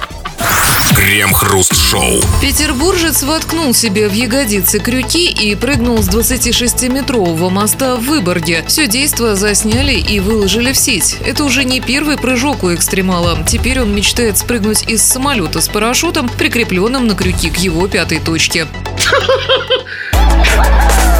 Крем-хруст-шоу. 0.96 2.20
Петербуржец 2.40 3.22
воткнул 3.22 3.74
себе 3.74 4.09
в 4.09 4.12
ягодицы 4.12 4.78
крюки 4.78 5.30
и 5.30 5.55
прыгнул 5.55 5.98
с 6.03 6.09
26-метрового 6.09 7.50
моста 7.50 7.96
в 7.96 8.05
Выборге. 8.05 8.64
Все 8.66 8.86
действо 8.86 9.34
засняли 9.34 9.94
и 9.94 10.20
выложили 10.20 10.72
в 10.72 10.78
сеть. 10.78 11.16
Это 11.24 11.44
уже 11.44 11.64
не 11.64 11.80
первый 11.80 12.16
прыжок 12.16 12.62
у 12.62 12.74
экстремала. 12.74 13.38
Теперь 13.46 13.80
он 13.80 13.94
мечтает 13.94 14.38
спрыгнуть 14.38 14.82
из 14.88 15.03
самолета 15.03 15.61
с 15.61 15.68
парашютом, 15.68 16.28
прикрепленным 16.28 17.07
на 17.07 17.14
крюки 17.14 17.50
к 17.50 17.57
его 17.57 17.88
пятой 17.88 18.20
точке. 18.20 18.66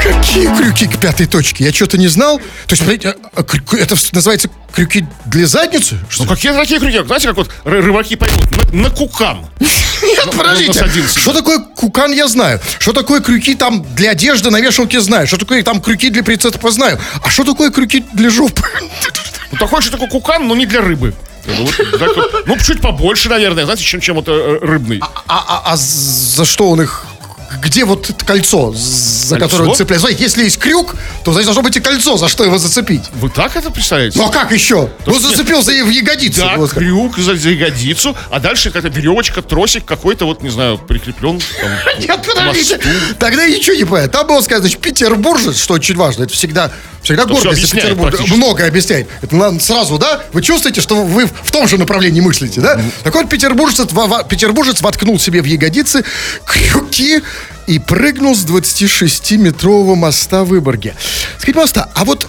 Какие 0.03 0.47
крюки 0.57 0.87
к 0.89 0.99
пятой 0.99 1.27
точке? 1.27 1.65
Я 1.65 1.73
что-то 1.73 1.97
не 1.97 2.09
знал. 2.09 2.39
То 2.39 2.45
есть, 2.71 2.83
смотрите, 2.83 3.15
а, 3.37 3.41
а, 3.41 3.77
это 3.77 3.97
называется 4.13 4.49
крюки 4.75 5.07
для 5.27 5.47
задницы? 5.47 5.99
Что? 6.09 6.25
Ну, 6.25 6.31
какие 6.31 6.53
такие 6.53 6.81
крюки? 6.81 7.05
Знаете, 7.07 7.29
как 7.29 7.37
вот 7.37 7.51
ры- 7.65 7.81
рыбаки 7.83 8.17
поймут? 8.17 8.73
На, 8.73 8.83
на 8.83 8.91
кукан. 8.91 9.47
Нет, 9.61 10.31
подождите. 10.37 10.81
насадился. 10.81 11.21
Что 11.21 11.33
такое 11.33 11.61
кукан, 11.61 12.11
я 12.13 12.27
знаю. 12.27 12.61
Что 12.81 12.93
такое 12.93 13.21
крюки 13.21 13.55
там 13.55 13.85
для 13.95 14.11
одежды 14.11 14.51
на 14.51 14.61
вешалке, 14.61 15.01
знаю. 15.01 15.27
Что 15.29 15.37
такое 15.39 15.63
там 15.63 15.81
крюки 15.81 16.11
для 16.11 16.25
прицепа, 16.25 16.71
знаю. 16.73 16.99
А 17.23 17.31
что 17.31 17.45
такое 17.45 17.71
крюки 17.71 18.05
для 18.13 18.29
жопы? 18.31 18.63
Ну, 19.53 19.59
такой 19.59 19.83
же 19.83 19.91
такой 19.91 20.09
кукан, 20.09 20.49
но 20.49 20.57
не 20.57 20.67
для 20.67 20.81
рыбы. 20.81 21.15
Ну. 21.47 21.69
Ну, 22.47 22.59
чуть 22.59 22.81
побольше, 22.81 23.29
наверное, 23.29 23.65
знаете, 23.65 23.85
чем, 23.85 24.01
чем 24.01 24.17
вот 24.17 24.27
э, 24.29 24.59
рыбный. 24.63 25.01
А, 25.01 25.45
а- 25.49 25.73
а 25.73 25.77
за 25.77 26.45
что 26.45 26.71
он 26.71 26.83
их... 26.83 27.05
Где 27.61 27.85
вот 27.85 28.09
это 28.11 28.25
кольцо, 28.25 28.73
за 28.73 29.37
Кольцо? 29.37 29.49
которое 29.57 29.71
он 29.71 29.77
цепляет? 29.77 30.01
Смотрите, 30.01 30.23
если 30.23 30.45
есть 30.45 30.59
крюк, 30.59 30.95
то 31.25 31.33
значит 31.33 31.47
должно 31.47 31.63
быть 31.63 31.77
и 31.77 31.81
кольцо, 31.81 32.17
за 32.17 32.29
что 32.29 32.45
его 32.45 32.59
зацепить. 32.59 33.03
Вы 33.15 33.31
так 33.31 33.57
это 33.57 33.71
представляете? 33.71 34.19
Ну 34.19 34.27
а 34.27 34.31
как 34.31 34.53
еще? 34.53 34.91
Ну 35.07 35.15
что 35.15 35.31
зацепил 35.31 35.63
за 35.63 35.73
в 35.73 35.91
ягодицу. 35.91 36.41
Да, 36.41 36.57
Вот 36.57 36.73
крюк 36.73 37.19
за, 37.19 37.37
за 37.37 37.51
ягодицу, 37.51 38.17
а 38.31 38.41
дальше 38.41 38.71
какая-то 38.71 38.89
веревочка, 38.97 39.43
тросик 39.43 39.85
какой-то, 39.85 40.25
вот, 40.27 40.43
не 40.43 40.51
знаю, 40.51 40.79
прикреплен 40.79 41.41
Нет, 41.99 42.21
подождите. 42.27 42.81
Тогда 43.19 43.47
ничего 43.47 43.77
не 43.77 43.85
понимаю. 43.85 44.09
Там 44.09 44.27
было 44.27 44.41
сказано, 44.41 44.63
значит, 44.63 44.81
петербуржец, 44.81 45.59
что 45.59 45.75
очень 45.75 45.97
важно. 45.97 46.25
Это 46.25 46.33
всегда, 46.33 46.71
всегда 47.03 47.23
объясняет 47.25 47.71
Петербурга. 47.71 48.11
практически. 48.11 48.37
Многое 48.37 48.69
объясняет. 48.69 49.09
Это 49.23 49.37
нам 49.37 49.61
сразу, 49.61 49.99
да? 49.99 50.23
Вы 50.33 50.43
чувствуете, 50.43 50.81
что 50.81 51.05
вы 51.05 51.27
в 51.27 51.51
том 51.51 51.69
же 51.69 51.79
направлении 51.79 52.21
мыслите, 52.21 52.61
да? 52.61 52.81
Так 53.03 53.15
вот, 53.15 53.29
петербуржец, 53.29 53.89
петербуржец 54.29 54.81
воткнул 54.81 55.19
себе 55.19 55.43
в 55.43 55.45
ягодицы 55.45 56.05
крюки 56.45 57.23
и 57.67 57.79
прыгнул 57.79 58.35
с 58.35 58.45
26-метрового 58.45 59.95
моста 59.95 60.45
в 60.45 60.49
Выборге. 60.49 60.95
Скажите, 61.37 61.55
пожалуйста, 61.55 61.91
а 61.95 62.05
вот... 62.05 62.29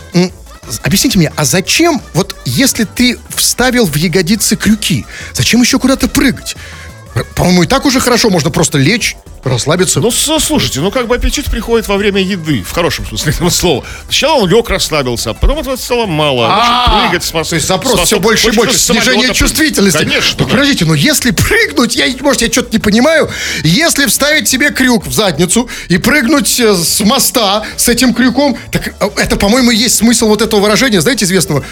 Объясните 0.81 1.17
мне, 1.17 1.29
а 1.35 1.43
зачем, 1.43 2.01
вот 2.13 2.37
если 2.45 2.85
ты 2.85 3.19
вставил 3.35 3.85
в 3.85 3.93
ягодицы 3.97 4.55
крюки, 4.55 5.05
зачем 5.33 5.61
еще 5.61 5.77
куда-то 5.77 6.07
прыгать? 6.07 6.55
По-моему, 7.35 7.63
и 7.63 7.67
так 7.67 7.85
уже 7.85 7.99
хорошо, 7.99 8.29
можно 8.29 8.49
просто 8.49 8.77
лечь, 8.77 9.15
расслабиться. 9.43 9.99
Ну, 9.99 10.11
слушайте, 10.11 10.79
ну 10.79 10.91
как 10.91 11.07
бы 11.07 11.15
аппетит 11.15 11.45
приходит 11.45 11.87
во 11.87 11.97
время 11.97 12.21
еды, 12.21 12.63
в 12.63 12.71
хорошем 12.71 13.05
смысле 13.05 13.33
этого 13.33 13.49
слова. 13.49 13.83
Сначала 14.05 14.39
он 14.39 14.49
лег, 14.49 14.69
расслабился, 14.69 15.31
а 15.31 15.33
потом 15.33 15.59
этого 15.59 15.75
стало 15.75 16.05
мало. 16.05 16.47
А, 16.49 17.07
прыгать 17.07 17.23
с 17.23 17.33
моста. 17.33 17.51
То 17.51 17.55
есть 17.55 17.67
запрос 17.67 18.01
все 18.01 18.19
больше 18.19 18.49
и 18.49 18.51
больше. 18.51 18.77
Снижение 18.77 19.33
чувствительности. 19.33 19.97
Конечно. 19.97 20.37
Ну, 20.39 20.45
да. 20.45 20.51
подождите, 20.51 20.85
ну 20.85 20.93
если 20.93 21.31
прыгнуть, 21.31 21.95
я, 21.95 22.05
может, 22.21 22.41
я 22.41 22.51
что-то 22.51 22.69
не 22.71 22.79
понимаю, 22.79 23.29
если 23.63 24.05
вставить 24.05 24.47
себе 24.47 24.71
крюк 24.71 25.05
в 25.05 25.13
задницу 25.13 25.69
и 25.89 25.97
прыгнуть 25.97 26.59
э, 26.59 26.75
с 26.75 27.01
моста 27.01 27.63
с 27.75 27.89
этим 27.89 28.13
крюком, 28.13 28.57
так 28.71 28.87
э, 28.87 29.09
это, 29.17 29.35
по-моему, 29.35 29.71
есть 29.71 29.95
смысл 29.95 30.27
вот 30.27 30.41
этого 30.41 30.61
выражения, 30.61 31.01
знаете, 31.01 31.25
известного, 31.25 31.63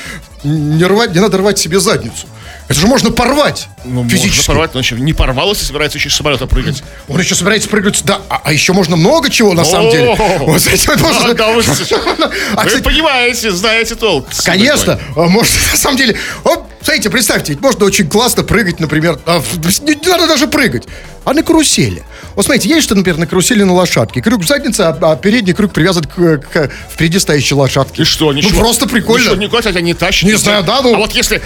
не, 0.43 0.83
рвать, 0.83 1.13
не 1.13 1.19
надо 1.19 1.37
рвать 1.37 1.57
себе 1.59 1.79
задницу. 1.79 2.27
Это 2.67 2.79
же 2.79 2.87
можно 2.87 3.11
порвать 3.11 3.67
Ну, 3.83 4.03
физически. 4.07 4.37
можно 4.37 4.43
порвать, 4.53 4.73
но 4.73 4.79
еще 4.79 4.95
не 4.95 5.13
порвалось 5.13 5.61
и 5.61 5.65
собирается 5.65 5.97
еще 5.97 6.09
с 6.09 6.15
самолета 6.15 6.47
прыгать. 6.47 6.83
Он 7.09 7.19
еще 7.19 7.35
собирается 7.35 7.67
прыгать, 7.67 8.01
да, 8.03 8.21
а, 8.29 8.41
а 8.45 8.53
еще 8.53 8.71
можно 8.73 8.95
много 8.95 9.29
чего 9.29 9.53
на 9.53 9.65
самом 9.65 9.91
деле. 9.91 10.15
Вот, 10.15 10.19
вот 10.19 10.47
можно- 11.01 11.33
вы- 11.53 11.63
А, 12.55 12.63
понимаете, 12.83 13.51
знаете 13.51 13.95
толк. 13.95 14.27
Конечно, 14.45 14.99
а 15.15 15.21
может, 15.27 15.53
на 15.71 15.77
самом 15.77 15.97
деле, 15.97 16.17
вот, 16.43 16.63
смотрите, 16.83 17.09
представьте, 17.09 17.53
ведь 17.53 17.61
можно 17.61 17.85
очень 17.85 18.07
классно 18.09 18.43
прыгать, 18.43 18.79
например, 18.79 19.19
а, 19.25 19.41
не, 19.81 19.95
не 19.95 20.07
надо 20.07 20.27
даже 20.27 20.47
прыгать, 20.47 20.83
а 21.23 21.33
на 21.33 21.43
карусели. 21.43 22.03
Вот 22.35 22.45
смотрите, 22.45 22.69
есть 22.69 22.83
что, 22.83 22.95
например, 22.95 23.19
на 23.19 23.27
карусели 23.27 23.63
на 23.63 23.73
лошадке, 23.73 24.21
крюк 24.21 24.41
в 24.43 24.47
заднице, 24.47 24.81
а, 24.81 24.97
а 25.01 25.15
передний 25.15 25.53
крюк 25.53 25.73
привязан 25.73 26.05
к, 26.05 26.37
к 26.37 26.71
впереди 26.91 27.19
стоящей 27.19 27.55
лошадке. 27.55 28.01
И 28.01 28.05
что, 28.05 28.31
ничего? 28.33 28.51
Ну, 28.53 28.59
просто 28.59 28.87
прикольно. 28.87 29.35
Ничего 29.35 29.49
кладь, 29.49 29.65
хотя 29.65 29.81
не 29.81 29.93
тащит. 29.93 30.27
Не 30.29 30.35
знаю, 30.35 30.63
да, 30.63 30.81
ну- 30.81 30.95
А 30.95 30.97
вот 30.97 31.11
если 31.11 31.41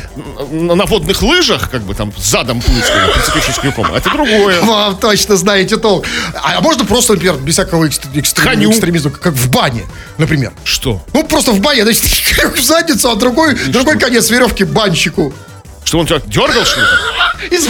на 0.51 0.85
водных 0.85 1.21
лыжах, 1.21 1.69
как 1.69 1.81
бы 1.81 1.93
там 1.95 2.13
задом 2.17 2.61
плыть, 2.61 2.85
прицепившись 3.15 3.57
крюком, 3.59 3.93
это 3.93 4.09
другое. 4.11 4.61
Вам 4.65 4.97
точно 4.97 5.35
знаете 5.35 5.77
толк. 5.77 6.05
А 6.35 6.61
можно 6.61 6.85
просто, 6.85 7.13
например, 7.13 7.37
без 7.37 7.55
всякого 7.55 7.87
экстремизма, 7.87 9.11
как 9.11 9.33
в 9.33 9.49
бане, 9.49 9.83
например. 10.17 10.53
Что? 10.63 11.03
Ну, 11.13 11.23
просто 11.23 11.51
в 11.51 11.59
бане, 11.59 11.83
значит, 11.83 12.03
крюк 12.35 12.57
в 12.57 12.63
задницу, 12.63 13.09
а 13.09 13.15
другой, 13.15 13.55
другой 13.55 13.97
конец 13.97 14.29
веревки 14.29 14.63
банщику. 14.63 15.24
Что 15.85 15.99
он 15.99 16.07
тебя 16.07 16.19
дергал, 16.25 16.65
что 16.65 16.81
ли? 16.81 16.87
Из. 17.51 17.67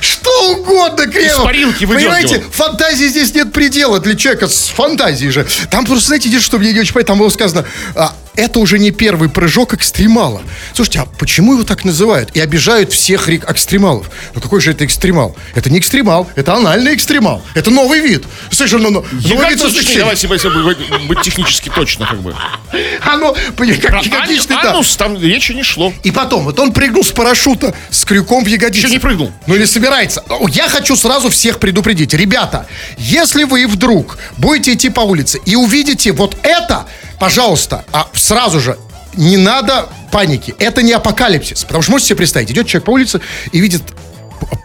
Что 0.00 0.52
угодно, 0.52 1.06
Кремов. 1.06 1.38
Из 1.38 1.44
парилки. 1.44 1.86
Понимаете, 1.86 2.42
фантазии 2.50 3.04
здесь 3.06 3.34
нет 3.34 3.52
предела 3.52 4.00
для 4.00 4.16
человека 4.16 4.48
с 4.48 4.68
фантазией 4.68 5.30
же. 5.30 5.46
Там 5.70 5.84
просто, 5.84 6.06
знаете, 6.06 6.28
единственное, 6.28 6.48
что 6.48 6.58
мне 6.58 6.72
не 6.72 6.80
очень 6.80 6.94
понятно, 6.94 7.12
там 7.12 7.18
было 7.18 7.28
сказано, 7.28 7.66
а, 7.94 8.16
это 8.34 8.60
уже 8.60 8.78
не 8.78 8.90
первый 8.90 9.28
прыжок 9.28 9.74
экстремала. 9.74 10.42
Слушайте, 10.74 11.00
а 11.00 11.06
почему 11.18 11.52
его 11.52 11.64
так 11.64 11.84
называют? 11.84 12.30
И 12.34 12.40
обижают 12.40 12.92
всех 12.92 13.28
экстремалов. 13.28 14.06
Ну 14.34 14.40
какой 14.40 14.60
же 14.62 14.70
это 14.70 14.86
экстремал? 14.86 15.36
Это 15.54 15.68
не 15.68 15.78
экстремал, 15.78 16.30
это 16.34 16.54
анальный 16.54 16.94
экстремал. 16.94 17.44
Это 17.54 17.70
новый 17.70 18.00
вид. 18.00 18.24
Совершенно 18.50 18.88
но- 18.88 19.00
новый 19.02 19.10
вид 19.12 19.26
Ягодичный, 19.26 19.66
развлечения. 19.66 19.98
давайте 19.98 20.28
если 20.28 20.48
бы 20.48 21.06
быть 21.08 21.20
технически 21.20 21.70
точно, 21.74 22.06
как 22.06 22.22
бы. 22.22 22.34
Оно, 23.04 23.34
как 23.34 23.94
ани- 23.94 24.40
да. 24.48 24.70
анус 24.70 24.96
там 24.96 25.20
речи 25.20 25.52
не 25.52 25.62
шло. 25.62 25.92
И 26.02 26.10
потом, 26.10 26.44
вот 26.44 26.58
он 26.58 26.72
прыгнул 26.72 27.01
с 27.02 27.12
парашюта 27.12 27.74
с 27.90 28.04
крюком 28.04 28.44
в 28.44 28.46
ягодице. 28.46 28.86
Еще 28.86 28.94
не 28.94 28.98
прыгнул. 28.98 29.32
Ну 29.46 29.54
или 29.54 29.64
собирается. 29.64 30.24
Я 30.50 30.68
хочу 30.68 30.96
сразу 30.96 31.28
всех 31.30 31.58
предупредить. 31.58 32.14
Ребята, 32.14 32.66
если 32.96 33.44
вы 33.44 33.66
вдруг 33.66 34.18
будете 34.38 34.74
идти 34.74 34.90
по 34.90 35.00
улице 35.00 35.40
и 35.44 35.56
увидите 35.56 36.12
вот 36.12 36.36
это, 36.42 36.86
пожалуйста, 37.18 37.84
а 37.92 38.08
сразу 38.14 38.60
же 38.60 38.78
не 39.14 39.36
надо 39.36 39.88
паники. 40.10 40.54
Это 40.58 40.82
не 40.82 40.92
апокалипсис. 40.92 41.64
Потому 41.64 41.82
что 41.82 41.92
можете 41.92 42.08
себе 42.08 42.16
представить, 42.18 42.50
идет 42.50 42.66
человек 42.66 42.84
по 42.84 42.90
улице 42.90 43.20
и 43.50 43.60
видит, 43.60 43.82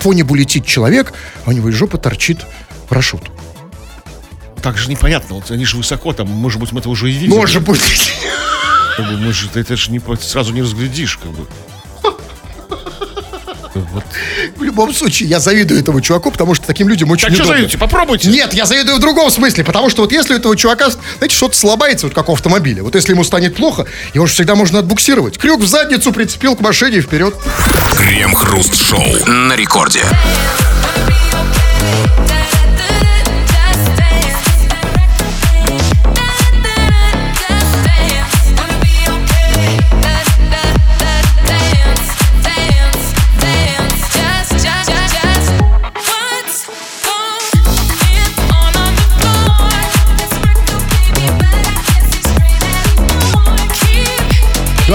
по 0.01 0.13
небу 0.13 0.35
летит 0.35 0.65
человек, 0.65 1.13
а 1.45 1.49
у 1.49 1.53
него 1.53 1.69
из 1.69 1.75
жопы 1.75 1.97
торчит 1.97 2.39
парашют. 2.87 3.31
Так 4.61 4.77
же 4.77 4.89
непонятно, 4.89 5.35
вот 5.35 5.51
они 5.51 5.65
же 5.65 5.77
высоко 5.77 6.13
там, 6.13 6.27
может 6.27 6.59
быть, 6.59 6.71
мы 6.71 6.79
это 6.79 6.89
уже 6.89 7.09
и 7.09 7.13
видели. 7.13 7.29
Может 7.29 7.63
быть. 7.63 8.13
Как 8.97 9.05
бы 9.07 9.17
мы 9.17 9.31
же, 9.31 9.49
это 9.53 9.75
же 9.77 9.91
не, 9.91 10.01
сразу 10.19 10.53
не 10.53 10.61
разглядишь, 10.61 11.17
как 11.17 11.31
бы. 11.31 11.47
Вот. 13.75 14.03
В 14.55 14.63
любом 14.63 14.91
случае, 14.91 15.29
я 15.29 15.39
завидую 15.39 15.79
этому 15.79 16.01
чуваку, 16.01 16.31
потому 16.31 16.55
что 16.55 16.65
таким 16.65 16.89
людям 16.89 17.11
очень 17.11 17.27
Так 17.27 17.33
что 17.33 17.43
удобно. 17.43 17.57
завидуете? 17.57 17.77
Попробуйте. 17.77 18.29
Нет, 18.29 18.53
я 18.55 18.65
завидую 18.65 18.97
в 18.97 18.99
другом 18.99 19.29
смысле, 19.29 19.63
потому 19.63 19.89
что 19.91 20.01
вот 20.01 20.11
если 20.11 20.33
у 20.33 20.37
этого 20.37 20.55
чувака, 20.57 20.89
знаете, 21.17 21.35
что-то 21.35 21.55
слабается, 21.55 22.07
вот 22.07 22.15
как 22.15 22.27
у 22.29 22.33
автомобиля, 22.33 22.81
вот 22.81 22.95
если 22.95 23.13
ему 23.13 23.23
станет 23.23 23.55
плохо, 23.55 23.85
его 24.15 24.25
же 24.25 24.33
всегда 24.33 24.55
можно 24.55 24.79
отбуксировать. 24.79 25.37
Крюк 25.37 25.61
в 25.61 25.67
задницу 25.67 26.11
прицепил 26.11 26.55
к 26.55 26.61
машине 26.61 26.97
и 26.97 27.01
вперед. 27.01 27.35
Крем-хруст-шоу 27.99 29.25
на 29.27 29.55
рекорде. 29.55 30.03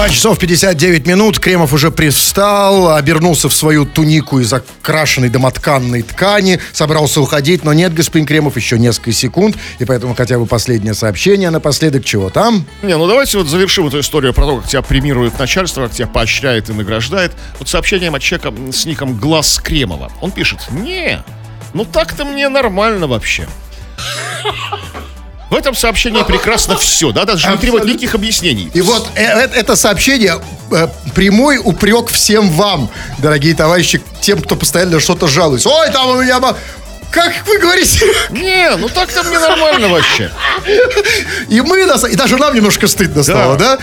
Два 0.03 0.09
часов 0.09 0.37
59 0.37 1.07
минут, 1.07 1.39
Кремов 1.39 1.71
уже 1.71 1.89
привстал, 1.89 2.93
обернулся 2.93 3.47
в 3.47 3.53
свою 3.53 3.85
тунику 3.85 4.41
из 4.41 4.51
окрашенной 4.51 5.29
домотканной 5.29 6.01
ткани, 6.01 6.59
собрался 6.73 7.21
уходить, 7.21 7.63
но 7.63 7.71
нет, 7.71 7.93
господин 7.93 8.27
Кремов, 8.27 8.57
еще 8.57 8.77
несколько 8.77 9.13
секунд, 9.13 9.55
и 9.79 9.85
поэтому 9.85 10.13
хотя 10.13 10.37
бы 10.37 10.45
последнее 10.45 10.93
сообщение 10.93 11.51
напоследок, 11.51 12.03
чего 12.03 12.29
там? 12.29 12.65
Не, 12.81 12.97
ну 12.97 13.07
давайте 13.07 13.37
вот 13.37 13.47
завершим 13.47 13.87
эту 13.87 14.01
историю 14.01 14.33
про 14.33 14.45
то, 14.45 14.57
как 14.57 14.67
тебя 14.67 14.81
премирует 14.81 15.39
начальство, 15.39 15.83
как 15.87 15.93
тебя 15.93 16.07
поощряет 16.07 16.69
и 16.69 16.73
награждает. 16.73 17.31
Вот 17.57 17.69
сообщением 17.69 18.13
от 18.13 18.21
человека 18.21 18.53
с 18.73 18.85
ником 18.85 19.17
Глаз 19.17 19.57
Кремова. 19.57 20.11
Он 20.19 20.31
пишет, 20.31 20.59
не, 20.69 21.23
ну 21.73 21.85
так-то 21.85 22.25
мне 22.25 22.49
нормально 22.49 23.07
вообще. 23.07 23.47
В 25.53 25.55
этом 25.55 25.75
сообщении 25.75 26.23
прекрасно 26.23 26.77
все, 26.77 27.11
да, 27.11 27.25
даже 27.25 27.47
не 27.47 27.57
требует 27.57 27.85
никаких 27.85 28.15
объяснений. 28.15 28.71
И 28.73 28.81
вот 28.81 29.07
э- 29.13 29.21
э- 29.21 29.49
это 29.53 29.75
сообщение 29.75 30.41
э, 30.71 30.87
прямой 31.13 31.59
упрек 31.63 32.09
всем 32.09 32.49
вам, 32.49 32.89
дорогие 33.19 33.53
товарищи, 33.53 34.01
тем, 34.19 34.41
кто 34.41 34.55
постоянно 34.55 34.99
что-то 34.99 35.27
жалуется. 35.27 35.69
Ой, 35.69 35.91
там 35.91 36.09
у 36.09 36.19
меня... 36.23 36.39
Как 37.13 37.31
вы 37.45 37.59
говорите? 37.59 38.05
Не, 38.31 38.75
ну 38.75 38.89
так-то 38.89 39.21
мне 39.21 39.37
нормально 39.37 39.87
вообще. 39.87 40.31
И 41.47 41.61
мы, 41.61 41.85
нас, 41.85 42.03
и 42.05 42.15
даже 42.15 42.37
нам 42.37 42.55
немножко 42.55 42.87
стыдно 42.87 43.21
стало, 43.21 43.55
да? 43.55 43.77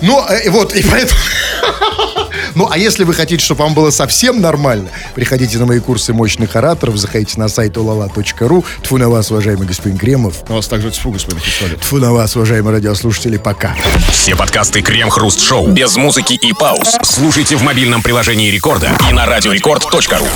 Ну, 0.00 0.24
э, 0.26 0.48
вот, 0.48 0.74
и 0.74 0.82
поэтому... 0.82 1.20
Ну, 2.54 2.68
а 2.70 2.78
если 2.78 3.04
вы 3.04 3.14
хотите, 3.14 3.44
чтобы 3.44 3.62
вам 3.62 3.74
было 3.74 3.90
совсем 3.90 4.40
нормально, 4.40 4.88
приходите 5.14 5.58
на 5.58 5.66
мои 5.66 5.78
курсы 5.78 6.12
мощных 6.12 6.56
ораторов, 6.56 6.96
заходите 6.96 7.38
на 7.38 7.48
сайт 7.48 7.76
olala.ru. 7.76 8.64
Тфу 8.82 8.98
на 8.98 9.08
вас, 9.08 9.30
уважаемый 9.30 9.66
господин 9.66 9.98
Кремов. 9.98 10.42
У 10.48 10.54
вас 10.54 10.66
также 10.66 10.90
тьфу, 10.90 11.10
господин 11.10 11.40
Хисалев. 11.40 11.80
Тфу 11.80 11.98
на 11.98 12.12
вас, 12.12 12.34
уважаемые 12.34 12.74
радиослушатели, 12.74 13.36
пока. 13.36 13.76
Все 14.10 14.34
подкасты 14.34 14.82
Крем-хруст-шоу 14.82 15.68
без 15.68 15.96
музыки 15.96 16.34
и 16.34 16.52
пауз 16.52 16.96
слушайте 17.02 17.56
в 17.56 17.62
мобильном 17.62 18.02
приложении 18.02 18.50
Рекорда 18.50 18.90
и 19.08 19.12
на 19.12 19.26
радиорекорд.ру. 19.26 20.26